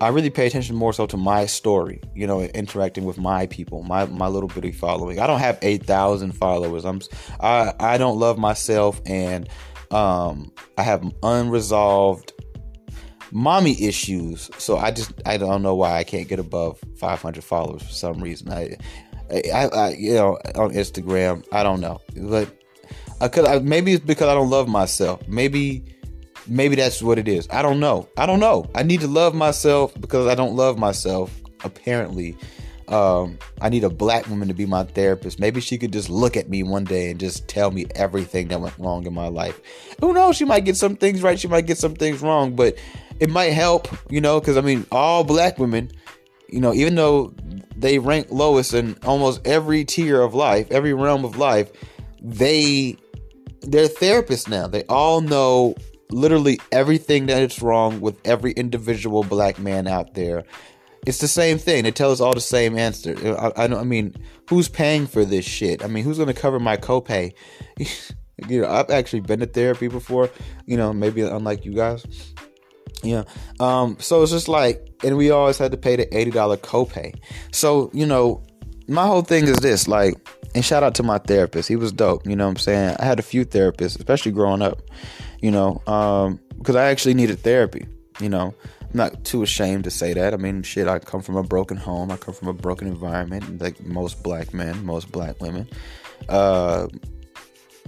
I 0.00 0.08
really 0.08 0.30
pay 0.30 0.46
attention 0.46 0.76
more 0.76 0.92
so 0.92 1.06
to 1.06 1.16
my 1.16 1.46
story, 1.46 2.00
you 2.14 2.26
know, 2.26 2.42
interacting 2.42 3.04
with 3.04 3.18
my 3.18 3.46
people, 3.46 3.82
my 3.82 4.06
my 4.06 4.28
little 4.28 4.48
bitty 4.48 4.72
following. 4.72 5.18
I 5.18 5.26
don't 5.26 5.40
have 5.40 5.58
eight 5.62 5.84
thousand 5.84 6.32
followers. 6.32 6.84
I'm 6.84 7.00
I 7.40 7.72
I 7.80 7.98
don't 7.98 8.18
love 8.18 8.38
myself, 8.38 9.00
and 9.06 9.48
um, 9.90 10.52
I 10.76 10.82
have 10.82 11.02
unresolved 11.22 12.32
mommy 13.32 13.80
issues. 13.82 14.50
So 14.58 14.76
I 14.76 14.90
just 14.90 15.12
I 15.26 15.36
don't 15.36 15.62
know 15.62 15.74
why 15.74 15.98
I 15.98 16.04
can't 16.04 16.28
get 16.28 16.38
above 16.38 16.78
500 16.98 17.42
followers 17.42 17.82
for 17.82 17.92
some 17.92 18.22
reason. 18.22 18.52
I 18.52 18.76
I, 19.52 19.66
I 19.66 19.88
you 19.90 20.14
know 20.14 20.38
on 20.54 20.70
Instagram 20.72 21.44
I 21.52 21.62
don't 21.62 21.80
know, 21.80 22.00
but 22.16 22.54
I 23.20 23.28
could 23.28 23.44
I, 23.44 23.58
maybe 23.58 23.94
it's 23.94 24.04
because 24.04 24.28
I 24.28 24.34
don't 24.34 24.50
love 24.50 24.68
myself. 24.68 25.26
Maybe 25.26 25.84
Maybe 26.48 26.76
that's 26.76 27.02
what 27.02 27.18
it 27.18 27.28
is. 27.28 27.48
I 27.50 27.62
don't 27.62 27.80
know. 27.80 28.08
I 28.16 28.26
don't 28.26 28.40
know. 28.40 28.68
I 28.74 28.82
need 28.82 29.00
to 29.00 29.08
love 29.08 29.34
myself 29.34 29.92
because 30.00 30.26
I 30.26 30.34
don't 30.34 30.56
love 30.56 30.78
myself, 30.78 31.38
apparently. 31.64 32.36
Um, 32.88 33.38
I 33.60 33.68
need 33.68 33.84
a 33.84 33.90
black 33.90 34.26
woman 34.28 34.48
to 34.48 34.54
be 34.54 34.64
my 34.64 34.84
therapist. 34.84 35.38
Maybe 35.38 35.60
she 35.60 35.76
could 35.76 35.92
just 35.92 36.08
look 36.08 36.36
at 36.36 36.48
me 36.48 36.62
one 36.62 36.84
day 36.84 37.10
and 37.10 37.20
just 37.20 37.46
tell 37.46 37.70
me 37.70 37.86
everything 37.94 38.48
that 38.48 38.60
went 38.60 38.78
wrong 38.78 39.06
in 39.06 39.12
my 39.12 39.28
life. 39.28 39.60
Who 40.00 40.14
knows? 40.14 40.36
She 40.36 40.46
might 40.46 40.64
get 40.64 40.76
some 40.76 40.96
things 40.96 41.22
right. 41.22 41.38
She 41.38 41.48
might 41.48 41.66
get 41.66 41.76
some 41.76 41.94
things 41.94 42.22
wrong, 42.22 42.56
but 42.56 42.78
it 43.20 43.28
might 43.28 43.52
help, 43.52 43.88
you 44.10 44.22
know, 44.22 44.40
because 44.40 44.56
I 44.56 44.62
mean, 44.62 44.86
all 44.90 45.22
black 45.22 45.58
women, 45.58 45.90
you 46.48 46.60
know, 46.60 46.72
even 46.72 46.94
though 46.94 47.34
they 47.76 47.98
rank 47.98 48.28
lowest 48.30 48.72
in 48.72 48.96
almost 49.04 49.46
every 49.46 49.84
tier 49.84 50.22
of 50.22 50.34
life, 50.34 50.70
every 50.70 50.94
realm 50.94 51.26
of 51.26 51.36
life, 51.36 51.70
they 52.22 52.96
they're 53.62 53.88
therapists 53.88 54.48
now. 54.48 54.66
They 54.66 54.84
all 54.84 55.20
know 55.20 55.74
literally 56.10 56.60
everything 56.72 57.26
that 57.26 57.42
is 57.42 57.60
wrong 57.62 58.00
with 58.00 58.18
every 58.24 58.52
individual 58.52 59.22
black 59.22 59.58
man 59.58 59.86
out 59.86 60.14
there. 60.14 60.44
It's 61.06 61.18
the 61.18 61.28
same 61.28 61.58
thing. 61.58 61.84
They 61.84 61.90
tell 61.90 62.10
us 62.10 62.20
all 62.20 62.34
the 62.34 62.40
same 62.40 62.76
answer. 62.76 63.16
I, 63.38 63.64
I. 63.64 63.64
I 63.64 63.84
mean, 63.84 64.16
who's 64.48 64.68
paying 64.68 65.06
for 65.06 65.24
this 65.24 65.44
shit? 65.44 65.84
I 65.84 65.86
mean, 65.86 66.04
who's 66.04 66.18
going 66.18 66.28
to 66.28 66.34
cover 66.34 66.58
my 66.58 66.76
copay? 66.76 67.32
you 68.48 68.62
know, 68.62 68.68
I've 68.68 68.90
actually 68.90 69.20
been 69.20 69.40
to 69.40 69.46
therapy 69.46 69.88
before. 69.88 70.28
You 70.66 70.76
know, 70.76 70.92
maybe 70.92 71.22
unlike 71.22 71.64
you 71.64 71.72
guys. 71.72 72.04
Yeah. 73.02 73.24
Um. 73.60 73.96
So 74.00 74.22
it's 74.22 74.32
just 74.32 74.48
like, 74.48 74.88
and 75.04 75.16
we 75.16 75.30
always 75.30 75.56
had 75.56 75.70
to 75.70 75.78
pay 75.78 75.96
the 75.96 76.14
eighty 76.16 76.32
dollar 76.32 76.56
copay. 76.56 77.14
So 77.52 77.90
you 77.94 78.04
know, 78.04 78.42
my 78.88 79.06
whole 79.06 79.22
thing 79.22 79.44
is 79.44 79.56
this. 79.58 79.86
Like, 79.86 80.14
and 80.54 80.64
shout 80.64 80.82
out 80.82 80.96
to 80.96 81.02
my 81.02 81.18
therapist. 81.18 81.68
He 81.68 81.76
was 81.76 81.92
dope. 81.92 82.26
You 82.26 82.34
know 82.34 82.46
what 82.46 82.52
I'm 82.52 82.56
saying? 82.56 82.96
I 82.98 83.04
had 83.04 83.18
a 83.18 83.22
few 83.22 83.44
therapists, 83.44 83.96
especially 83.96 84.32
growing 84.32 84.62
up. 84.62 84.82
You 85.40 85.50
know, 85.50 85.82
um, 85.86 86.40
because 86.58 86.76
I 86.76 86.86
actually 86.86 87.14
needed 87.14 87.40
therapy. 87.40 87.86
You 88.20 88.28
know, 88.28 88.54
I'm 88.80 88.96
not 88.96 89.24
too 89.24 89.42
ashamed 89.42 89.84
to 89.84 89.90
say 89.90 90.12
that. 90.14 90.34
I 90.34 90.36
mean, 90.36 90.62
shit, 90.62 90.88
I 90.88 90.98
come 90.98 91.22
from 91.22 91.36
a 91.36 91.42
broken 91.42 91.76
home. 91.76 92.10
I 92.10 92.16
come 92.16 92.34
from 92.34 92.48
a 92.48 92.52
broken 92.52 92.88
environment, 92.88 93.60
like 93.60 93.84
most 93.84 94.22
black 94.22 94.52
men, 94.52 94.84
most 94.84 95.12
black 95.12 95.40
women. 95.40 95.68
Uh, 96.28 96.88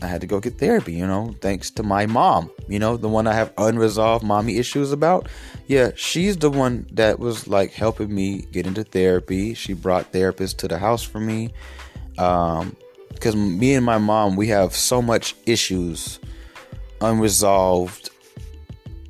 I 0.02 0.06
had 0.06 0.20
to 0.22 0.26
go 0.26 0.40
get 0.40 0.58
therapy, 0.58 0.94
you 0.94 1.06
know, 1.06 1.34
thanks 1.40 1.70
to 1.72 1.82
my 1.82 2.06
mom, 2.06 2.50
you 2.68 2.78
know, 2.78 2.96
the 2.96 3.08
one 3.08 3.26
I 3.26 3.34
have 3.34 3.52
unresolved 3.58 4.24
mommy 4.24 4.56
issues 4.56 4.92
about. 4.92 5.28
Yeah, 5.66 5.90
she's 5.94 6.38
the 6.38 6.50
one 6.50 6.86
that 6.92 7.18
was 7.18 7.46
like 7.46 7.72
helping 7.72 8.14
me 8.14 8.46
get 8.50 8.66
into 8.66 8.82
therapy. 8.82 9.52
She 9.52 9.74
brought 9.74 10.12
therapists 10.12 10.56
to 10.58 10.68
the 10.68 10.78
house 10.78 11.02
for 11.02 11.20
me. 11.20 11.52
Um, 12.16 12.76
because 13.12 13.36
me 13.36 13.74
and 13.74 13.84
my 13.84 13.98
mom, 13.98 14.36
we 14.36 14.46
have 14.48 14.74
so 14.74 15.02
much 15.02 15.34
issues 15.44 16.18
unresolved 17.00 18.10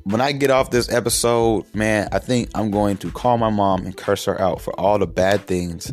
when 0.03 0.21
I 0.21 0.31
get 0.31 0.49
off 0.49 0.71
this 0.71 0.91
episode, 0.91 1.73
man, 1.75 2.09
I 2.11 2.19
think 2.19 2.49
I'm 2.55 2.71
going 2.71 2.97
to 2.97 3.11
call 3.11 3.37
my 3.37 3.49
mom 3.49 3.85
and 3.85 3.95
curse 3.95 4.25
her 4.25 4.39
out 4.39 4.61
for 4.61 4.77
all 4.79 4.97
the 4.97 5.07
bad 5.07 5.45
things 5.45 5.91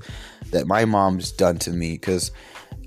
that 0.51 0.66
my 0.66 0.84
mom's 0.84 1.30
done 1.30 1.59
to 1.59 1.70
me 1.70 1.92
because 1.92 2.30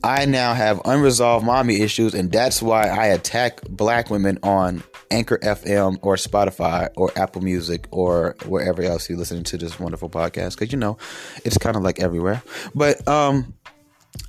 I 0.03 0.25
now 0.25 0.53
have 0.53 0.81
unresolved 0.83 1.45
mommy 1.45 1.81
issues, 1.81 2.15
and 2.15 2.31
that's 2.31 2.61
why 2.61 2.87
I 2.87 3.07
attack 3.07 3.61
black 3.69 4.09
women 4.09 4.39
on 4.41 4.83
Anchor 5.11 5.37
FM 5.39 5.99
or 6.01 6.15
Spotify 6.15 6.89
or 6.95 7.11
Apple 7.15 7.41
Music 7.41 7.87
or 7.91 8.35
wherever 8.45 8.81
else 8.81 9.07
you're 9.09 9.19
listening 9.19 9.43
to 9.43 9.57
this 9.57 9.79
wonderful 9.79 10.09
podcast 10.09 10.57
because 10.57 10.71
you 10.71 10.79
know 10.79 10.97
it's 11.45 11.57
kind 11.57 11.75
of 11.75 11.83
like 11.83 11.99
everywhere. 11.99 12.41
But 12.73 13.07
um, 13.07 13.53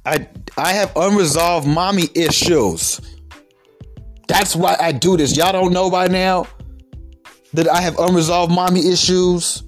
I 0.05 0.29
I 0.59 0.73
have 0.73 0.93
unresolved 0.95 1.67
mommy 1.67 2.09
issues. 2.15 3.01
That's 4.29 4.57
why 4.57 4.77
I 4.81 4.93
do 4.93 5.17
this. 5.17 5.37
Y'all 5.37 5.53
don't 5.53 5.73
know 5.73 5.91
by 5.91 6.09
now 6.09 6.47
that 7.53 7.69
I 7.69 7.81
have 7.81 7.99
unresolved 7.99 8.53
mommy 8.53 8.89
issues? 8.89 9.63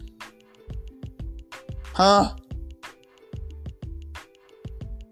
Huh? 1.93 2.35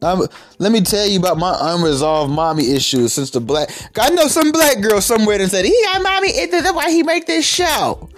Um, 0.03 0.27
let 0.59 0.73
me 0.73 0.81
tell 0.81 1.07
you 1.07 1.19
about 1.19 1.39
my 1.39 1.57
unresolved 1.61 2.33
mommy 2.33 2.73
issues 2.73 3.13
since 3.13 3.31
the 3.31 3.41
black. 3.41 3.71
I 3.97 4.11
know 4.11 4.27
some 4.27 4.51
black 4.51 4.81
girl 4.81 5.01
somewhere 5.01 5.39
that 5.39 5.49
said 5.51 5.65
he 5.65 5.81
got 5.85 6.03
mommy. 6.03 6.33
That's 6.47 6.73
why 6.73 6.91
he 6.91 7.05
make 7.05 7.27
this 7.27 7.47
show. 7.47 8.09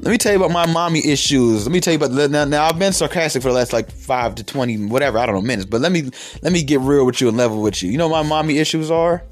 Let 0.00 0.10
me 0.10 0.18
tell 0.18 0.32
you 0.32 0.38
about 0.38 0.50
my 0.50 0.66
mommy 0.66 1.06
issues. 1.06 1.64
Let 1.64 1.72
me 1.72 1.80
tell 1.80 1.92
you 1.94 2.04
about 2.04 2.30
now. 2.30 2.44
Now 2.44 2.66
I've 2.66 2.78
been 2.78 2.92
sarcastic 2.92 3.42
for 3.42 3.48
the 3.48 3.54
last 3.54 3.72
like 3.72 3.90
five 3.90 4.34
to 4.36 4.44
twenty, 4.44 4.76
whatever 4.84 5.18
I 5.18 5.26
don't 5.26 5.36
know 5.36 5.40
minutes. 5.40 5.66
But 5.66 5.80
let 5.80 5.92
me 5.92 6.10
let 6.42 6.52
me 6.52 6.62
get 6.62 6.80
real 6.80 7.06
with 7.06 7.20
you 7.20 7.28
and 7.28 7.36
level 7.36 7.62
with 7.62 7.82
you. 7.82 7.90
You 7.90 7.98
know 7.98 8.08
my 8.08 8.22
mommy 8.22 8.58
issues 8.58 8.90
are? 8.90 9.22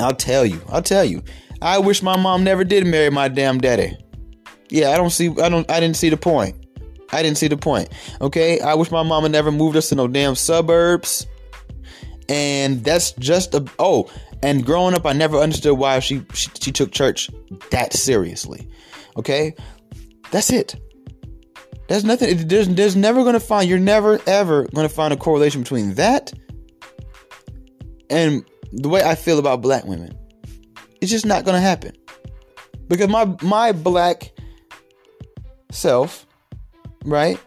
I'll 0.00 0.14
tell 0.14 0.44
you. 0.44 0.60
I'll 0.68 0.82
tell 0.82 1.04
you. 1.04 1.22
I 1.60 1.78
wish 1.78 2.02
my 2.02 2.16
mom 2.16 2.44
never 2.44 2.64
did 2.64 2.86
marry 2.86 3.10
my 3.10 3.28
damn 3.28 3.58
daddy. 3.58 3.96
Yeah, 4.70 4.90
I 4.90 4.96
don't 4.96 5.10
see 5.10 5.28
I 5.40 5.48
don't 5.48 5.68
I 5.70 5.80
didn't 5.80 5.96
see 5.96 6.08
the 6.08 6.16
point. 6.16 6.56
I 7.10 7.22
didn't 7.22 7.38
see 7.38 7.48
the 7.48 7.56
point. 7.56 7.88
Okay? 8.20 8.60
I 8.60 8.74
wish 8.74 8.90
my 8.90 9.02
mama 9.02 9.28
never 9.28 9.50
moved 9.50 9.76
us 9.76 9.88
to 9.88 9.94
no 9.94 10.06
damn 10.06 10.34
suburbs. 10.34 11.26
And 12.28 12.84
that's 12.84 13.12
just 13.12 13.54
a 13.54 13.64
oh, 13.78 14.10
and 14.42 14.64
growing 14.64 14.94
up 14.94 15.06
I 15.06 15.14
never 15.14 15.38
understood 15.38 15.78
why 15.78 15.98
she 16.00 16.24
she, 16.34 16.50
she 16.60 16.72
took 16.72 16.92
church 16.92 17.30
that 17.70 17.92
seriously. 17.92 18.68
Okay? 19.16 19.54
That's 20.30 20.50
it. 20.50 20.76
There's 21.88 22.04
nothing 22.04 22.46
there's 22.46 22.68
there's 22.68 22.96
never 22.96 23.22
going 23.22 23.32
to 23.32 23.40
find 23.40 23.68
you're 23.68 23.78
never 23.78 24.20
ever 24.26 24.64
going 24.74 24.86
to 24.86 24.94
find 24.94 25.12
a 25.12 25.16
correlation 25.16 25.62
between 25.62 25.94
that 25.94 26.32
and 28.10 28.44
the 28.72 28.88
way 28.88 29.02
I 29.02 29.14
feel 29.14 29.38
about 29.38 29.62
black 29.62 29.84
women. 29.84 30.16
It's 31.00 31.10
just 31.10 31.26
not 31.26 31.44
gonna 31.44 31.60
happen. 31.60 31.96
Because 32.88 33.08
my 33.08 33.36
my 33.42 33.72
black 33.72 34.32
self, 35.70 36.26
right, 37.04 37.38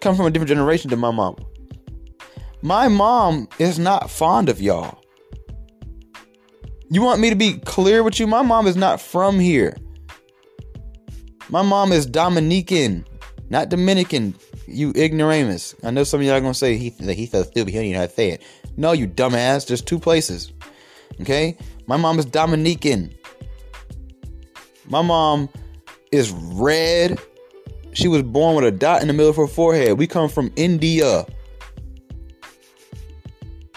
come 0.00 0.16
from 0.16 0.26
a 0.26 0.30
different 0.30 0.48
generation 0.48 0.90
than 0.90 0.98
my 0.98 1.10
mom. 1.10 1.36
My 2.62 2.88
mom 2.88 3.48
is 3.58 3.78
not 3.78 4.10
fond 4.10 4.48
of 4.48 4.60
y'all. 4.60 4.98
You 6.90 7.02
want 7.02 7.20
me 7.20 7.30
to 7.30 7.36
be 7.36 7.58
clear 7.58 8.02
with 8.02 8.18
you? 8.18 8.26
My 8.26 8.42
mom 8.42 8.66
is 8.66 8.76
not 8.76 9.00
from 9.00 9.38
here. 9.38 9.76
My 11.50 11.62
mom 11.62 11.92
is 11.92 12.06
Dominican, 12.06 13.06
not 13.50 13.68
Dominican. 13.68 14.34
You 14.70 14.92
ignoramus. 14.94 15.74
I 15.82 15.90
know 15.90 16.04
some 16.04 16.20
of 16.20 16.26
y'all 16.26 16.40
gonna 16.40 16.52
say 16.52 16.76
he 16.76 16.90
he 16.90 17.24
thought 17.24 17.46
stupid. 17.46 17.72
He 17.72 17.78
don't 17.80 17.90
know 17.92 18.00
how 18.00 18.06
to 18.06 18.12
say 18.12 18.30
it. 18.30 18.42
No, 18.76 18.92
you 18.92 19.08
dumbass. 19.08 19.66
There's 19.66 19.80
two 19.80 19.98
places. 19.98 20.52
Okay? 21.20 21.56
My 21.86 21.96
mom 21.96 22.18
is 22.18 22.26
Dominican. 22.26 23.14
My 24.86 25.00
mom 25.00 25.48
is 26.12 26.30
red. 26.30 27.18
She 27.92 28.08
was 28.08 28.22
born 28.22 28.56
with 28.56 28.64
a 28.64 28.70
dot 28.70 29.00
in 29.00 29.08
the 29.08 29.14
middle 29.14 29.30
of 29.30 29.36
her 29.36 29.46
forehead. 29.46 29.98
We 29.98 30.06
come 30.06 30.28
from 30.28 30.52
India. 30.54 31.26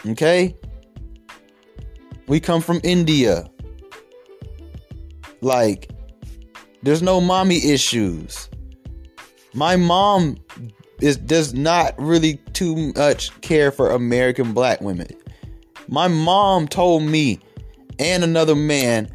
Okay? 0.06 0.56
We 2.28 2.40
come 2.40 2.62
from 2.62 2.82
India. 2.84 3.50
Like, 5.40 5.90
there's 6.84 7.02
no 7.02 7.22
mommy 7.22 7.72
issues. 7.72 8.50
My 9.54 9.76
mom 9.76 10.38
is 11.02 11.18
does 11.18 11.54
not 11.54 11.94
really 11.98 12.38
too 12.54 12.94
much 12.96 13.40
care 13.42 13.72
for 13.72 13.92
American 13.92 14.54
black 14.54 14.82
women. 14.82 15.08
My 15.88 16.08
mom 16.08 16.68
told 16.68 17.04
me 17.04 17.40
and 18.00 18.24
another 18.24 18.56
man 18.56 19.10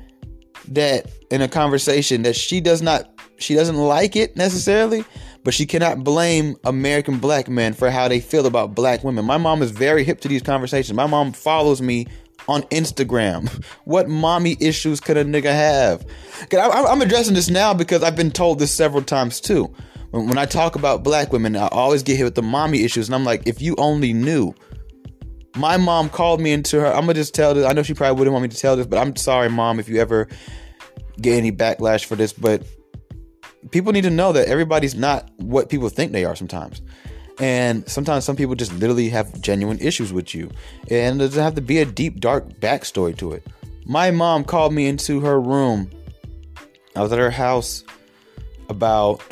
that 0.68 1.10
in 1.30 1.42
a 1.42 1.48
conversation 1.48 2.22
that 2.22 2.36
she 2.36 2.60
does 2.60 2.82
not 2.82 3.10
she 3.38 3.54
doesn't 3.54 3.76
like 3.76 4.16
it 4.16 4.36
necessarily, 4.36 5.04
but 5.44 5.52
she 5.52 5.66
cannot 5.66 6.02
blame 6.02 6.56
American 6.64 7.18
black 7.18 7.48
men 7.48 7.74
for 7.74 7.90
how 7.90 8.08
they 8.08 8.18
feel 8.20 8.46
about 8.46 8.74
black 8.74 9.04
women. 9.04 9.24
My 9.24 9.36
mom 9.36 9.62
is 9.62 9.70
very 9.70 10.04
hip 10.04 10.20
to 10.22 10.28
these 10.28 10.42
conversations. 10.42 10.96
My 10.96 11.06
mom 11.06 11.32
follows 11.32 11.82
me 11.82 12.06
on 12.48 12.62
Instagram. 12.64 13.64
What 13.84 14.08
mommy 14.08 14.56
issues 14.58 15.00
could 15.00 15.16
a 15.16 15.24
nigga 15.24 15.52
have? 15.52 16.04
I'm 16.52 17.00
addressing 17.00 17.34
this 17.34 17.48
now 17.48 17.72
because 17.72 18.02
I've 18.02 18.16
been 18.16 18.32
told 18.32 18.58
this 18.58 18.72
several 18.72 19.02
times 19.02 19.40
too 19.40 19.72
when, 20.24 20.38
I 20.38 20.46
talk 20.46 20.76
about 20.76 21.02
black 21.02 21.32
women, 21.32 21.56
I 21.56 21.68
always 21.68 22.02
get 22.02 22.16
hit 22.16 22.24
with 22.24 22.34
the 22.34 22.42
mommy 22.42 22.84
issues, 22.84 23.08
and 23.08 23.14
I'm 23.14 23.24
like, 23.24 23.46
if 23.46 23.60
you 23.60 23.74
only 23.78 24.12
knew. 24.12 24.54
My 25.56 25.78
mom 25.78 26.10
called 26.10 26.40
me 26.40 26.52
into 26.52 26.78
her. 26.80 26.86
I'm 26.86 27.02
gonna 27.02 27.14
just 27.14 27.34
tell 27.34 27.54
this. 27.54 27.64
I 27.64 27.72
know 27.72 27.82
she 27.82 27.94
probably 27.94 28.18
wouldn't 28.18 28.32
want 28.32 28.42
me 28.42 28.50
to 28.50 28.56
tell 28.56 28.76
this, 28.76 28.86
but 28.86 28.98
I'm 28.98 29.16
sorry, 29.16 29.48
mom, 29.48 29.80
if 29.80 29.88
you 29.88 29.98
ever 30.00 30.28
get 31.18 31.38
any 31.38 31.50
backlash 31.50 32.04
for 32.04 32.14
this. 32.14 32.34
But 32.34 32.62
people 33.70 33.92
need 33.92 34.02
to 34.02 34.10
know 34.10 34.32
that 34.32 34.48
everybody's 34.48 34.94
not 34.94 35.30
what 35.38 35.70
people 35.70 35.88
think 35.88 36.12
they 36.12 36.26
are 36.26 36.36
sometimes. 36.36 36.82
And 37.38 37.88
sometimes 37.88 38.24
some 38.24 38.36
people 38.36 38.54
just 38.54 38.72
literally 38.74 39.08
have 39.10 39.40
genuine 39.40 39.78
issues 39.78 40.12
with 40.12 40.34
you. 40.34 40.50
And 40.90 41.20
there 41.20 41.28
doesn't 41.28 41.42
have 41.42 41.54
to 41.54 41.62
be 41.62 41.78
a 41.78 41.84
deep, 41.84 42.20
dark 42.20 42.48
backstory 42.60 43.16
to 43.18 43.32
it. 43.32 43.46
My 43.86 44.10
mom 44.10 44.44
called 44.44 44.72
me 44.72 44.86
into 44.86 45.20
her 45.20 45.40
room. 45.40 45.90
I 46.94 47.02
was 47.02 47.12
at 47.12 47.18
her 47.18 47.30
house 47.30 47.84
about 48.68 49.22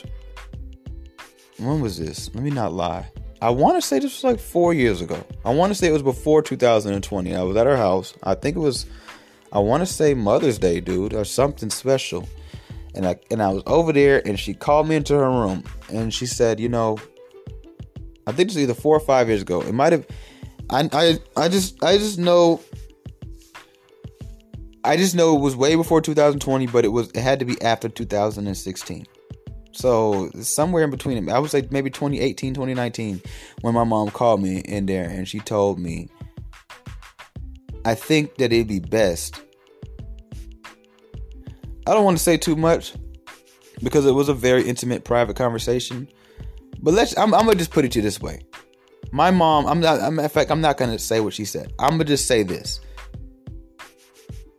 when 1.58 1.80
was 1.80 1.98
this? 1.98 2.32
Let 2.34 2.42
me 2.42 2.50
not 2.50 2.72
lie. 2.72 3.10
I 3.40 3.50
want 3.50 3.76
to 3.76 3.86
say 3.86 3.98
this 3.98 4.22
was 4.22 4.24
like 4.24 4.40
four 4.40 4.72
years 4.72 5.00
ago. 5.00 5.22
I 5.44 5.52
want 5.52 5.70
to 5.70 5.74
say 5.74 5.88
it 5.88 5.92
was 5.92 6.02
before 6.02 6.42
2020. 6.42 7.34
I 7.34 7.42
was 7.42 7.56
at 7.56 7.66
her 7.66 7.76
house. 7.76 8.14
I 8.22 8.34
think 8.34 8.56
it 8.56 8.60
was, 8.60 8.86
I 9.52 9.58
want 9.58 9.82
to 9.82 9.86
say 9.86 10.14
Mother's 10.14 10.58
Day, 10.58 10.80
dude, 10.80 11.12
or 11.12 11.24
something 11.24 11.70
special. 11.70 12.28
And 12.94 13.06
I 13.06 13.16
and 13.30 13.42
I 13.42 13.52
was 13.52 13.62
over 13.66 13.92
there, 13.92 14.26
and 14.26 14.38
she 14.38 14.54
called 14.54 14.88
me 14.88 14.94
into 14.94 15.14
her 15.14 15.28
room, 15.28 15.64
and 15.92 16.14
she 16.14 16.26
said, 16.26 16.60
you 16.60 16.68
know, 16.68 16.96
I 18.26 18.30
think 18.30 18.48
it 18.48 18.54
was 18.54 18.58
either 18.58 18.74
four 18.74 18.96
or 18.96 19.00
five 19.00 19.28
years 19.28 19.42
ago. 19.42 19.60
It 19.60 19.74
might 19.74 19.92
have. 19.92 20.06
I 20.70 20.88
I 20.92 21.18
I 21.36 21.48
just 21.48 21.82
I 21.82 21.98
just 21.98 22.18
know. 22.18 22.60
I 24.84 24.96
just 24.96 25.14
know 25.14 25.34
it 25.34 25.40
was 25.40 25.56
way 25.56 25.74
before 25.74 26.00
2020, 26.00 26.68
but 26.68 26.84
it 26.84 26.88
was 26.88 27.10
it 27.10 27.20
had 27.20 27.40
to 27.40 27.44
be 27.44 27.60
after 27.62 27.88
2016. 27.88 29.06
So 29.74 30.30
somewhere 30.40 30.84
in 30.84 30.90
between, 30.90 31.28
I 31.28 31.38
would 31.38 31.50
say 31.50 31.66
maybe 31.70 31.90
2018, 31.90 32.54
2019, 32.54 33.20
when 33.60 33.74
my 33.74 33.82
mom 33.82 34.08
called 34.10 34.40
me 34.40 34.58
in 34.58 34.86
there 34.86 35.08
and 35.08 35.28
she 35.28 35.40
told 35.40 35.80
me, 35.80 36.08
I 37.84 37.94
think 37.94 38.36
that 38.36 38.52
it'd 38.52 38.68
be 38.68 38.78
best. 38.78 39.42
I 41.86 41.92
don't 41.92 42.04
want 42.04 42.16
to 42.16 42.22
say 42.22 42.36
too 42.36 42.56
much 42.56 42.94
because 43.82 44.06
it 44.06 44.12
was 44.12 44.28
a 44.28 44.34
very 44.34 44.66
intimate, 44.66 45.04
private 45.04 45.36
conversation. 45.36 46.08
But 46.80 46.94
let's. 46.94 47.16
I'm, 47.18 47.34
I'm 47.34 47.44
gonna 47.44 47.56
just 47.56 47.72
put 47.72 47.84
it 47.84 47.92
to 47.92 47.98
you 47.98 48.02
this 48.02 48.20
way. 48.20 48.40
My 49.12 49.30
mom. 49.30 49.66
I'm 49.66 49.80
not. 49.80 50.00
I'm, 50.00 50.18
in 50.18 50.28
fact, 50.28 50.50
I'm 50.50 50.60
not 50.60 50.78
gonna 50.78 50.98
say 50.98 51.20
what 51.20 51.34
she 51.34 51.44
said. 51.44 51.72
I'm 51.78 51.92
gonna 51.92 52.04
just 52.04 52.26
say 52.26 52.42
this. 52.42 52.80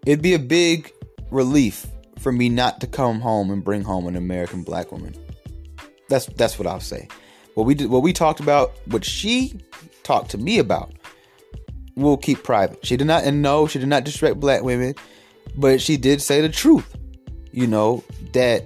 It'd 0.05 0.22
be 0.22 0.34
a 0.34 0.39
big 0.39 0.91
relief 1.32 1.88
for 2.26 2.32
me 2.32 2.49
not 2.49 2.82
to 2.82 2.88
come 2.88 3.19
home 3.19 3.51
and 3.51 3.63
bring 3.63 3.84
home 3.84 4.07
an 4.07 4.15
American 4.15 4.63
black 4.63 4.91
woman. 4.91 5.13
That's 6.09 6.26
that's 6.26 6.57
what 6.57 6.65
I'll 6.65 6.80
say. 6.80 7.07
What 7.53 7.67
we 7.67 7.76
did, 7.76 7.91
what 7.91 8.01
we 8.01 8.13
talked 8.13 8.39
about, 8.39 8.71
what 8.86 9.05
she 9.05 9.61
talked 10.01 10.32
to 10.32 10.39
me 10.39 10.57
about, 10.57 10.91
we'll 11.95 12.17
keep 12.17 12.41
private. 12.41 12.84
She 12.84 12.97
did 12.97 13.05
not, 13.05 13.26
and 13.26 13.43
no, 13.43 13.67
she 13.67 13.78
did 13.78 13.89
not 13.89 14.05
disrespect 14.05 14.39
black 14.39 14.63
women, 14.63 14.95
but 15.55 15.80
she 15.80 15.97
did 15.97 16.19
say 16.19 16.41
the 16.41 16.49
truth. 16.49 16.97
You 17.51 17.67
know 17.67 18.03
that 18.34 18.65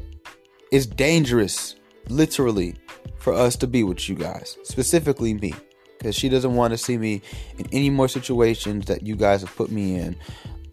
it's 0.72 0.86
dangerous, 0.86 1.76
literally, 2.08 2.78
for 3.18 3.34
us 3.34 3.58
to 3.58 3.68
be 3.68 3.84
with 3.84 4.08
you 4.08 4.16
guys, 4.16 4.58
specifically 4.64 5.34
me, 5.34 5.54
because 5.98 6.16
she 6.16 6.30
doesn't 6.30 6.56
want 6.56 6.72
to 6.72 6.78
see 6.78 6.98
me 6.98 7.22
in 7.58 7.68
any 7.74 7.90
more 7.90 8.08
situations 8.08 8.86
that 8.86 9.06
you 9.06 9.18
guys 9.18 9.42
have 9.42 9.54
put 9.58 9.70
me 9.70 9.98
in, 9.98 10.16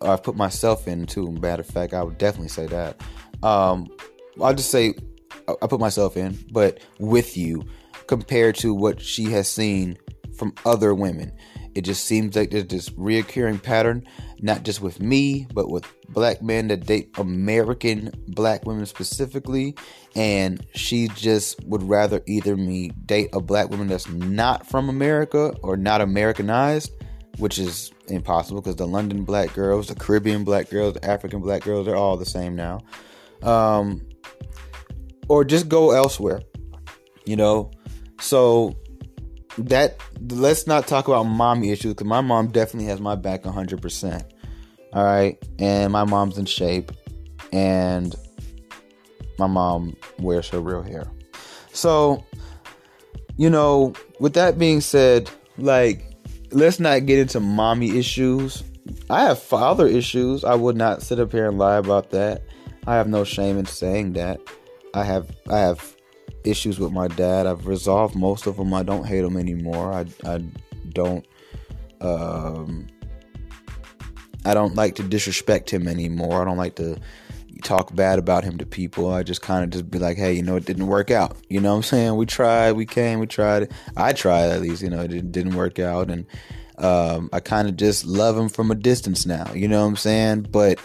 I've 0.00 0.22
put 0.22 0.36
myself 0.36 0.88
into. 0.88 1.30
Matter 1.30 1.62
of 1.62 1.66
fact, 1.66 1.94
I 1.94 2.02
would 2.02 2.18
definitely 2.18 2.48
say 2.48 2.66
that. 2.66 3.00
Um, 3.42 3.88
I'll 4.40 4.54
just 4.54 4.70
say 4.70 4.94
I 5.48 5.66
put 5.66 5.80
myself 5.80 6.16
in, 6.16 6.38
but 6.52 6.80
with 6.98 7.36
you, 7.36 7.64
compared 8.06 8.54
to 8.56 8.74
what 8.74 9.00
she 9.00 9.24
has 9.24 9.48
seen 9.48 9.96
from 10.36 10.54
other 10.64 10.94
women. 10.94 11.32
It 11.74 11.82
just 11.82 12.04
seems 12.04 12.34
like 12.34 12.50
there's 12.50 12.66
this 12.66 12.88
reoccurring 12.90 13.62
pattern, 13.62 14.06
not 14.40 14.62
just 14.62 14.80
with 14.80 14.98
me, 15.00 15.46
but 15.52 15.70
with 15.70 15.84
black 16.08 16.40
men 16.40 16.68
that 16.68 16.86
date 16.86 17.10
American 17.18 18.12
black 18.28 18.64
women 18.64 18.86
specifically. 18.86 19.74
And 20.14 20.66
she 20.74 21.08
just 21.08 21.62
would 21.66 21.82
rather 21.82 22.22
either 22.26 22.56
me 22.56 22.88
date 23.04 23.28
a 23.34 23.40
black 23.40 23.68
woman 23.68 23.88
that's 23.88 24.08
not 24.08 24.66
from 24.66 24.88
America 24.88 25.54
or 25.62 25.76
not 25.76 26.00
Americanized, 26.00 26.92
which 27.36 27.58
is 27.58 27.92
impossible 28.08 28.60
because 28.60 28.76
the 28.76 28.86
London 28.86 29.24
black 29.24 29.54
girls, 29.54 29.88
the 29.88 29.94
Caribbean 29.94 30.44
black 30.44 30.70
girls, 30.70 30.94
the 30.94 31.04
African 31.04 31.40
black 31.40 31.62
girls, 31.62 31.86
they're 31.86 31.96
all 31.96 32.16
the 32.16 32.26
same 32.26 32.54
now. 32.56 32.80
Um, 33.42 34.02
or 35.28 35.44
just 35.44 35.68
go 35.68 35.90
elsewhere, 35.90 36.42
you 37.24 37.36
know. 37.36 37.70
So 38.20 38.76
that 39.58 40.00
let's 40.30 40.66
not 40.66 40.86
talk 40.86 41.08
about 41.08 41.24
mommy 41.24 41.70
issues 41.70 41.94
because 41.94 42.06
my 42.06 42.20
mom 42.20 42.48
definitely 42.48 42.88
has 42.88 43.00
my 43.00 43.14
back 43.14 43.42
100%. 43.42 44.24
All 44.92 45.04
right. 45.04 45.36
And 45.58 45.92
my 45.92 46.04
mom's 46.04 46.38
in 46.38 46.46
shape. 46.46 46.92
And 47.52 48.14
my 49.38 49.46
mom 49.46 49.96
wears 50.18 50.48
her 50.48 50.60
real 50.60 50.82
hair. 50.82 51.10
So, 51.72 52.24
you 53.36 53.50
know, 53.50 53.92
with 54.18 54.34
that 54.34 54.58
being 54.58 54.80
said, 54.80 55.30
like, 55.58 56.15
let's 56.56 56.80
not 56.80 57.04
get 57.04 57.18
into 57.18 57.38
mommy 57.38 57.98
issues. 57.98 58.64
I 59.10 59.24
have 59.24 59.38
father 59.38 59.86
issues. 59.86 60.42
I 60.42 60.54
would 60.54 60.76
not 60.76 61.02
sit 61.02 61.20
up 61.20 61.30
here 61.30 61.48
and 61.48 61.58
lie 61.58 61.76
about 61.76 62.10
that. 62.10 62.42
I 62.86 62.94
have 62.94 63.08
no 63.08 63.24
shame 63.24 63.58
in 63.58 63.66
saying 63.66 64.14
that. 64.14 64.40
I 64.94 65.04
have 65.04 65.30
I 65.48 65.58
have 65.58 65.94
issues 66.44 66.78
with 66.78 66.92
my 66.92 67.08
dad. 67.08 67.46
I've 67.46 67.66
resolved 67.66 68.16
most 68.16 68.46
of 68.46 68.56
them. 68.56 68.72
I 68.72 68.82
don't 68.82 69.04
hate 69.04 69.24
him 69.24 69.36
anymore. 69.36 69.92
I 69.92 70.06
I 70.24 70.44
don't 70.92 71.26
um 72.00 72.86
I 74.46 74.54
don't 74.54 74.76
like 74.76 74.94
to 74.94 75.02
disrespect 75.02 75.68
him 75.68 75.86
anymore. 75.86 76.40
I 76.40 76.44
don't 76.46 76.56
like 76.56 76.76
to 76.76 76.98
talk 77.62 77.94
bad 77.94 78.18
about 78.18 78.44
him 78.44 78.58
to 78.58 78.66
people. 78.66 79.12
I 79.12 79.22
just 79.22 79.42
kind 79.42 79.64
of 79.64 79.70
just 79.70 79.90
be 79.90 79.98
like, 79.98 80.16
hey, 80.16 80.32
you 80.32 80.42
know, 80.42 80.56
it 80.56 80.64
didn't 80.64 80.86
work 80.86 81.10
out. 81.10 81.36
You 81.48 81.60
know 81.60 81.70
what 81.70 81.76
I'm 81.76 81.82
saying? 81.82 82.16
We 82.16 82.26
tried, 82.26 82.72
we 82.72 82.86
came, 82.86 83.18
we 83.20 83.26
tried. 83.26 83.72
I 83.96 84.12
tried 84.12 84.50
at 84.50 84.60
least, 84.60 84.82
you 84.82 84.90
know, 84.90 85.02
it 85.02 85.32
didn't 85.32 85.54
work 85.54 85.78
out. 85.78 86.10
And 86.10 86.26
um, 86.78 87.30
I 87.32 87.40
kind 87.40 87.68
of 87.68 87.76
just 87.76 88.04
love 88.04 88.36
him 88.36 88.48
from 88.48 88.70
a 88.70 88.74
distance 88.74 89.26
now. 89.26 89.52
You 89.52 89.68
know 89.68 89.80
what 89.80 89.88
I'm 89.88 89.96
saying? 89.96 90.46
But 90.50 90.78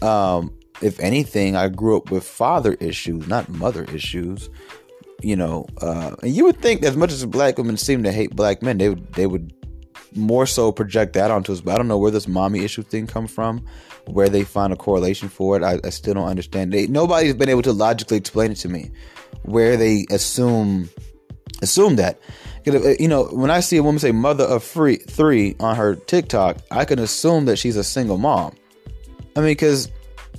um, 0.00 0.52
if 0.80 0.98
anything, 1.00 1.56
I 1.56 1.68
grew 1.68 1.96
up 1.96 2.10
with 2.10 2.24
father 2.24 2.74
issues, 2.74 3.26
not 3.26 3.48
mother 3.48 3.84
issues 3.84 4.48
you 5.22 5.36
know, 5.36 5.66
uh, 5.80 6.16
and 6.22 6.34
you 6.34 6.44
would 6.44 6.60
think 6.60 6.82
as 6.82 6.96
much 6.96 7.12
as 7.12 7.24
black 7.24 7.56
women 7.56 7.76
seem 7.76 8.02
to 8.02 8.12
hate 8.12 8.34
black 8.34 8.60
men, 8.60 8.78
they 8.78 8.88
would 8.88 9.12
they 9.12 9.26
would 9.26 9.52
more 10.14 10.46
so 10.46 10.72
project 10.72 11.14
that 11.14 11.30
onto 11.30 11.52
us. 11.52 11.60
But 11.60 11.74
I 11.74 11.78
don't 11.78 11.88
know 11.88 11.98
where 11.98 12.10
this 12.10 12.28
mommy 12.28 12.64
issue 12.64 12.82
thing 12.82 13.06
comes 13.06 13.30
from, 13.30 13.64
where 14.06 14.28
they 14.28 14.44
find 14.44 14.72
a 14.72 14.76
correlation 14.76 15.28
for 15.28 15.56
it. 15.56 15.62
I, 15.62 15.78
I 15.84 15.90
still 15.90 16.14
don't 16.14 16.28
understand. 16.28 16.72
They, 16.72 16.86
nobody's 16.86 17.34
been 17.34 17.48
able 17.48 17.62
to 17.62 17.72
logically 17.72 18.16
explain 18.16 18.52
it 18.52 18.56
to 18.56 18.68
me, 18.68 18.90
where 19.42 19.76
they 19.76 20.06
assume 20.10 20.90
assume 21.62 21.96
that. 21.96 22.18
You 22.64 23.08
know, 23.08 23.24
when 23.24 23.50
I 23.50 23.60
see 23.60 23.76
a 23.76 23.82
woman 23.82 23.98
say 23.98 24.12
"mother 24.12 24.44
of 24.44 24.62
free 24.62 24.96
three 24.96 25.56
on 25.58 25.76
her 25.76 25.96
TikTok, 25.96 26.58
I 26.70 26.84
can 26.84 26.98
assume 26.98 27.46
that 27.46 27.56
she's 27.56 27.76
a 27.76 27.84
single 27.84 28.18
mom. 28.18 28.54
I 29.34 29.40
mean, 29.40 29.50
because 29.50 29.88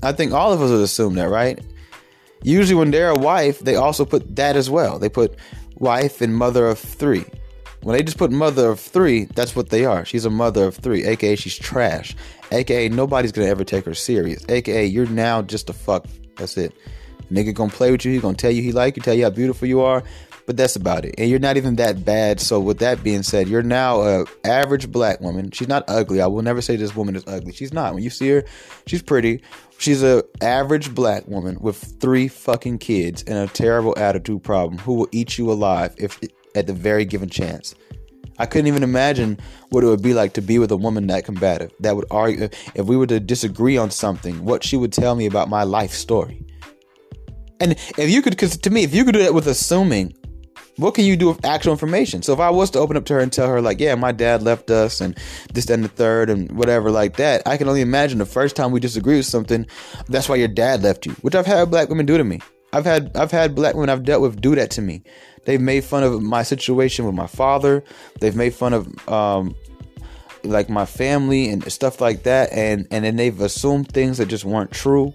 I 0.01 0.11
think 0.11 0.32
all 0.32 0.53
of 0.53 0.61
us 0.61 0.70
would 0.70 0.82
assume 0.82 1.16
that, 1.16 1.30
right? 1.30 1.59
Usually, 2.43 2.76
when 2.76 2.91
they're 2.91 3.09
a 3.09 3.20
wife, 3.20 3.59
they 3.59 3.76
also 3.76 4.05
put 4.05 4.36
that 4.36 4.55
as 4.55 4.70
well. 4.70 4.99
They 4.99 5.09
put 5.09 5.36
wife 5.76 6.22
and 6.22 6.36
mother 6.36 6.68
of 6.68 6.80
three. 6.80 7.26
When 7.82 7.97
they 7.97 8.03
just 8.03 8.18
put 8.18 8.32
mother 8.32 8.70
of 8.70 8.80
three, 8.80 9.26
that's 9.26 9.55
what 9.55 9.70
they 9.70 9.84
are. 9.84 10.05
She's 10.05 10.24
a 10.24 10.30
mother 10.30 10.66
of 10.66 10.76
three, 10.76 11.03
aka 11.03 11.36
she's 11.36 11.57
trash, 11.57 12.16
aka 12.54 12.89
nobody's 12.89 13.32
gonna 13.32 13.47
ever 13.47 13.64
take 13.64 13.86
her 13.86 13.93
serious, 13.93 14.45
aka 14.49 14.86
you're 14.86 15.08
now 15.08 15.41
just 15.41 15.70
a 15.70 15.74
fuck. 15.74 16.06
That's 16.38 16.58
it. 16.58 16.74
Nigga 17.32 17.54
gonna 17.54 17.72
play 17.72 17.91
with 17.91 18.06
you. 18.06 18.12
He 18.12 18.20
gonna 18.20 18.36
tell 18.36 18.51
you 18.51 18.62
he 18.62 18.72
like 18.72 18.95
you, 18.95 19.04
tell 19.04 19.14
you 19.14 19.24
how 19.24 19.30
beautiful 19.30 19.68
you 19.68 19.82
are, 19.82 20.04
but 20.45 20.58
that's 20.58 20.76
about 20.76 21.06
it. 21.06 21.16
And 21.18 21.30
you're 21.30 21.39
not 21.39 21.58
even 21.58 21.76
that 21.78 22.04
bad. 22.06 22.39
So 22.39 22.60
with 22.60 22.80
that 22.80 23.04
being 23.04 23.24
said, 23.24 23.47
you're 23.47 23.64
now 23.64 24.01
a 24.01 24.26
average 24.43 24.91
black 24.91 25.22
woman. 25.22 25.51
She's 25.51 25.68
not 25.68 25.84
ugly. 25.88 26.22
I 26.22 26.28
will 26.28 26.41
never 26.41 26.62
say 26.62 26.76
this 26.76 26.95
woman 26.95 27.16
is 27.16 27.24
ugly. 27.28 27.54
She's 27.54 27.74
not. 27.74 27.93
When 27.93 28.04
you 28.04 28.10
see 28.10 28.30
her, 28.30 28.43
she's 28.88 29.01
pretty. 29.01 29.41
She's 29.78 30.04
a 30.04 30.24
average 30.41 30.93
black 30.93 31.28
woman 31.28 31.58
with 31.60 31.78
three 31.99 32.28
fucking 32.28 32.80
kids 32.80 33.24
and 33.24 33.38
a 33.38 33.47
terrible 33.51 33.97
attitude 33.97 34.43
problem 34.43 34.78
who 34.80 34.93
will 34.93 35.10
eat 35.12 35.38
you 35.38 35.51
alive 35.51 35.93
if 35.97 36.20
at 36.56 36.68
the 36.68 36.74
very 36.74 37.06
given 37.06 37.30
chance. 37.30 37.76
I 38.40 38.46
couldn't 38.46 38.68
even 38.68 38.84
imagine 38.84 39.40
what 39.70 39.84
it 39.84 39.88
would 39.88 40.02
be 40.02 40.14
like 40.14 40.34
to 40.34 40.42
be 40.42 40.60
with 40.60 40.72
a 40.72 40.78
woman 40.78 41.08
that 41.08 41.26
combative. 41.26 41.72
That 41.80 41.96
would 41.96 42.06
argue 42.12 42.50
if 42.76 42.86
we 42.86 42.98
were 42.98 43.08
to 43.08 43.20
disagree 43.20 43.78
on 43.78 43.92
something, 43.92 44.44
what 44.44 44.64
she 44.64 44.78
would 44.78 44.94
tell 44.94 45.16
me 45.16 45.26
about 45.26 45.50
my 45.50 45.64
life 45.64 45.92
story. 45.92 46.46
And 47.60 47.74
if 47.74 48.10
you 48.10 48.22
could, 48.22 48.34
because 48.34 48.58
to 48.58 48.70
me, 48.70 48.84
if 48.84 48.94
you 48.94 49.06
could 49.06 49.14
do 49.14 49.24
that 49.24 49.34
with 49.34 49.48
assuming 49.48 50.16
what 50.78 50.96
can 50.96 51.06
you 51.06 51.16
do 51.16 51.28
with 51.28 51.46
actual 51.46 51.72
information? 51.72 52.24
So 52.24 52.34
if 52.34 52.40
I 52.40 52.50
was 52.50 52.72
to 52.72 52.80
open 52.80 52.98
up 52.98 53.06
to 53.06 53.14
her 53.14 53.20
and 53.20 53.32
tell 53.32 53.48
her 53.48 53.62
like, 53.62 53.80
yeah, 53.80 53.96
my 53.96 54.12
dad 54.12 54.42
left 54.42 54.72
us 54.72 55.02
and 55.02 55.18
this, 55.54 55.70
and 55.70 55.84
the 55.84 55.88
third 55.88 56.30
and 56.30 56.52
whatever 56.52 56.90
like 56.90 57.18
that, 57.18 57.44
I 57.46 57.58
can 57.58 57.68
only 57.68 57.82
imagine 57.82 58.18
the 58.18 58.26
first 58.26 58.56
time 58.56 58.72
we 58.72 58.80
disagree 58.80 59.18
with 59.18 59.28
something, 59.28 59.68
that's 60.08 60.28
why 60.28 60.36
your 60.36 60.48
dad 60.48 60.82
left 60.82 61.06
you. 61.06 61.14
Which 61.22 61.36
I've 61.36 61.46
had 61.46 61.70
black 61.70 61.90
women 61.90 62.06
do 62.06 62.18
to 62.18 62.24
me. 62.24 62.40
I've 62.74 62.86
had 62.86 63.16
I've 63.16 63.32
had 63.32 63.54
black 63.54 63.76
women 63.76 63.90
I've 63.90 64.04
dealt 64.04 64.24
with 64.24 64.42
do 64.42 64.56
that 64.56 64.72
to 64.72 64.82
me. 64.82 65.04
They've 65.46 65.62
made 65.62 65.84
fun 65.84 66.04
of 66.04 66.22
my 66.22 66.44
situation 66.44 67.06
with 67.06 67.16
my 67.16 67.28
father. 67.28 67.84
They've 68.20 68.36
made 68.36 68.54
fun 68.54 68.74
of 68.74 69.10
um 69.10 69.56
like 70.44 70.70
my 70.70 70.86
family 70.86 71.50
and 71.50 71.72
stuff 71.72 72.02
like 72.02 72.24
that 72.24 72.52
and 72.52 72.86
and 72.91 73.06
then 73.06 73.16
they've 73.16 73.39
assumed 73.39 73.89
things 73.89 74.18
that 74.18 74.28
just 74.28 74.44
weren't 74.44 74.72
true 74.72 75.14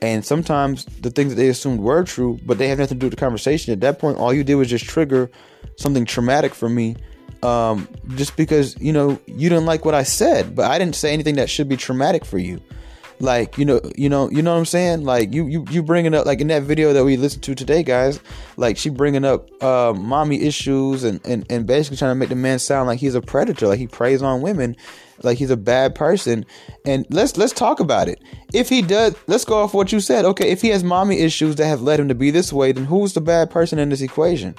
and 0.00 0.24
sometimes 0.24 0.84
the 0.84 1.10
things 1.10 1.30
that 1.30 1.36
they 1.36 1.48
assumed 1.48 1.80
were 1.80 2.04
true, 2.04 2.38
but 2.44 2.58
they 2.58 2.68
have 2.68 2.78
nothing 2.78 2.98
to 2.98 3.00
do 3.00 3.06
with 3.06 3.14
the 3.14 3.20
conversation. 3.20 3.72
At 3.72 3.80
that 3.80 3.98
point, 3.98 4.18
all 4.18 4.32
you 4.32 4.44
did 4.44 4.54
was 4.54 4.68
just 4.68 4.84
trigger 4.84 5.30
something 5.76 6.04
traumatic 6.04 6.54
for 6.54 6.68
me. 6.68 6.96
Um, 7.42 7.88
just 8.16 8.36
because, 8.36 8.78
you 8.80 8.92
know, 8.92 9.18
you 9.26 9.48
didn't 9.48 9.66
like 9.66 9.84
what 9.84 9.94
I 9.94 10.02
said, 10.02 10.54
but 10.54 10.70
I 10.70 10.78
didn't 10.78 10.96
say 10.96 11.12
anything 11.12 11.36
that 11.36 11.50
should 11.50 11.68
be 11.68 11.76
traumatic 11.76 12.24
for 12.24 12.38
you. 12.38 12.60
Like, 13.20 13.58
you 13.58 13.64
know, 13.64 13.80
you 13.96 14.08
know, 14.08 14.30
you 14.30 14.42
know 14.42 14.52
what 14.52 14.58
I'm 14.58 14.64
saying? 14.64 15.04
Like 15.04 15.32
you, 15.34 15.46
you, 15.46 15.64
you 15.70 15.82
bringing 15.82 16.14
up, 16.14 16.26
like 16.26 16.40
in 16.40 16.48
that 16.48 16.62
video 16.62 16.92
that 16.92 17.04
we 17.04 17.16
listened 17.16 17.42
to 17.44 17.54
today, 17.54 17.82
guys, 17.82 18.20
like 18.56 18.76
she 18.76 18.90
bringing 18.90 19.24
up, 19.24 19.50
uh, 19.62 19.92
mommy 19.92 20.42
issues 20.42 21.04
and, 21.04 21.20
and, 21.26 21.44
and 21.50 21.66
basically 21.66 21.96
trying 21.96 22.12
to 22.12 22.14
make 22.14 22.28
the 22.28 22.36
man 22.36 22.58
sound 22.58 22.86
like 22.86 23.00
he's 23.00 23.14
a 23.14 23.20
predator, 23.20 23.66
like 23.66 23.78
he 23.78 23.86
preys 23.86 24.22
on 24.22 24.40
women 24.40 24.76
like 25.22 25.38
he's 25.38 25.50
a 25.50 25.56
bad 25.56 25.94
person. 25.94 26.46
And 26.84 27.06
let's 27.10 27.36
let's 27.36 27.52
talk 27.52 27.80
about 27.80 28.08
it. 28.08 28.22
If 28.52 28.68
he 28.68 28.82
does, 28.82 29.14
let's 29.26 29.44
go 29.44 29.62
off 29.62 29.74
what 29.74 29.92
you 29.92 30.00
said. 30.00 30.24
Okay, 30.24 30.50
if 30.50 30.62
he 30.62 30.68
has 30.68 30.84
mommy 30.84 31.20
issues 31.20 31.56
that 31.56 31.66
have 31.66 31.82
led 31.82 32.00
him 32.00 32.08
to 32.08 32.14
be 32.14 32.30
this 32.30 32.52
way, 32.52 32.72
then 32.72 32.84
who's 32.84 33.12
the 33.12 33.20
bad 33.20 33.50
person 33.50 33.78
in 33.78 33.88
this 33.88 34.00
equation? 34.00 34.54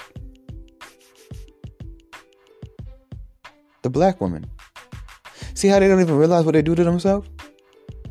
The 3.82 3.90
black 3.90 4.20
woman. 4.20 4.46
See 5.54 5.68
how 5.68 5.78
they 5.78 5.88
don't 5.88 6.00
even 6.00 6.16
realize 6.16 6.44
what 6.44 6.52
they 6.52 6.62
do 6.62 6.74
to 6.74 6.84
themselves? 6.84 7.28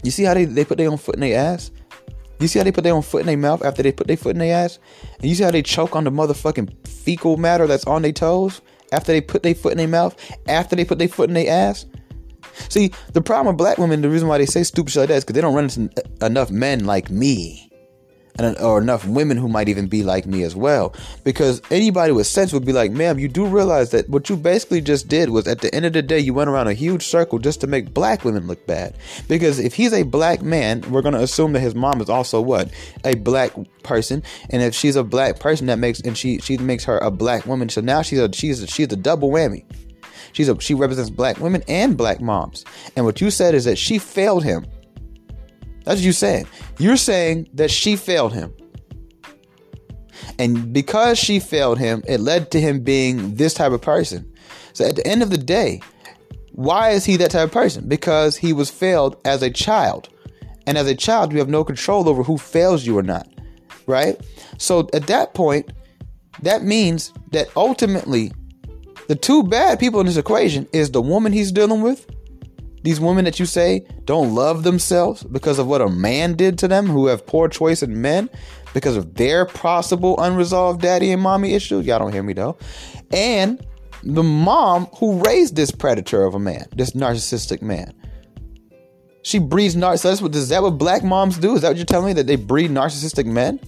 You 0.04 0.12
see 0.12 0.24
how 0.24 0.34
they, 0.34 0.46
they 0.46 0.66
put 0.66 0.78
their 0.78 0.90
own 0.90 0.98
foot 0.98 1.16
in 1.16 1.22
their 1.22 1.38
ass? 1.38 1.72
You 2.40 2.48
see 2.48 2.60
how 2.60 2.64
they 2.64 2.72
put 2.72 2.84
their 2.84 2.94
own 2.94 3.02
foot 3.02 3.22
in 3.22 3.28
their 3.28 3.38
mouth 3.38 3.64
after 3.64 3.84
they 3.84 3.92
put 3.92 4.08
their 4.08 4.18
foot 4.18 4.32
in 4.32 4.40
their 4.40 4.56
ass? 4.56 4.80
And 5.20 5.26
you 5.26 5.36
see 5.36 5.44
how 5.44 5.52
they 5.52 5.62
choke 5.62 5.96
on 5.96 6.06
the 6.06 6.12
motherfucking 6.12 6.88
fecal 6.88 7.38
matter 7.38 7.68
that's 7.68 7.86
on 7.86 8.02
their 8.02 8.14
toes 8.14 8.62
after 8.92 9.12
they 9.12 9.22
put 9.22 9.44
their 9.44 9.56
foot 9.56 9.74
in 9.74 9.78
their 9.78 9.88
mouth? 9.88 10.16
After 10.48 10.76
they 10.76 10.86
put 10.86 11.00
their 11.00 11.10
foot 11.10 11.30
in 11.30 11.34
their 11.34 11.52
ass? 11.52 11.86
See, 12.70 12.92
the 13.14 13.22
problem 13.22 13.48
with 13.48 13.58
black 13.58 13.78
women, 13.78 14.02
the 14.02 14.10
reason 14.10 14.28
why 14.28 14.38
they 14.38 14.46
say 14.46 14.64
stupid 14.64 14.92
shit 14.92 15.02
like 15.02 15.10
that 15.10 15.16
is 15.16 15.24
because 15.24 15.36
they 15.36 15.42
don't 15.42 15.54
run 15.54 15.66
into 15.66 15.90
enough 16.22 16.50
men 16.50 16.86
like 16.86 17.10
me. 17.10 17.69
And 18.38 18.58
or 18.60 18.80
enough 18.80 19.06
women 19.06 19.38
who 19.38 19.48
might 19.48 19.70
even 19.70 19.88
be 19.88 20.04
like 20.04 20.26
me 20.26 20.44
as 20.44 20.56
well. 20.56 20.94
Because 21.24 21.62
anybody 21.72 22.12
with 22.12 22.28
sense 22.28 22.54
would 22.54 22.66
be 22.66 22.74
like, 22.74 22.92
ma'am, 22.92 23.20
you 23.20 23.28
do 23.28 23.46
realize 23.46 23.92
that 23.92 24.10
what 24.10 24.30
you 24.30 24.38
basically 24.38 24.82
just 24.82 25.08
did 25.08 25.30
was 25.30 25.48
at 25.48 25.62
the 25.62 25.74
end 25.74 25.86
of 25.86 25.94
the 25.94 26.02
day, 26.02 26.20
you 26.20 26.34
went 26.34 26.50
around 26.50 26.68
a 26.68 26.74
huge 26.74 27.06
circle 27.06 27.40
just 27.40 27.62
to 27.62 27.68
make 27.68 27.94
black 27.94 28.24
women 28.24 28.48
look 28.48 28.66
bad. 28.66 28.96
Because 29.28 29.60
if 29.60 29.74
he's 29.74 29.94
a 29.94 30.04
black 30.04 30.42
man, 30.42 30.82
we're 30.90 31.02
going 31.02 31.16
to 31.16 31.22
assume 31.22 31.54
that 31.54 31.60
his 31.60 31.76
mom 31.76 32.02
is 32.02 32.10
also 32.10 32.42
what? 32.42 32.70
A 33.04 33.16
black 33.16 33.52
person. 33.84 34.24
And 34.50 34.62
if 34.62 34.74
she's 34.74 34.96
a 34.96 35.04
black 35.04 35.40
person, 35.40 35.68
that 35.68 35.80
makes, 35.80 36.00
and 36.02 36.18
she, 36.18 36.40
she 36.40 36.58
makes 36.58 36.84
her 36.86 36.98
a 37.00 37.12
black 37.12 37.46
woman. 37.46 37.70
So 37.70 37.82
now 37.82 38.02
she's 38.02 38.20
a, 38.20 38.32
she's 38.32 38.62
a, 38.64 38.68
she's 38.68 38.92
a 38.92 38.98
double 38.98 39.30
whammy. 39.30 39.66
She's 40.32 40.48
a, 40.48 40.60
she 40.60 40.74
represents 40.74 41.10
black 41.10 41.40
women 41.40 41.64
and 41.68 41.98
black 41.98 42.22
moms. 42.22 42.64
And 42.96 43.06
what 43.06 43.20
you 43.20 43.32
said 43.32 43.56
is 43.56 43.66
that 43.66 43.78
she 43.78 43.98
failed 43.98 44.44
him 44.44 44.66
that's 45.90 46.02
what 46.02 46.04
you're 46.04 46.14
saying. 46.14 46.46
You're 46.78 46.98
saying 46.98 47.50
that 47.56 47.72
she 47.72 47.96
failed 47.96 48.32
him. 48.32 48.54
And 50.38 50.72
because 50.72 51.18
she 51.18 51.40
failed 51.40 51.80
him, 51.80 52.04
it 52.08 52.20
led 52.20 52.52
to 52.52 52.62
him 52.62 52.84
being 52.84 53.34
this 53.34 53.56
type 53.56 53.72
of 53.72 53.82
person. 53.82 54.32
So 54.74 54.86
at 54.86 54.96
the 54.96 55.08
end 55.08 55.24
of 55.24 55.32
the 55.32 55.38
day, 55.40 55.82
why 56.52 56.92
is 56.92 57.06
he 57.06 57.18
that 57.18 57.32
type 57.32 57.46
of 57.46 57.52
person? 57.52 57.88
Because 57.88 58.38
he 58.38 58.54
was 58.54 58.70
failed 58.70 59.20
as 59.26 59.42
a 59.42 59.50
child. 59.50 60.10
And 60.68 60.78
as 60.78 60.86
a 60.86 60.94
child, 60.94 61.34
you 61.34 61.40
have 61.40 61.50
no 61.50 61.64
control 61.64 62.08
over 62.08 62.22
who 62.22 62.38
fails 62.38 62.86
you 62.86 62.96
or 62.96 63.02
not. 63.02 63.28
Right? 63.88 64.22
So 64.60 64.88
at 64.94 65.08
that 65.08 65.34
point, 65.34 65.74
that 66.44 66.62
means 66.62 67.12
that 67.32 67.48
ultimately 67.58 68.32
the 69.08 69.16
two 69.16 69.42
bad 69.42 69.80
people 69.80 70.00
in 70.02 70.06
this 70.06 70.18
equation 70.18 70.68
is 70.72 70.92
the 70.92 71.02
woman 71.02 71.34
he's 71.34 71.52
dealing 71.52 71.82
with 71.82 72.06
these 72.84 73.00
women 73.00 73.26
that 73.26 73.40
you 73.40 73.46
say 73.46 73.86
don't 74.06 74.34
love 74.34 74.64
themselves 74.64 75.24
because 75.24 75.60
of 75.60 75.68
what 75.68 75.82
a 75.82 75.90
man 75.90 76.36
did 76.36 76.58
to 76.60 76.68
them 76.68 76.88
who 76.88 77.08
have 77.08 77.26
poor 77.26 77.48
choice 77.48 77.84
in 77.84 78.02
men 78.02 78.30
because 78.74 78.96
of 78.96 79.16
their 79.16 79.46
possible 79.46 80.20
unresolved 80.20 80.82
daddy 80.82 81.12
and 81.12 81.22
mommy 81.22 81.54
issues. 81.54 81.86
Y'all 81.86 82.00
don't 82.00 82.14
hear 82.14 82.24
me 82.24 82.34
though. 82.34 82.58
And 83.12 83.66
the 84.04 84.24
mom 84.24 84.86
who 84.98 85.22
raised 85.24 85.56
this 85.56 85.72
predator 85.72 86.24
of 86.24 86.36
a 86.36 86.40
man, 86.40 86.66
this 86.76 86.92
narcissistic 86.92 87.62
man. 87.62 87.94
She 89.22 89.40
breeds 89.40 89.76
narcissists. 89.76 90.34
Is 90.34 90.50
that 90.50 90.62
what 90.64 90.78
black 90.78 91.04
moms 91.04 91.38
do? 91.38 91.56
Is 91.56 91.62
that 91.62 91.70
what 91.70 91.78
you're 91.78 91.86
telling 91.86 92.08
me 92.08 92.14
that 92.14 92.28
they 92.28 92.38
breed 92.38 92.72
narcissistic 92.72 93.26
men? 93.26 93.60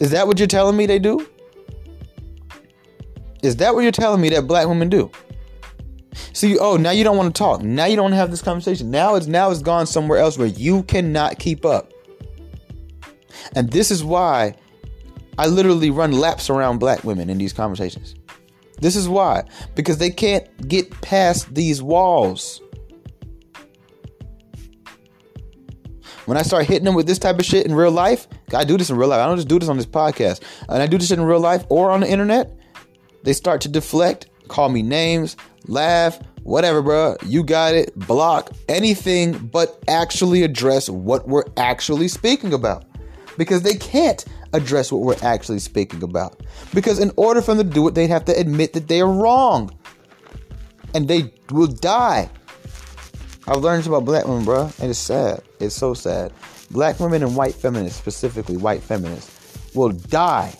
Is 0.00 0.10
that 0.10 0.26
what 0.26 0.38
you're 0.38 0.48
telling 0.48 0.76
me 0.76 0.86
they 0.86 0.98
do? 0.98 1.26
Is 3.42 3.56
that 3.56 3.74
what 3.74 3.82
you're 3.82 3.92
telling 3.92 4.20
me 4.20 4.30
that 4.30 4.46
black 4.46 4.66
women 4.66 4.88
do? 4.88 5.10
See, 6.32 6.58
oh, 6.58 6.76
now 6.76 6.90
you 6.90 7.04
don't 7.04 7.16
want 7.16 7.34
to 7.34 7.38
talk. 7.38 7.62
Now 7.62 7.86
you 7.86 7.96
don't 7.96 8.12
have 8.12 8.30
this 8.30 8.42
conversation. 8.42 8.90
Now 8.90 9.14
it's 9.14 9.26
now 9.26 9.50
it's 9.50 9.62
gone 9.62 9.86
somewhere 9.86 10.18
else 10.18 10.36
where 10.36 10.48
you 10.48 10.82
cannot 10.84 11.38
keep 11.38 11.64
up. 11.64 11.92
And 13.54 13.70
this 13.70 13.90
is 13.90 14.04
why 14.04 14.54
I 15.38 15.46
literally 15.46 15.90
run 15.90 16.12
laps 16.12 16.50
around 16.50 16.78
black 16.78 17.04
women 17.04 17.30
in 17.30 17.38
these 17.38 17.52
conversations. 17.52 18.14
This 18.80 18.96
is 18.96 19.08
why 19.08 19.44
because 19.74 19.98
they 19.98 20.10
can't 20.10 20.46
get 20.68 20.90
past 21.00 21.54
these 21.54 21.82
walls. 21.82 22.60
When 26.26 26.36
I 26.36 26.42
start 26.42 26.66
hitting 26.66 26.84
them 26.84 26.94
with 26.94 27.06
this 27.06 27.18
type 27.18 27.38
of 27.38 27.44
shit 27.44 27.66
in 27.66 27.74
real 27.74 27.90
life, 27.90 28.28
I 28.54 28.64
do 28.64 28.76
this 28.76 28.90
in 28.90 28.96
real 28.96 29.08
life. 29.08 29.20
I 29.20 29.26
don't 29.26 29.36
just 29.36 29.48
do 29.48 29.58
this 29.58 29.68
on 29.68 29.76
this 29.76 29.86
podcast. 29.86 30.42
And 30.68 30.82
I 30.82 30.86
do 30.86 30.96
this 30.96 31.10
in 31.10 31.20
real 31.20 31.40
life 31.40 31.64
or 31.68 31.90
on 31.90 32.00
the 32.00 32.08
internet. 32.08 32.56
They 33.24 33.32
start 33.32 33.60
to 33.62 33.68
deflect, 33.68 34.28
call 34.48 34.68
me 34.68 34.82
names, 34.82 35.36
laugh, 35.66 36.18
whatever, 36.42 36.82
bro. 36.82 37.16
You 37.24 37.42
got 37.42 37.74
it. 37.74 37.96
Block 37.98 38.50
anything 38.68 39.32
but 39.38 39.82
actually 39.88 40.42
address 40.42 40.88
what 40.88 41.28
we're 41.28 41.44
actually 41.56 42.08
speaking 42.08 42.52
about. 42.52 42.84
Because 43.38 43.62
they 43.62 43.74
can't 43.74 44.24
address 44.52 44.92
what 44.92 45.02
we're 45.02 45.26
actually 45.26 45.60
speaking 45.60 46.02
about. 46.02 46.42
Because 46.74 46.98
in 46.98 47.12
order 47.16 47.40
for 47.40 47.54
them 47.54 47.68
to 47.68 47.74
do 47.74 47.86
it, 47.88 47.94
they'd 47.94 48.10
have 48.10 48.24
to 48.26 48.38
admit 48.38 48.72
that 48.72 48.88
they 48.88 49.00
are 49.00 49.10
wrong. 49.10 49.70
And 50.94 51.06
they 51.06 51.32
will 51.50 51.68
die. 51.68 52.28
I've 53.46 53.58
learned 53.58 53.86
about 53.86 54.04
black 54.04 54.26
women, 54.26 54.44
bro, 54.44 54.70
and 54.80 54.90
it's 54.90 54.98
sad. 54.98 55.42
It's 55.60 55.74
so 55.74 55.94
sad. 55.94 56.32
Black 56.70 57.00
women 57.00 57.22
and 57.22 57.34
white 57.34 57.54
feminists, 57.54 57.98
specifically 57.98 58.56
white 58.56 58.82
feminists, 58.82 59.74
will 59.74 59.90
die 59.90 60.54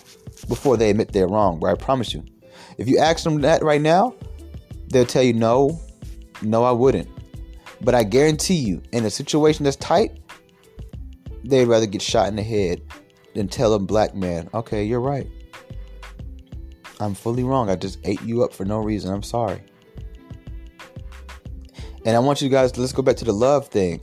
before 0.48 0.76
they 0.76 0.90
admit 0.90 1.12
they're 1.12 1.28
wrong, 1.28 1.60
bro. 1.60 1.72
I 1.72 1.74
promise 1.74 2.14
you. 2.14 2.24
If 2.78 2.88
you 2.88 2.98
ask 2.98 3.24
them 3.24 3.42
that 3.42 3.62
right 3.62 3.80
now, 3.80 4.14
they'll 4.90 5.06
tell 5.06 5.22
you 5.22 5.32
no, 5.32 5.80
no, 6.42 6.64
I 6.64 6.72
wouldn't. 6.72 7.08
But 7.80 7.94
I 7.94 8.04
guarantee 8.04 8.56
you, 8.56 8.82
in 8.92 9.04
a 9.04 9.10
situation 9.10 9.64
that's 9.64 9.76
tight, 9.76 10.20
they'd 11.44 11.64
rather 11.64 11.86
get 11.86 12.02
shot 12.02 12.28
in 12.28 12.36
the 12.36 12.42
head 12.42 12.82
than 13.34 13.48
tell 13.48 13.72
a 13.74 13.78
black 13.78 14.14
man, 14.14 14.50
okay, 14.52 14.84
you're 14.84 15.00
right. 15.00 15.26
I'm 17.00 17.14
fully 17.14 17.44
wrong. 17.44 17.70
I 17.70 17.76
just 17.76 17.98
ate 18.04 18.20
you 18.22 18.44
up 18.44 18.52
for 18.52 18.64
no 18.66 18.78
reason. 18.78 19.12
I'm 19.12 19.22
sorry. 19.22 19.62
And 22.04 22.16
I 22.16 22.18
want 22.18 22.42
you 22.42 22.48
guys 22.48 22.76
let's 22.76 22.92
go 22.92 23.02
back 23.02 23.16
to 23.16 23.24
the 23.24 23.32
love 23.32 23.68
thing. 23.68 24.00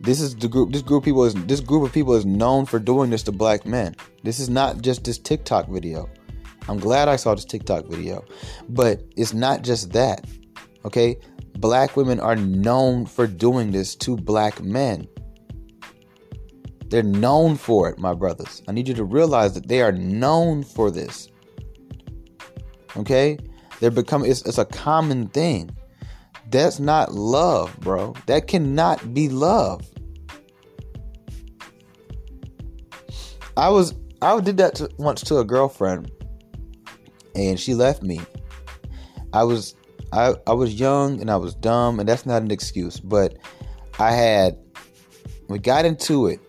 This 0.00 0.20
is 0.20 0.34
the 0.34 0.48
group. 0.48 0.72
This 0.72 0.82
group 0.82 1.02
of 1.02 1.04
people 1.04 1.24
is 1.24 1.34
this 1.46 1.60
group 1.60 1.84
of 1.84 1.92
people 1.92 2.14
is 2.14 2.24
known 2.24 2.66
for 2.66 2.78
doing 2.78 3.10
this 3.10 3.22
to 3.24 3.32
black 3.32 3.66
men. 3.66 3.94
This 4.22 4.38
is 4.38 4.48
not 4.48 4.80
just 4.80 5.04
this 5.04 5.18
TikTok 5.18 5.68
video. 5.68 6.08
I'm 6.68 6.78
glad 6.78 7.08
I 7.08 7.16
saw 7.16 7.34
this 7.34 7.44
TikTok 7.44 7.86
video. 7.86 8.24
But 8.68 9.02
it's 9.16 9.32
not 9.32 9.62
just 9.62 9.92
that. 9.92 10.26
Okay? 10.84 11.18
Black 11.58 11.96
women 11.96 12.20
are 12.20 12.36
known 12.36 13.06
for 13.06 13.26
doing 13.26 13.70
this 13.70 13.94
to 13.96 14.16
black 14.16 14.62
men. 14.62 15.08
They're 16.88 17.02
known 17.02 17.56
for 17.56 17.88
it, 17.88 17.98
my 17.98 18.14
brothers. 18.14 18.62
I 18.68 18.72
need 18.72 18.88
you 18.88 18.94
to 18.94 19.04
realize 19.04 19.54
that 19.54 19.68
they 19.68 19.80
are 19.80 19.92
known 19.92 20.62
for 20.62 20.90
this. 20.90 21.28
Okay? 22.96 23.38
They're 23.78 23.90
becoming 23.90 24.30
it's, 24.30 24.42
it's 24.42 24.58
a 24.58 24.64
common 24.64 25.28
thing. 25.28 25.70
That's 26.50 26.80
not 26.80 27.12
love, 27.14 27.78
bro. 27.80 28.14
That 28.26 28.48
cannot 28.48 29.14
be 29.14 29.28
love. 29.28 29.88
I 33.56 33.68
was 33.68 33.94
I 34.22 34.38
did 34.40 34.56
that 34.58 34.74
to, 34.76 34.90
once 34.98 35.22
to 35.22 35.38
a 35.38 35.44
girlfriend 35.44 36.10
and 37.34 37.58
she 37.58 37.74
left 37.74 38.02
me. 38.02 38.20
I 39.32 39.44
was 39.44 39.74
I 40.12 40.34
I 40.46 40.52
was 40.52 40.74
young 40.74 41.20
and 41.20 41.30
I 41.30 41.36
was 41.36 41.54
dumb 41.54 42.00
and 42.00 42.08
that's 42.08 42.26
not 42.26 42.42
an 42.42 42.50
excuse, 42.50 42.98
but 42.98 43.36
I 43.98 44.12
had 44.12 44.58
we 45.48 45.58
got 45.58 45.84
into 45.84 46.26
it 46.26 46.40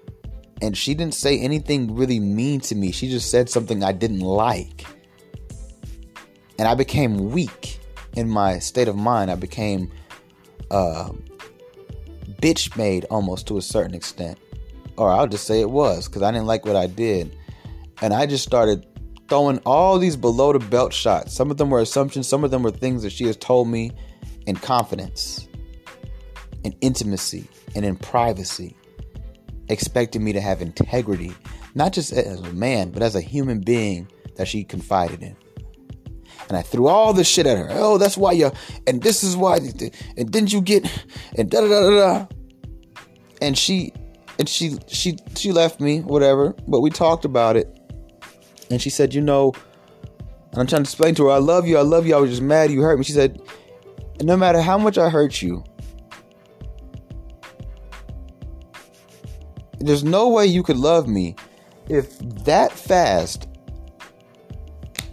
and 0.61 0.77
she 0.77 0.93
didn't 0.93 1.15
say 1.15 1.39
anything 1.39 1.95
really 1.95 2.19
mean 2.19 2.59
to 2.61 2.75
me. 2.75 2.91
She 2.91 3.09
just 3.09 3.32
said 3.32 3.49
something 3.49 3.84
I 3.84 3.91
didn't 3.91 4.19
like. 4.19 4.86
And 6.59 6.67
I 6.67 6.75
became 6.75 7.32
weak 7.32 7.79
in 8.15 8.29
my 8.29 8.59
state 8.59 8.88
of 8.88 8.95
mind. 8.95 9.32
I 9.32 9.36
became 9.36 9.91
uh, 10.69 11.09
bitch 12.41 12.77
made 12.77 13.05
almost 13.05 13.47
to 13.47 13.57
a 13.57 13.61
certain 13.61 13.95
extent. 13.95 14.38
Or 14.97 15.09
I'll 15.09 15.27
just 15.27 15.47
say 15.47 15.61
it 15.61 15.69
was 15.69 16.07
because 16.07 16.21
I 16.21 16.32
didn't 16.32 16.45
like 16.45 16.65
what 16.65 16.75
I 16.75 16.86
did. 16.86 17.36
And 18.01 18.13
I 18.13 18.25
just 18.27 18.43
started 18.43 18.86
throwing 19.32 19.59
all 19.59 19.97
these 19.97 20.17
below 20.17 20.51
the 20.51 20.59
belt 20.59 20.91
shots. 20.91 21.34
Some 21.34 21.51
of 21.51 21.55
them 21.55 21.69
were 21.69 21.79
assumptions, 21.79 22.27
some 22.27 22.43
of 22.43 22.51
them 22.51 22.63
were 22.63 22.69
things 22.69 23.01
that 23.03 23.13
she 23.13 23.23
has 23.27 23.38
told 23.38 23.69
me 23.69 23.93
in 24.45 24.57
confidence, 24.57 25.47
in 26.65 26.75
intimacy, 26.82 27.47
and 27.73 27.86
in 27.86 27.95
privacy, 27.95 28.75
expecting 29.69 30.21
me 30.21 30.34
to 30.34 30.41
have 30.41 30.61
integrity, 30.61 31.34
not 31.75 31.93
just 31.93 32.11
as 32.11 32.41
a 32.41 32.51
man, 32.51 32.91
but 32.91 33.01
as 33.01 33.15
a 33.15 33.21
human 33.21 33.61
being 33.61 34.05
that 34.36 34.49
she 34.49 34.65
confided 34.65 35.23
in. 35.23 35.38
And 36.49 36.57
I 36.57 36.61
threw 36.61 36.88
all 36.88 37.13
this 37.13 37.29
shit 37.29 37.47
at 37.47 37.57
her. 37.57 37.69
Oh, 37.69 37.97
that's 37.97 38.17
why 38.17 38.34
you, 38.34 38.51
and 38.86 39.01
this 39.01 39.23
is 39.23 39.38
why, 39.38 39.59
and 40.17 40.29
didn't 40.29 40.51
you 40.51 40.59
get, 40.59 40.84
and 41.38 41.49
da 41.49 41.61
da 41.61 41.67
da 41.69 41.89
da. 41.89 42.27
And 43.41 43.57
she, 43.57 43.93
and 44.38 44.49
she, 44.49 44.77
she, 44.88 45.17
she 45.38 45.53
left 45.53 45.79
me, 45.79 46.01
whatever. 46.01 46.53
But 46.67 46.82
we 46.82 46.89
talked 46.89 47.23
about 47.23 47.55
it, 47.55 47.77
and 48.72 48.82
she 48.82 48.89
said, 48.89 49.13
You 49.13 49.22
know, 49.22 49.53
I'm 50.53 50.67
trying 50.67 50.84
to 50.84 50.88
explain 50.88 51.15
to 51.15 51.26
her, 51.26 51.32
I 51.32 51.38
love 51.38 51.67
you, 51.67 51.78
I 51.78 51.82
love 51.82 52.05
you. 52.05 52.15
I 52.15 52.19
was 52.19 52.30
just 52.30 52.41
mad 52.41 52.72
you 52.72 52.82
hurt 52.82 52.97
me. 52.97 53.03
She 53.03 53.13
said, 53.13 53.41
No 54.22 54.36
matter 54.36 54.61
how 54.61 54.78
much 54.78 54.97
I 54.97 55.09
hurt 55.09 55.41
you, 55.41 55.63
there's 59.80 60.03
no 60.03 60.30
way 60.30 60.45
you 60.45 60.63
could 60.63 60.78
love 60.78 61.07
me 61.07 61.36
if 61.89 62.17
that 62.45 62.72
fast, 62.72 63.47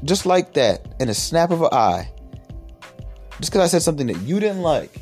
just 0.05 0.27
like 0.27 0.55
that, 0.55 0.95
in 1.01 1.09
a 1.09 1.15
snap 1.15 1.51
of 1.51 1.63
an 1.63 1.69
eye, 1.73 2.11
just 3.41 3.53
because 3.53 3.63
I 3.63 3.67
said 3.67 3.83
something 3.83 4.07
that 4.09 4.21
you 4.21 4.41
didn't 4.41 4.63
like, 4.63 5.01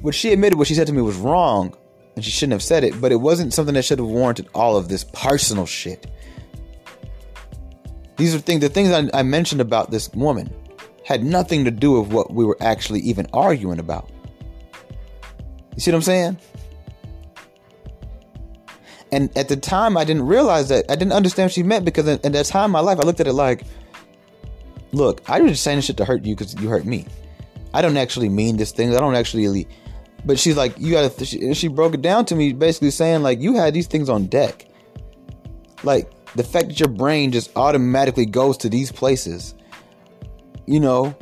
what 0.00 0.14
she 0.14 0.32
admitted 0.32 0.56
what 0.56 0.66
she 0.66 0.74
said 0.74 0.86
to 0.86 0.92
me 0.92 1.02
was 1.02 1.16
wrong 1.16 1.76
and 2.16 2.24
she 2.24 2.30
shouldn't 2.30 2.52
have 2.52 2.62
said 2.62 2.84
it, 2.84 3.00
but 3.00 3.12
it 3.12 3.16
wasn't 3.16 3.52
something 3.52 3.74
that 3.74 3.84
should 3.84 3.98
have 3.98 4.08
warranted 4.08 4.48
all 4.54 4.76
of 4.76 4.88
this 4.88 5.04
personal 5.04 5.66
shit. 5.66 6.10
These 8.20 8.34
are 8.34 8.38
things, 8.38 8.60
the 8.60 8.68
things 8.68 8.90
I, 8.90 9.08
I 9.18 9.22
mentioned 9.22 9.62
about 9.62 9.90
this 9.90 10.12
woman 10.12 10.52
had 11.06 11.24
nothing 11.24 11.64
to 11.64 11.70
do 11.70 11.98
with 11.98 12.12
what 12.12 12.30
we 12.30 12.44
were 12.44 12.58
actually 12.60 13.00
even 13.00 13.26
arguing 13.32 13.78
about. 13.78 14.10
You 15.74 15.80
see 15.80 15.90
what 15.90 15.96
I'm 15.96 16.02
saying? 16.02 16.38
And 19.10 19.34
at 19.38 19.48
the 19.48 19.56
time, 19.56 19.96
I 19.96 20.04
didn't 20.04 20.26
realize 20.26 20.68
that. 20.68 20.84
I 20.90 20.96
didn't 20.96 21.14
understand 21.14 21.46
what 21.46 21.52
she 21.52 21.62
meant 21.62 21.86
because 21.86 22.06
at 22.06 22.22
that 22.22 22.44
time 22.44 22.66
in 22.66 22.72
my 22.72 22.80
life, 22.80 22.98
I 22.98 23.04
looked 23.04 23.20
at 23.20 23.26
it 23.26 23.32
like, 23.32 23.64
look, 24.92 25.22
I 25.26 25.40
was 25.40 25.52
just 25.52 25.62
saying 25.62 25.80
shit 25.80 25.96
to 25.96 26.04
hurt 26.04 26.22
you 26.26 26.36
because 26.36 26.54
you 26.60 26.68
hurt 26.68 26.84
me. 26.84 27.06
I 27.72 27.80
don't 27.80 27.96
actually 27.96 28.28
mean 28.28 28.58
this 28.58 28.70
thing. 28.70 28.94
I 28.94 29.00
don't 29.00 29.14
actually. 29.14 29.66
But 30.26 30.38
she's 30.38 30.58
like, 30.58 30.78
you 30.78 30.90
gotta. 30.90 31.24
She, 31.24 31.54
she 31.54 31.68
broke 31.68 31.94
it 31.94 32.02
down 32.02 32.26
to 32.26 32.36
me, 32.36 32.52
basically 32.52 32.90
saying 32.90 33.22
like, 33.22 33.40
you 33.40 33.54
had 33.54 33.72
these 33.72 33.86
things 33.86 34.10
on 34.10 34.26
deck. 34.26 34.66
Like 35.82 36.12
the 36.34 36.44
fact 36.44 36.68
that 36.68 36.80
your 36.80 36.88
brain 36.88 37.32
just 37.32 37.50
automatically 37.56 38.26
goes 38.26 38.56
to 38.58 38.68
these 38.68 38.92
places. 38.92 39.54
You 40.66 40.80
know, 40.80 41.14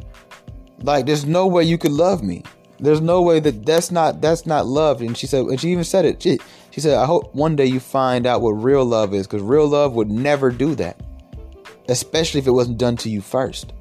like 0.83 1.07
there's 1.07 1.25
no 1.25 1.47
way 1.47 1.65
you 1.65 1.79
could 1.79 1.93
love 1.93 2.23
me. 2.23 2.43
There's 2.81 3.01
no 3.01 3.23
way 3.23 3.41
that 3.41 3.67
that's 3.67 3.91
not 3.91 4.21
that's 4.21 4.47
not 4.47 4.67
love. 4.67 5.01
And 5.01 5.17
she 5.17 5.27
said, 5.27 5.45
and 5.47 5.61
she 5.61 5.73
even 5.73 5.85
said 5.85 6.05
it. 6.05 6.23
She, 6.23 6.39
she 6.71 6.81
said, 6.81 6.95
I 6.95 7.07
hope 7.07 7.35
one 7.35 7.57
day 7.57 7.67
you 7.67 7.81
find 7.81 8.27
out 8.27 8.41
what 8.41 8.51
real 8.51 8.85
love 8.85 9.15
is, 9.15 9.27
because 9.27 9.43
real 9.43 9.67
love 9.67 9.95
would 9.95 10.11
never 10.11 10.51
do 10.51 10.75
that, 10.77 11.03
especially 11.89 12.39
if 12.41 12.47
it 12.47 12.53
wasn't 12.53 12.79
done 12.79 12.97
to 12.99 13.09
you 13.09 13.21
first. 13.21 13.73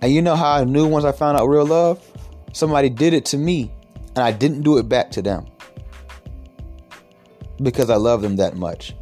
And 0.00 0.12
you 0.12 0.22
know 0.22 0.34
how 0.34 0.52
I 0.52 0.64
knew 0.64 0.86
once 0.86 1.04
I 1.04 1.12
found 1.12 1.36
out 1.36 1.46
real 1.46 1.66
love? 1.66 2.00
Somebody 2.52 2.88
did 2.88 3.12
it 3.12 3.24
to 3.26 3.38
me, 3.38 3.72
and 4.14 4.18
I 4.18 4.32
didn't 4.32 4.62
do 4.62 4.78
it 4.78 4.88
back 4.88 5.10
to 5.12 5.22
them 5.22 5.46
because 7.62 7.90
I 7.90 7.96
love 7.96 8.22
them 8.22 8.36
that 8.36 8.56
much. 8.56 8.94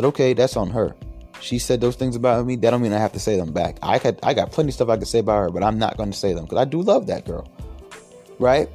Said, 0.00 0.06
okay, 0.08 0.32
that's 0.32 0.56
on 0.56 0.70
her. 0.70 0.96
She 1.42 1.58
said 1.58 1.82
those 1.82 1.94
things 1.94 2.16
about 2.16 2.46
me. 2.46 2.56
That 2.56 2.70
don't 2.70 2.80
mean 2.80 2.94
I 2.94 2.98
have 2.98 3.12
to 3.12 3.20
say 3.20 3.36
them 3.36 3.52
back. 3.52 3.76
I 3.82 3.98
could, 3.98 4.18
I 4.22 4.32
got 4.32 4.50
plenty 4.50 4.70
of 4.70 4.74
stuff 4.74 4.88
I 4.88 4.96
could 4.96 5.08
say 5.08 5.18
about 5.18 5.42
her, 5.42 5.50
but 5.50 5.62
I'm 5.62 5.78
not 5.78 5.98
going 5.98 6.10
to 6.10 6.16
say 6.16 6.32
them 6.32 6.44
because 6.44 6.56
I 6.56 6.64
do 6.64 6.80
love 6.80 7.06
that 7.08 7.26
girl, 7.26 7.46
right? 8.38 8.66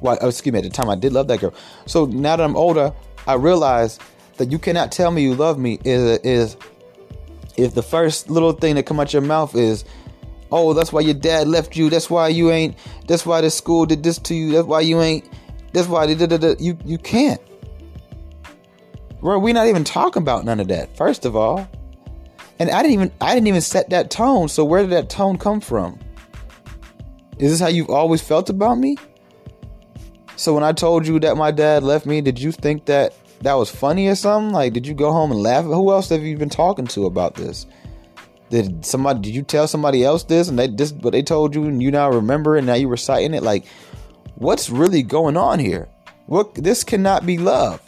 Well, 0.00 0.18
oh, 0.20 0.28
excuse 0.28 0.52
me. 0.52 0.58
At 0.58 0.64
the 0.64 0.70
time, 0.70 0.90
I 0.90 0.96
did 0.96 1.12
love 1.12 1.28
that 1.28 1.38
girl. 1.38 1.54
So 1.86 2.06
now 2.06 2.34
that 2.34 2.42
I'm 2.42 2.56
older, 2.56 2.92
I 3.28 3.34
realize 3.34 4.00
that 4.38 4.50
you 4.50 4.58
cannot 4.58 4.90
tell 4.90 5.12
me 5.12 5.22
you 5.22 5.36
love 5.36 5.56
me 5.56 5.78
is 5.84 6.18
is 6.24 6.56
if 7.56 7.74
the 7.74 7.82
first 7.82 8.28
little 8.28 8.50
thing 8.50 8.74
that 8.74 8.84
come 8.84 8.98
out 8.98 9.12
your 9.12 9.22
mouth 9.22 9.54
is, 9.54 9.84
"Oh, 10.50 10.72
that's 10.72 10.92
why 10.92 11.02
your 11.02 11.14
dad 11.14 11.46
left 11.46 11.76
you. 11.76 11.90
That's 11.90 12.10
why 12.10 12.26
you 12.26 12.50
ain't. 12.50 12.76
That's 13.06 13.24
why 13.24 13.40
the 13.40 13.50
school 13.50 13.86
did 13.86 14.02
this 14.02 14.18
to 14.18 14.34
you. 14.34 14.50
That's 14.50 14.66
why 14.66 14.80
you 14.80 15.00
ain't. 15.00 15.28
That's 15.72 15.86
why 15.86 16.06
they 16.06 16.16
did 16.16 16.32
it." 16.32 16.60
You 16.60 16.76
you 16.84 16.98
can't. 16.98 17.40
Bro, 19.22 19.38
we're 19.38 19.54
not 19.54 19.68
even 19.68 19.84
talking 19.84 20.20
about 20.20 20.44
none 20.44 20.58
of 20.58 20.66
that. 20.68 20.96
First 20.96 21.24
of 21.24 21.36
all, 21.36 21.68
and 22.58 22.68
I 22.70 22.82
didn't 22.82 22.94
even 22.94 23.12
I 23.20 23.34
didn't 23.34 23.46
even 23.46 23.60
set 23.60 23.90
that 23.90 24.10
tone. 24.10 24.48
So 24.48 24.64
where 24.64 24.82
did 24.82 24.90
that 24.90 25.08
tone 25.08 25.38
come 25.38 25.60
from? 25.60 25.98
Is 27.38 27.52
this 27.52 27.60
how 27.60 27.68
you've 27.68 27.88
always 27.88 28.20
felt 28.20 28.50
about 28.50 28.78
me? 28.78 28.96
So 30.34 30.54
when 30.54 30.64
I 30.64 30.72
told 30.72 31.06
you 31.06 31.20
that 31.20 31.36
my 31.36 31.52
dad 31.52 31.84
left 31.84 32.04
me, 32.04 32.20
did 32.20 32.40
you 32.40 32.50
think 32.50 32.86
that 32.86 33.14
that 33.42 33.54
was 33.54 33.70
funny 33.70 34.08
or 34.08 34.16
something? 34.16 34.52
Like, 34.52 34.72
did 34.72 34.88
you 34.88 34.94
go 34.94 35.12
home 35.12 35.30
and 35.30 35.40
laugh? 35.40 35.64
Who 35.64 35.92
else 35.92 36.08
have 36.08 36.22
you 36.22 36.36
been 36.36 36.50
talking 36.50 36.86
to 36.88 37.06
about 37.06 37.34
this? 37.34 37.66
Did 38.50 38.84
somebody? 38.84 39.20
Did 39.20 39.34
you 39.36 39.42
tell 39.42 39.68
somebody 39.68 40.02
else 40.04 40.24
this 40.24 40.48
and 40.48 40.58
they 40.58 40.66
this 40.66 40.92
what 40.92 41.12
they 41.12 41.22
told 41.22 41.54
you 41.54 41.64
and 41.64 41.80
you 41.80 41.92
now 41.92 42.10
remember 42.10 42.56
and 42.56 42.66
now 42.66 42.74
you 42.74 42.88
reciting 42.88 43.34
it? 43.34 43.44
Like, 43.44 43.66
what's 44.34 44.68
really 44.68 45.04
going 45.04 45.36
on 45.36 45.60
here? 45.60 45.88
What 46.26 46.54
this 46.54 46.82
cannot 46.82 47.24
be 47.24 47.38
love. 47.38 47.80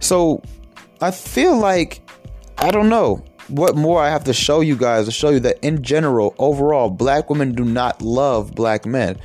So 0.00 0.42
I 1.00 1.10
feel 1.10 1.56
like 1.56 2.00
I 2.58 2.70
don't 2.70 2.88
know 2.88 3.24
what 3.48 3.76
more 3.76 4.02
I 4.02 4.10
have 4.10 4.24
to 4.24 4.32
show 4.32 4.60
you 4.60 4.76
guys 4.76 5.06
to 5.06 5.12
show 5.12 5.30
you 5.30 5.40
that 5.40 5.58
in 5.64 5.82
general, 5.82 6.34
overall, 6.38 6.90
black 6.90 7.30
women 7.30 7.54
do 7.54 7.64
not 7.64 8.02
love 8.02 8.54
black 8.54 8.86
men 8.86 9.18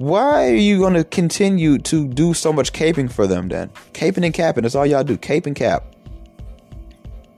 why 0.00 0.48
are 0.48 0.54
you 0.54 0.78
going 0.78 0.94
to 0.94 1.04
continue 1.04 1.76
to 1.76 2.08
do 2.08 2.32
so 2.32 2.54
much 2.54 2.72
caping 2.72 3.12
for 3.12 3.26
them 3.26 3.48
then? 3.48 3.68
Caping 3.92 4.24
and 4.24 4.32
capping, 4.32 4.62
that's 4.62 4.74
all 4.74 4.86
y'all 4.86 5.04
do. 5.04 5.18
Cape 5.18 5.44
and 5.44 5.54
cap. 5.54 5.84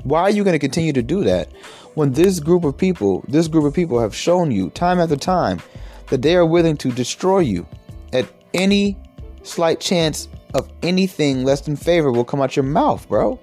Why 0.04 0.20
are 0.20 0.30
you 0.30 0.44
going 0.44 0.54
to 0.54 0.60
continue 0.60 0.92
to 0.92 1.02
do 1.02 1.24
that 1.24 1.50
when 1.94 2.12
this 2.12 2.38
group 2.38 2.62
of 2.62 2.78
people, 2.78 3.24
this 3.26 3.48
group 3.48 3.64
of 3.64 3.74
people 3.74 3.98
have 3.98 4.14
shown 4.14 4.52
you 4.52 4.70
time 4.70 5.00
after 5.00 5.16
time 5.16 5.60
that 6.06 6.22
they 6.22 6.36
are 6.36 6.46
willing 6.46 6.76
to 6.76 6.92
destroy 6.92 7.40
you 7.40 7.66
at 8.12 8.28
any 8.54 8.96
slight 9.42 9.80
chance 9.80 10.28
of 10.54 10.70
anything 10.82 11.44
less 11.44 11.62
than 11.62 11.76
favorable 11.76 12.24
come 12.24 12.40
out 12.40 12.56
your 12.56 12.64
mouth, 12.64 13.08
bro? 13.08 13.40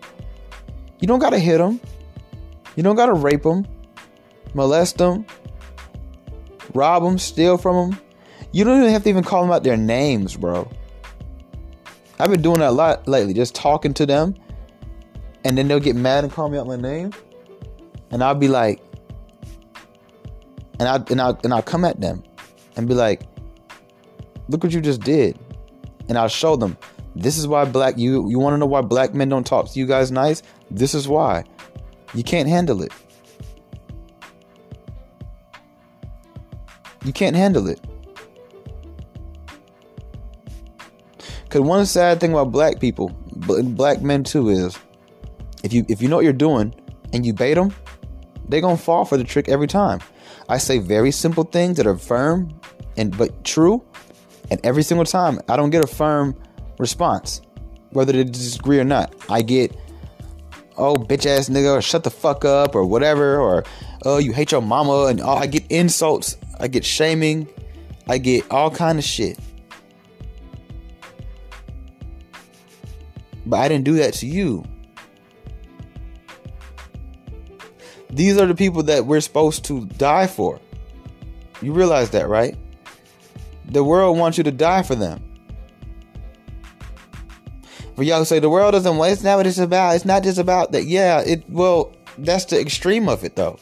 You 0.99 1.07
don't 1.07 1.19
got 1.19 1.31
to 1.31 1.39
hit 1.39 1.57
them. 1.57 1.79
You 2.75 2.83
don't 2.83 2.95
got 2.95 3.07
to 3.07 3.13
rape 3.13 3.43
them, 3.43 3.65
molest 4.53 4.97
them, 4.97 5.25
rob 6.73 7.03
them, 7.03 7.17
steal 7.17 7.57
from 7.57 7.91
them 7.91 7.99
you 8.51 8.63
don't 8.63 8.79
even 8.79 8.91
have 8.91 9.03
to 9.03 9.09
even 9.09 9.23
call 9.23 9.43
them 9.43 9.51
out 9.51 9.63
their 9.63 9.77
names, 9.77 10.35
bro. 10.35 10.69
I've 12.19 12.31
been 12.31 12.41
doing 12.41 12.59
that 12.59 12.69
a 12.69 12.71
lot 12.71 13.07
lately, 13.07 13.33
just 13.33 13.55
talking 13.55 13.93
to 13.95 14.05
them, 14.05 14.35
and 15.43 15.57
then 15.57 15.67
they'll 15.67 15.79
get 15.79 15.95
mad 15.95 16.23
and 16.23 16.33
call 16.33 16.49
me 16.49 16.57
out 16.57 16.67
my 16.67 16.75
name, 16.75 17.13
and 18.11 18.23
I'll 18.23 18.35
be 18.35 18.47
like, 18.47 18.81
and 20.79 20.87
I 20.87 20.95
and 21.09 21.21
I 21.21 21.33
and 21.43 21.53
I'll 21.53 21.61
come 21.61 21.85
at 21.85 22.01
them, 22.01 22.23
and 22.75 22.87
be 22.87 22.93
like, 22.93 23.21
look 24.49 24.63
what 24.63 24.73
you 24.73 24.81
just 24.81 25.01
did, 25.01 25.37
and 26.09 26.17
I'll 26.17 26.27
show 26.27 26.55
them. 26.55 26.77
This 27.15 27.37
is 27.37 27.47
why 27.47 27.65
black 27.65 27.97
you 27.97 28.29
you 28.29 28.39
want 28.39 28.53
to 28.53 28.57
know 28.57 28.65
why 28.65 28.81
black 28.81 29.13
men 29.13 29.29
don't 29.29 29.45
talk 29.45 29.71
to 29.71 29.79
you 29.79 29.85
guys 29.85 30.11
nice? 30.11 30.43
This 30.71 30.93
is 30.93 31.07
why. 31.07 31.43
You 32.13 32.23
can't 32.23 32.47
handle 32.47 32.81
it. 32.81 32.91
You 37.03 37.13
can't 37.13 37.35
handle 37.35 37.67
it. 37.67 37.79
Because 41.43 41.61
one 41.61 41.85
sad 41.85 42.19
thing 42.19 42.31
about 42.31 42.51
black 42.51 42.79
people, 42.79 43.09
black 43.35 44.01
men 44.01 44.23
too, 44.23 44.49
is 44.49 44.77
if 45.63 45.73
you 45.73 45.85
if 45.89 46.01
you 46.01 46.07
know 46.07 46.17
what 46.17 46.23
you're 46.23 46.33
doing 46.33 46.73
and 47.11 47.25
you 47.25 47.33
bait 47.33 47.55
them, 47.55 47.73
they're 48.47 48.61
gonna 48.61 48.77
fall 48.77 49.05
for 49.05 49.17
the 49.17 49.23
trick 49.23 49.49
every 49.49 49.67
time. 49.67 49.99
I 50.47 50.57
say 50.57 50.77
very 50.77 51.11
simple 51.11 51.43
things 51.43 51.77
that 51.77 51.87
are 51.87 51.97
firm 51.97 52.53
and 52.97 53.17
but 53.17 53.43
true, 53.43 53.83
and 54.51 54.59
every 54.63 54.83
single 54.83 55.05
time 55.05 55.39
I 55.49 55.55
don't 55.55 55.71
get 55.71 55.83
a 55.83 55.87
firm 55.87 56.35
response, 56.79 57.41
whether 57.91 58.11
they 58.11 58.23
disagree 58.23 58.79
or 58.79 58.83
not. 58.83 59.13
I 59.29 59.43
get, 59.43 59.75
oh 60.77 60.95
bitch 60.95 61.27
ass 61.27 61.49
nigga, 61.49 61.83
shut 61.83 62.03
the 62.03 62.09
fuck 62.09 62.43
up, 62.43 62.73
or 62.73 62.85
whatever, 62.85 63.39
or 63.39 63.63
oh 64.05 64.17
you 64.17 64.33
hate 64.33 64.51
your 64.51 64.61
mama, 64.61 65.05
and 65.05 65.21
I 65.21 65.45
get 65.45 65.63
insults, 65.69 66.37
I 66.59 66.67
get 66.67 66.83
shaming, 66.83 67.47
I 68.07 68.17
get 68.17 68.49
all 68.49 68.71
kind 68.71 68.97
of 68.97 69.03
shit. 69.03 69.37
But 73.45 73.59
I 73.59 73.67
didn't 73.67 73.85
do 73.85 73.95
that 73.95 74.13
to 74.15 74.27
you. 74.27 74.63
These 78.09 78.37
are 78.37 78.47
the 78.47 78.55
people 78.55 78.83
that 78.83 79.05
we're 79.05 79.21
supposed 79.21 79.65
to 79.65 79.85
die 79.85 80.27
for. 80.27 80.59
You 81.61 81.73
realize 81.73 82.09
that, 82.11 82.27
right? 82.27 82.55
The 83.65 83.83
world 83.83 84.17
wants 84.17 84.37
you 84.37 84.43
to 84.45 84.51
die 84.51 84.81
for 84.81 84.95
them. 84.95 85.28
For 87.99 88.03
y'all 88.03 88.23
say 88.23 88.39
the 88.39 88.49
world 88.49 88.71
doesn't 88.71 88.95
want, 88.95 89.11
it's 89.11 89.23
not 89.23 89.35
what 89.35 89.45
it's 89.45 89.57
about. 89.57 89.93
It's 89.93 90.05
not 90.05 90.23
just 90.23 90.37
about 90.37 90.71
that. 90.71 90.85
Yeah, 90.85 91.19
it 91.19 91.43
well, 91.49 91.91
that's 92.17 92.45
the 92.45 92.57
extreme 92.57 93.09
of 93.09 93.25
it 93.25 93.35
though. 93.35 93.59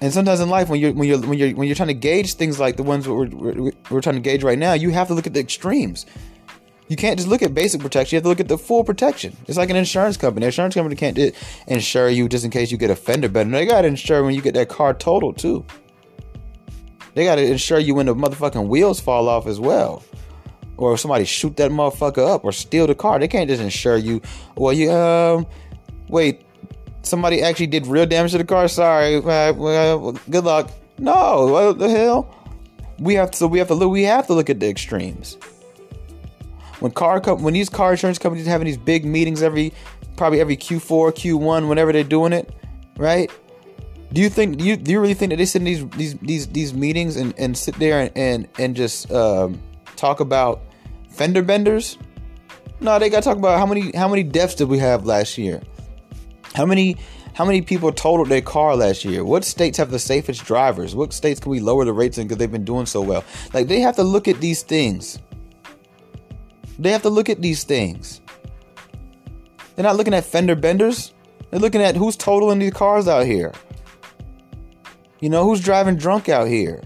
And 0.00 0.10
sometimes 0.10 0.40
in 0.40 0.48
life, 0.48 0.70
when 0.70 0.80
you're 0.80 0.94
when 0.94 1.06
you're 1.06 1.20
when 1.20 1.38
you're 1.38 1.50
when 1.50 1.68
you're 1.68 1.74
trying 1.74 1.88
to 1.88 1.92
gauge 1.92 2.32
things 2.36 2.58
like 2.58 2.78
the 2.78 2.82
ones 2.82 3.06
we're, 3.06 3.26
we're, 3.26 3.72
we're 3.90 4.00
trying 4.00 4.14
to 4.14 4.22
gauge 4.22 4.42
right 4.42 4.58
now, 4.58 4.72
you 4.72 4.88
have 4.92 5.08
to 5.08 5.12
look 5.12 5.26
at 5.26 5.34
the 5.34 5.40
extremes. 5.40 6.06
You 6.88 6.96
can't 6.96 7.18
just 7.18 7.28
look 7.28 7.42
at 7.42 7.52
basic 7.52 7.82
protection. 7.82 8.16
You 8.16 8.16
have 8.16 8.22
to 8.22 8.28
look 8.30 8.40
at 8.40 8.48
the 8.48 8.56
full 8.56 8.84
protection. 8.84 9.36
It's 9.46 9.58
like 9.58 9.68
an 9.68 9.76
insurance 9.76 10.16
company. 10.16 10.46
An 10.46 10.48
insurance 10.48 10.74
company 10.74 10.96
can't 10.96 11.36
insure 11.66 12.08
you 12.08 12.26
just 12.26 12.46
in 12.46 12.50
case 12.50 12.72
you 12.72 12.78
get 12.78 12.88
a 12.88 12.96
fender 12.96 13.28
bender. 13.28 13.58
They 13.58 13.66
got 13.66 13.82
to 13.82 13.88
insure 13.88 14.24
when 14.24 14.34
you 14.34 14.40
get 14.40 14.54
that 14.54 14.70
car 14.70 14.94
totaled 14.94 15.36
too. 15.36 15.66
They 17.12 17.24
got 17.24 17.34
to 17.34 17.44
insure 17.44 17.80
you 17.80 17.94
when 17.94 18.06
the 18.06 18.14
motherfucking 18.14 18.66
wheels 18.66 18.98
fall 18.98 19.28
off 19.28 19.46
as 19.46 19.60
well. 19.60 20.02
Or 20.80 20.96
somebody 20.96 21.24
shoot 21.24 21.56
that 21.58 21.70
motherfucker 21.70 22.26
up 22.26 22.44
or 22.44 22.52
steal 22.52 22.86
the 22.86 22.94
car. 22.94 23.18
They 23.18 23.28
can't 23.28 23.48
just 23.48 23.62
insure 23.62 23.98
you. 23.98 24.22
Well, 24.56 24.72
you, 24.72 24.90
um, 24.90 25.46
wait, 26.08 26.42
somebody 27.02 27.42
actually 27.42 27.66
did 27.68 27.86
real 27.86 28.06
damage 28.06 28.32
to 28.32 28.38
the 28.38 28.44
car. 28.44 28.66
Sorry. 28.66 29.16
Uh, 29.16 29.52
good 30.30 30.44
luck. 30.44 30.70
No, 30.98 31.46
what 31.46 31.78
the 31.78 31.88
hell? 31.88 32.34
We 32.98 33.14
have 33.14 33.30
to, 33.32 33.36
so 33.36 33.46
we 33.46 33.58
have 33.58 33.68
to 33.68 33.74
look, 33.74 33.90
we 33.90 34.02
have 34.04 34.26
to 34.26 34.34
look 34.34 34.50
at 34.50 34.58
the 34.58 34.68
extremes 34.68 35.38
when 36.80 36.92
car 36.92 37.20
com- 37.20 37.42
when 37.42 37.54
these 37.54 37.68
car 37.68 37.92
insurance 37.92 38.18
companies 38.18 38.46
having 38.46 38.66
these 38.66 38.76
big 38.76 39.04
meetings 39.04 39.42
every 39.42 39.72
probably 40.16 40.40
every 40.40 40.56
Q4, 40.56 41.12
Q1, 41.12 41.68
whenever 41.68 41.92
they're 41.92 42.04
doing 42.04 42.32
it, 42.32 42.52
right? 42.96 43.30
Do 44.12 44.20
you 44.20 44.28
think 44.28 44.58
do 44.58 44.64
you 44.64 44.76
do 44.76 44.90
you 44.90 45.00
really 45.00 45.14
think 45.14 45.30
that 45.30 45.36
they 45.36 45.44
sit 45.44 45.60
in 45.60 45.64
these 45.64 45.88
these 45.90 46.14
these 46.18 46.46
these 46.48 46.74
meetings 46.74 47.16
and, 47.16 47.32
and 47.38 47.56
sit 47.56 47.76
there 47.76 48.00
and 48.00 48.10
and, 48.16 48.48
and 48.58 48.74
just 48.74 49.10
um, 49.12 49.60
talk 49.96 50.20
about 50.20 50.62
fender 51.10 51.42
benders? 51.42 51.98
No, 52.80 52.98
they 52.98 53.10
got 53.10 53.22
to 53.22 53.28
talk 53.28 53.38
about 53.38 53.58
how 53.58 53.66
many 53.66 53.92
how 53.96 54.08
many 54.08 54.22
deaths 54.22 54.54
did 54.54 54.68
we 54.68 54.78
have 54.78 55.06
last 55.06 55.38
year? 55.38 55.62
How 56.54 56.66
many 56.66 56.96
how 57.34 57.44
many 57.44 57.62
people 57.62 57.92
totaled 57.92 58.28
their 58.28 58.42
car 58.42 58.76
last 58.76 59.04
year? 59.04 59.24
What 59.24 59.44
states 59.44 59.78
have 59.78 59.90
the 59.90 59.98
safest 59.98 60.44
drivers? 60.44 60.94
What 60.96 61.12
states 61.12 61.40
can 61.40 61.50
we 61.50 61.60
lower 61.60 61.84
the 61.84 61.92
rates 61.92 62.18
in 62.18 62.26
because 62.26 62.38
they've 62.38 62.50
been 62.50 62.64
doing 62.64 62.86
so 62.86 63.02
well? 63.02 63.24
Like 63.54 63.68
they 63.68 63.80
have 63.80 63.96
to 63.96 64.02
look 64.02 64.28
at 64.28 64.40
these 64.40 64.62
things 64.62 65.18
They 66.78 66.92
have 66.92 67.02
to 67.02 67.10
look 67.10 67.28
at 67.28 67.42
these 67.42 67.64
things. 67.64 68.22
They're 69.76 69.84
not 69.84 69.96
looking 69.96 70.14
at 70.14 70.24
fender 70.24 70.56
benders. 70.56 71.12
They're 71.50 71.60
looking 71.60 71.82
at 71.82 71.96
who's 71.96 72.16
totaling 72.16 72.58
these 72.58 72.72
cars 72.72 73.08
out 73.08 73.26
here. 73.26 73.52
You 75.20 75.28
know, 75.30 75.44
who's 75.44 75.60
driving 75.60 75.96
drunk 75.96 76.28
out 76.28 76.48
here? 76.48 76.82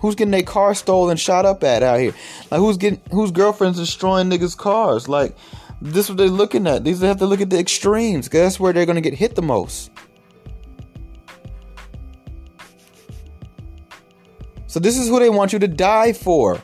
Who's 0.00 0.14
getting 0.14 0.32
their 0.32 0.42
car 0.42 0.74
stolen, 0.74 1.16
shot 1.16 1.46
up 1.46 1.64
at 1.64 1.82
out 1.82 2.00
here? 2.00 2.14
Like 2.50 2.60
who's 2.60 2.76
getting 2.76 3.00
whose 3.10 3.30
girlfriends 3.30 3.78
destroying 3.78 4.28
niggas' 4.28 4.56
cars? 4.56 5.08
Like 5.08 5.34
this 5.80 6.04
is 6.04 6.10
what 6.10 6.18
they're 6.18 6.28
looking 6.28 6.66
at. 6.66 6.84
These 6.84 7.00
they 7.00 7.08
have 7.08 7.18
to 7.18 7.26
look 7.26 7.40
at 7.40 7.50
the 7.50 7.58
extremes, 7.58 8.26
because 8.26 8.40
that's 8.40 8.60
where 8.60 8.72
they're 8.72 8.86
gonna 8.86 9.00
get 9.00 9.14
hit 9.14 9.34
the 9.34 9.42
most. 9.42 9.90
So 14.66 14.80
this 14.80 14.98
is 14.98 15.08
who 15.08 15.18
they 15.18 15.30
want 15.30 15.54
you 15.54 15.58
to 15.60 15.68
die 15.68 16.12
for. 16.12 16.60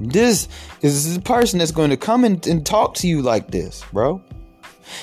This 0.00 0.46
is 0.82 1.16
the 1.16 1.22
person 1.22 1.58
that's 1.58 1.70
going 1.70 1.90
to 1.90 1.96
come 1.96 2.24
and, 2.24 2.46
and 2.46 2.64
talk 2.64 2.94
to 2.96 3.08
you 3.08 3.22
like 3.22 3.50
this, 3.50 3.82
bro. 3.92 4.22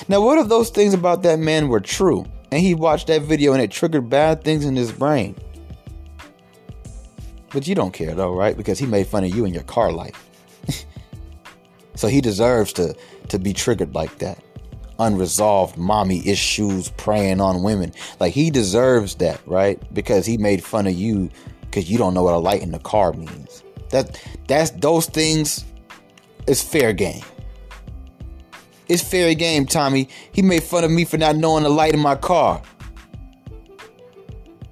Now, 0.08 0.20
what 0.20 0.38
if 0.38 0.48
those 0.48 0.70
things 0.70 0.94
about 0.94 1.22
that 1.24 1.38
man 1.38 1.68
were 1.68 1.80
true 1.80 2.24
and 2.50 2.60
he 2.60 2.74
watched 2.74 3.08
that 3.08 3.22
video 3.22 3.52
and 3.52 3.60
it 3.60 3.70
triggered 3.70 4.08
bad 4.08 4.44
things 4.44 4.64
in 4.64 4.76
his 4.76 4.92
brain? 4.92 5.34
But 7.50 7.66
you 7.66 7.74
don't 7.74 7.92
care 7.92 8.14
though, 8.14 8.34
right? 8.34 8.56
Because 8.56 8.78
he 8.78 8.86
made 8.86 9.06
fun 9.06 9.24
of 9.24 9.34
you 9.34 9.44
in 9.44 9.54
your 9.54 9.62
car 9.64 9.92
life. 9.92 10.24
so 11.94 12.08
he 12.08 12.20
deserves 12.20 12.72
to 12.74 12.94
to 13.28 13.38
be 13.38 13.52
triggered 13.52 13.94
like 13.94 14.18
that. 14.18 14.38
Unresolved 14.98 15.76
mommy 15.76 16.26
issues 16.26 16.88
preying 16.90 17.40
on 17.40 17.62
women. 17.62 17.92
Like 18.18 18.32
he 18.32 18.50
deserves 18.50 19.16
that, 19.16 19.40
right? 19.46 19.80
Because 19.92 20.26
he 20.26 20.38
made 20.38 20.64
fun 20.64 20.86
of 20.86 20.94
you 20.94 21.30
because 21.62 21.90
you 21.90 21.98
don't 21.98 22.14
know 22.14 22.22
what 22.22 22.34
a 22.34 22.38
light 22.38 22.62
in 22.62 22.72
the 22.72 22.78
car 22.78 23.12
means. 23.12 23.62
That 23.90 24.20
that's 24.48 24.70
those 24.70 25.06
things 25.06 25.64
is 26.46 26.62
fair 26.62 26.92
game. 26.92 27.22
It's 28.88 29.02
fair 29.02 29.34
game, 29.34 29.66
Tommy. 29.66 30.08
He 30.32 30.42
made 30.42 30.62
fun 30.62 30.84
of 30.84 30.90
me 30.90 31.04
for 31.04 31.18
not 31.18 31.36
knowing 31.36 31.64
the 31.64 31.68
light 31.68 31.92
in 31.92 32.00
my 32.00 32.14
car. 32.14 32.62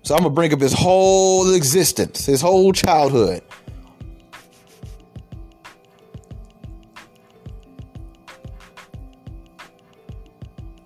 So 0.04 0.14
I'm 0.14 0.22
gonna 0.22 0.34
bring 0.34 0.52
up 0.52 0.60
his 0.60 0.74
whole 0.74 1.54
existence, 1.54 2.26
his 2.26 2.42
whole 2.42 2.72
childhood. 2.72 3.42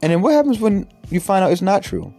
And 0.01 0.13
then 0.13 0.23
what 0.23 0.35
happens 0.35 0.61
when 0.61 0.89
you 1.11 1.19
find 1.19 1.45
out 1.45 1.51
it's 1.51 1.61
not 1.61 1.83
true? 1.83 2.15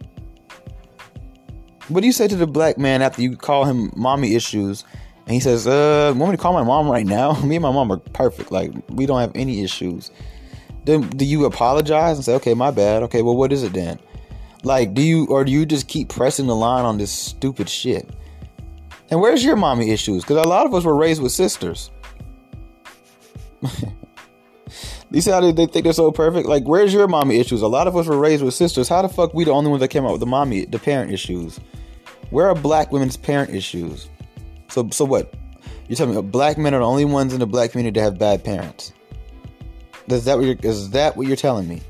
What 1.88 2.02
do 2.02 2.06
you 2.06 2.12
say 2.12 2.28
to 2.28 2.36
the 2.36 2.46
black 2.46 2.76
man 2.76 3.00
after 3.00 3.22
you 3.22 3.34
call 3.34 3.64
him 3.64 3.90
mommy 3.96 4.34
issues 4.34 4.84
and 5.24 5.32
he 5.32 5.40
says, 5.40 5.66
uh, 5.66 6.12
want 6.14 6.32
me 6.32 6.36
to 6.36 6.42
call 6.42 6.52
my 6.52 6.62
mom 6.62 6.86
right 6.86 7.06
now? 7.06 7.32
Me 7.42 7.56
and 7.56 7.62
my 7.62 7.72
mom 7.72 7.90
are 7.90 7.96
perfect. 7.96 8.52
Like, 8.52 8.72
we 8.90 9.06
don't 9.06 9.20
have 9.20 9.32
any 9.34 9.64
issues. 9.64 10.10
Then 10.84 11.08
do 11.08 11.24
you 11.24 11.46
apologize 11.46 12.16
and 12.16 12.24
say, 12.24 12.34
okay, 12.34 12.52
my 12.52 12.70
bad. 12.70 13.02
Okay, 13.04 13.22
well, 13.22 13.36
what 13.36 13.52
is 13.52 13.62
it 13.62 13.72
then? 13.72 13.98
Like, 14.62 14.94
do 14.94 15.02
you, 15.02 15.26
or 15.26 15.44
do 15.44 15.52
you 15.52 15.64
just 15.64 15.88
keep 15.88 16.08
pressing 16.08 16.46
the 16.46 16.56
line 16.56 16.84
on 16.84 16.98
this 16.98 17.10
stupid 17.10 17.68
shit? 17.68 18.08
And 19.10 19.20
where's 19.20 19.44
your 19.44 19.56
mommy 19.56 19.90
issues? 19.90 20.22
Because 20.22 20.44
a 20.44 20.48
lot 20.48 20.66
of 20.66 20.74
us 20.74 20.84
were 20.84 20.96
raised 20.96 21.22
with 21.22 21.32
sisters. 21.32 21.90
you 25.10 25.20
see 25.20 25.30
how 25.30 25.40
they, 25.40 25.52
they 25.52 25.66
think 25.66 25.84
they're 25.84 25.92
so 25.92 26.12
perfect? 26.12 26.46
Like, 26.46 26.64
where's 26.64 26.92
your 26.92 27.08
mommy 27.08 27.38
issues? 27.38 27.62
A 27.62 27.68
lot 27.68 27.88
of 27.88 27.96
us 27.96 28.06
were 28.06 28.18
raised 28.18 28.44
with 28.44 28.54
sisters. 28.54 28.88
How 28.88 29.02
the 29.02 29.08
fuck 29.08 29.34
we 29.34 29.44
the 29.44 29.50
only 29.50 29.70
ones 29.70 29.80
that 29.80 29.88
came 29.88 30.04
out 30.04 30.12
with 30.12 30.20
the 30.20 30.26
mommy, 30.26 30.64
the 30.64 30.78
parent 30.78 31.10
issues? 31.12 31.58
Where 32.30 32.46
are 32.46 32.54
black 32.54 32.92
women's 32.92 33.16
parent 33.16 33.50
issues? 33.50 34.08
So, 34.68 34.88
so 34.90 35.04
what? 35.04 35.34
You're 35.88 35.96
telling 35.96 36.14
me 36.14 36.18
uh, 36.18 36.22
black 36.22 36.56
men 36.56 36.72
are 36.74 36.78
the 36.78 36.86
only 36.86 37.04
ones 37.04 37.32
in 37.32 37.40
the 37.40 37.46
black 37.46 37.72
community 37.72 37.94
to 37.94 38.02
have 38.02 38.18
bad 38.18 38.44
parents? 38.44 38.92
Is 40.06 40.24
that 40.26 40.38
what 40.38 40.46
you're, 40.46 40.56
is 40.62 40.90
that 40.90 41.16
what 41.16 41.26
you're 41.26 41.36
telling 41.36 41.68
me? 41.68 41.80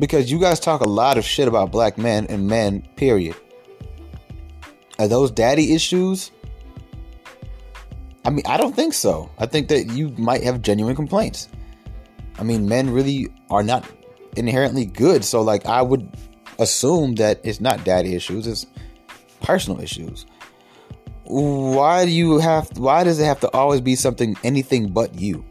Because 0.00 0.32
you 0.32 0.40
guys 0.40 0.58
talk 0.58 0.80
a 0.80 0.88
lot 0.88 1.18
of 1.18 1.24
shit 1.24 1.46
about 1.46 1.70
black 1.70 1.98
men 1.98 2.26
and 2.26 2.48
men, 2.48 2.82
period. 2.96 3.36
Are 4.98 5.06
those 5.06 5.30
daddy 5.30 5.74
issues? 5.74 6.32
I 8.24 8.30
mean, 8.30 8.44
I 8.46 8.56
don't 8.56 8.74
think 8.74 8.94
so. 8.94 9.30
I 9.38 9.46
think 9.46 9.68
that 9.68 9.92
you 9.92 10.08
might 10.18 10.42
have 10.42 10.62
genuine 10.62 10.96
complaints. 10.96 11.48
I 12.38 12.42
mean, 12.42 12.66
men 12.66 12.90
really 12.90 13.28
are 13.50 13.62
not 13.62 13.86
inherently 14.36 14.86
good. 14.86 15.22
So, 15.24 15.42
like, 15.42 15.66
I 15.66 15.82
would 15.82 16.10
assume 16.58 17.16
that 17.16 17.40
it's 17.44 17.60
not 17.60 17.84
daddy 17.84 18.14
issues, 18.14 18.46
it's 18.46 18.66
personal 19.42 19.80
issues. 19.80 20.24
Why 21.24 22.06
do 22.06 22.10
you 22.10 22.38
have, 22.38 22.76
why 22.76 23.04
does 23.04 23.20
it 23.20 23.24
have 23.24 23.40
to 23.40 23.50
always 23.52 23.80
be 23.80 23.96
something, 23.96 24.36
anything 24.44 24.92
but 24.92 25.14
you? 25.14 25.44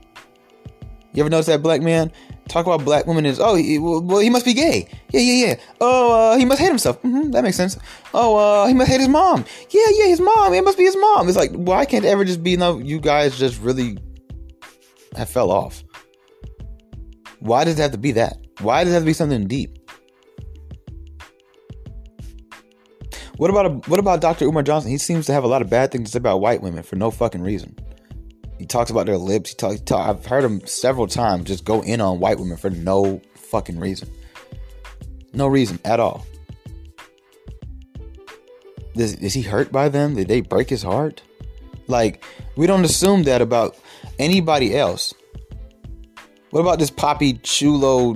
You 1.13 1.23
ever 1.23 1.29
notice 1.29 1.47
that 1.47 1.63
black 1.63 1.81
man 1.81 2.11
talk 2.49 2.65
about 2.65 2.83
black 2.83 3.05
women 3.05 3.25
is 3.25 3.39
oh 3.39 3.55
he, 3.55 3.79
well 3.79 4.19
he 4.19 4.29
must 4.29 4.45
be 4.45 4.53
gay. 4.53 4.87
Yeah 5.11 5.21
yeah 5.21 5.45
yeah. 5.45 5.55
Oh 5.79 6.33
uh, 6.33 6.37
he 6.37 6.45
must 6.45 6.59
hate 6.59 6.67
himself. 6.67 7.01
Mm-hmm, 7.01 7.31
that 7.31 7.43
makes 7.43 7.57
sense. 7.57 7.77
Oh 8.13 8.35
uh, 8.35 8.67
he 8.67 8.73
must 8.73 8.89
hate 8.89 8.99
his 8.99 9.07
mom. 9.07 9.45
Yeah 9.69 9.85
yeah 9.91 10.07
his 10.07 10.19
mom. 10.19 10.53
It 10.53 10.63
must 10.63 10.77
be 10.77 10.83
his 10.83 10.97
mom. 10.97 11.27
It's 11.27 11.37
like 11.37 11.51
why 11.51 11.85
can't 11.85 12.05
ever 12.05 12.25
just 12.25 12.43
be 12.43 12.57
no 12.57 12.79
you 12.79 12.99
guys 12.99 13.37
just 13.37 13.61
really 13.61 13.97
have 15.15 15.29
fell 15.29 15.51
off? 15.51 15.83
Why 17.39 17.63
does 17.63 17.79
it 17.79 17.81
have 17.81 17.91
to 17.91 17.97
be 17.97 18.11
that? 18.13 18.37
Why 18.59 18.83
does 18.83 18.91
it 18.91 18.95
have 18.95 19.03
to 19.03 19.07
be 19.07 19.13
something 19.13 19.47
deep? 19.47 19.77
What 23.37 23.49
about 23.49 23.65
a, 23.65 23.69
what 23.89 24.01
about 24.01 24.19
Dr. 24.19 24.43
Umar 24.45 24.63
Johnson? 24.63 24.91
He 24.91 24.97
seems 24.97 25.25
to 25.27 25.33
have 25.33 25.45
a 25.45 25.47
lot 25.47 25.61
of 25.61 25.69
bad 25.69 25.91
things 25.91 26.09
to 26.09 26.11
say 26.11 26.17
about 26.17 26.41
white 26.41 26.61
women 26.61 26.83
for 26.83 26.97
no 26.97 27.09
fucking 27.09 27.41
reason 27.41 27.73
he 28.59 28.65
talks 28.65 28.91
about 28.91 29.05
their 29.05 29.17
lips. 29.17 29.51
He 29.51 29.55
talks. 29.55 29.75
He 29.75 29.81
talk, 29.81 30.07
I've 30.07 30.25
heard 30.25 30.43
him 30.43 30.65
several 30.67 31.07
times 31.07 31.45
just 31.45 31.63
go 31.63 31.81
in 31.81 32.01
on 32.01 32.19
white 32.19 32.37
women 32.37 32.57
for 32.57 32.69
no 32.69 33.21
fucking 33.35 33.79
reason. 33.79 34.09
No 35.33 35.47
reason 35.47 35.79
at 35.85 35.99
all. 35.99 36.25
Is, 38.95 39.15
is 39.15 39.33
he 39.33 39.41
hurt 39.41 39.71
by 39.71 39.87
them? 39.87 40.15
Did 40.15 40.27
they 40.27 40.41
break 40.41 40.69
his 40.69 40.83
heart? 40.83 41.21
Like, 41.87 42.23
we 42.57 42.67
don't 42.67 42.83
assume 42.83 43.23
that 43.23 43.41
about 43.41 43.77
anybody 44.19 44.75
else. 44.77 45.13
What 46.49 46.61
about 46.61 46.79
this 46.79 46.89
Poppy 46.89 47.33
Chulo, 47.35 48.15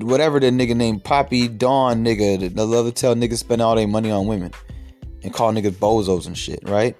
whatever 0.00 0.38
the 0.38 0.50
nigga 0.50 0.76
named 0.76 1.04
Poppy 1.04 1.48
Dawn 1.48 2.04
nigga 2.04 2.54
the 2.54 2.66
love 2.66 2.86
to 2.86 2.92
tell 2.92 3.16
spend 3.36 3.62
all 3.62 3.76
their 3.76 3.88
money 3.88 4.10
on 4.10 4.26
women 4.26 4.52
and 5.22 5.32
call 5.32 5.52
niggas 5.52 5.72
bozos 5.72 6.26
and 6.26 6.36
shit, 6.36 6.60
right? 6.68 6.96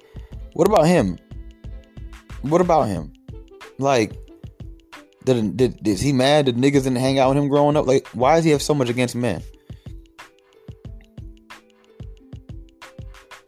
What 0.54 0.68
about 0.68 0.86
him? 0.86 1.18
What 2.42 2.60
about 2.60 2.88
him? 2.88 3.12
Like, 3.78 4.16
did, 5.24 5.56
did 5.56 5.86
is 5.86 6.00
he 6.00 6.12
mad 6.12 6.46
that 6.46 6.56
niggas 6.56 6.84
didn't 6.84 6.96
hang 6.96 7.18
out 7.18 7.30
with 7.30 7.38
him 7.38 7.48
growing 7.48 7.76
up? 7.76 7.86
Like, 7.86 8.06
why 8.08 8.36
does 8.36 8.44
he 8.44 8.50
have 8.50 8.62
so 8.62 8.74
much 8.74 8.88
against 8.88 9.14
men? 9.14 9.42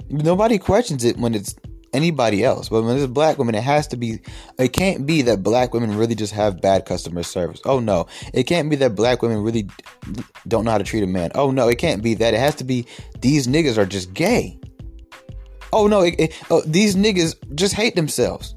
Nobody 0.08 0.58
questions 0.58 1.04
it 1.04 1.16
when 1.16 1.34
it's 1.34 1.54
anybody 1.92 2.44
else, 2.44 2.68
but 2.68 2.82
when 2.82 2.96
it's 2.96 3.06
black 3.06 3.38
women, 3.38 3.54
it 3.54 3.62
has 3.62 3.86
to 3.88 3.96
be. 3.96 4.20
It 4.58 4.72
can't 4.72 5.06
be 5.06 5.22
that 5.22 5.42
black 5.42 5.72
women 5.72 5.96
really 5.96 6.16
just 6.16 6.32
have 6.32 6.60
bad 6.60 6.84
customer 6.84 7.22
service. 7.22 7.60
Oh 7.64 7.78
no, 7.78 8.06
it 8.34 8.44
can't 8.44 8.68
be 8.68 8.76
that 8.76 8.96
black 8.96 9.22
women 9.22 9.42
really 9.42 9.68
don't 10.48 10.64
know 10.64 10.72
how 10.72 10.78
to 10.78 10.84
treat 10.84 11.04
a 11.04 11.06
man. 11.06 11.30
Oh 11.34 11.52
no, 11.52 11.68
it 11.68 11.78
can't 11.78 12.02
be 12.02 12.14
that. 12.14 12.34
It 12.34 12.40
has 12.40 12.56
to 12.56 12.64
be 12.64 12.86
these 13.20 13.46
niggas 13.46 13.78
are 13.78 13.86
just 13.86 14.12
gay. 14.12 14.58
Oh 15.72 15.86
no, 15.86 16.00
it, 16.00 16.16
it, 16.18 16.42
oh, 16.50 16.62
these 16.66 16.96
niggas 16.96 17.36
just 17.54 17.74
hate 17.74 17.94
themselves 17.94 18.56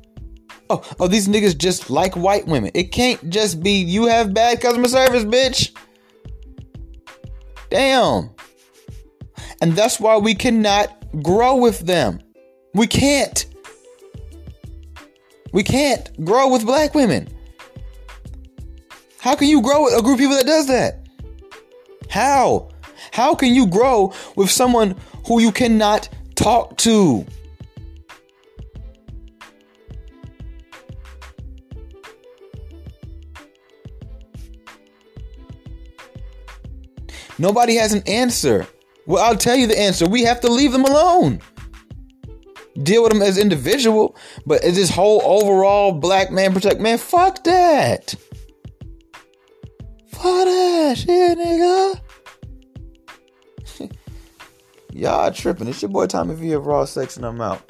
oh, 0.74 0.95
oh, 0.99 1.07
these 1.07 1.28
niggas 1.28 1.57
just 1.57 1.89
like 1.89 2.15
white 2.15 2.47
women. 2.47 2.71
It 2.74 2.91
can't 2.91 3.30
just 3.30 3.61
be 3.61 3.71
you 3.71 4.05
have 4.07 4.34
bad 4.34 4.61
customer 4.61 4.88
service, 4.88 5.24
bitch. 5.24 5.76
Damn. 7.69 8.30
And 9.61 9.74
that's 9.74 9.99
why 9.99 10.17
we 10.17 10.36
cannot 10.36 11.21
grow 11.24 11.55
with 11.55 11.80
them. 11.80 12.19
We 12.74 12.88
can't. 12.88 13.45
We 15.51 15.63
can't 15.63 16.26
grow 16.26 16.51
with 16.51 16.65
black 16.65 16.95
women. 16.95 17.30
How 19.19 19.36
can 19.36 19.47
you 19.47 19.61
grow 19.61 19.84
with 19.84 19.93
a 19.93 20.01
group 20.01 20.15
of 20.15 20.19
people 20.19 20.36
that 20.36 20.45
does 20.45 20.67
that? 20.67 21.07
How? 22.09 22.69
How 23.11 23.36
can 23.36 23.53
you 23.53 23.67
grow 23.67 24.13
with 24.36 24.49
someone 24.49 24.95
who 25.28 25.39
you 25.39 25.51
cannot 25.51 26.09
talk 26.36 26.78
to? 26.78 27.26
Nobody 37.39 37.75
has 37.75 37.93
an 37.93 38.03
answer. 38.07 38.67
Well, 39.05 39.23
I'll 39.23 39.38
tell 39.38 39.55
you 39.55 39.67
the 39.67 39.79
answer. 39.79 40.07
We 40.07 40.21
have 40.23 40.39
to 40.41 40.51
leave 40.51 40.71
them 40.71 40.86
alone. 40.86 41.41
Deal 42.81 43.03
with 43.03 43.11
them 43.11 43.21
as 43.21 43.38
individual, 43.38 44.15
but 44.45 44.61
this 44.61 44.89
whole 44.89 45.21
overall 45.23 45.91
black 45.91 46.31
man 46.31 46.53
protect 46.53 46.79
man, 46.79 46.97
fuck 46.97 47.43
that. 47.43 48.15
Fuck 50.07 50.45
that 50.45 50.97
shit, 50.97 51.38
nigga. 51.38 51.99
Y'all 54.93 55.31
tripping. 55.31 55.67
It's 55.67 55.81
your 55.81 55.89
boy 55.89 56.07
Tommy 56.07 56.34
V 56.36 56.53
of 56.53 56.65
Raw 56.65 56.86
Sex 56.86 57.17
and 57.17 57.25
I'm 57.25 57.41
out. 57.41 57.61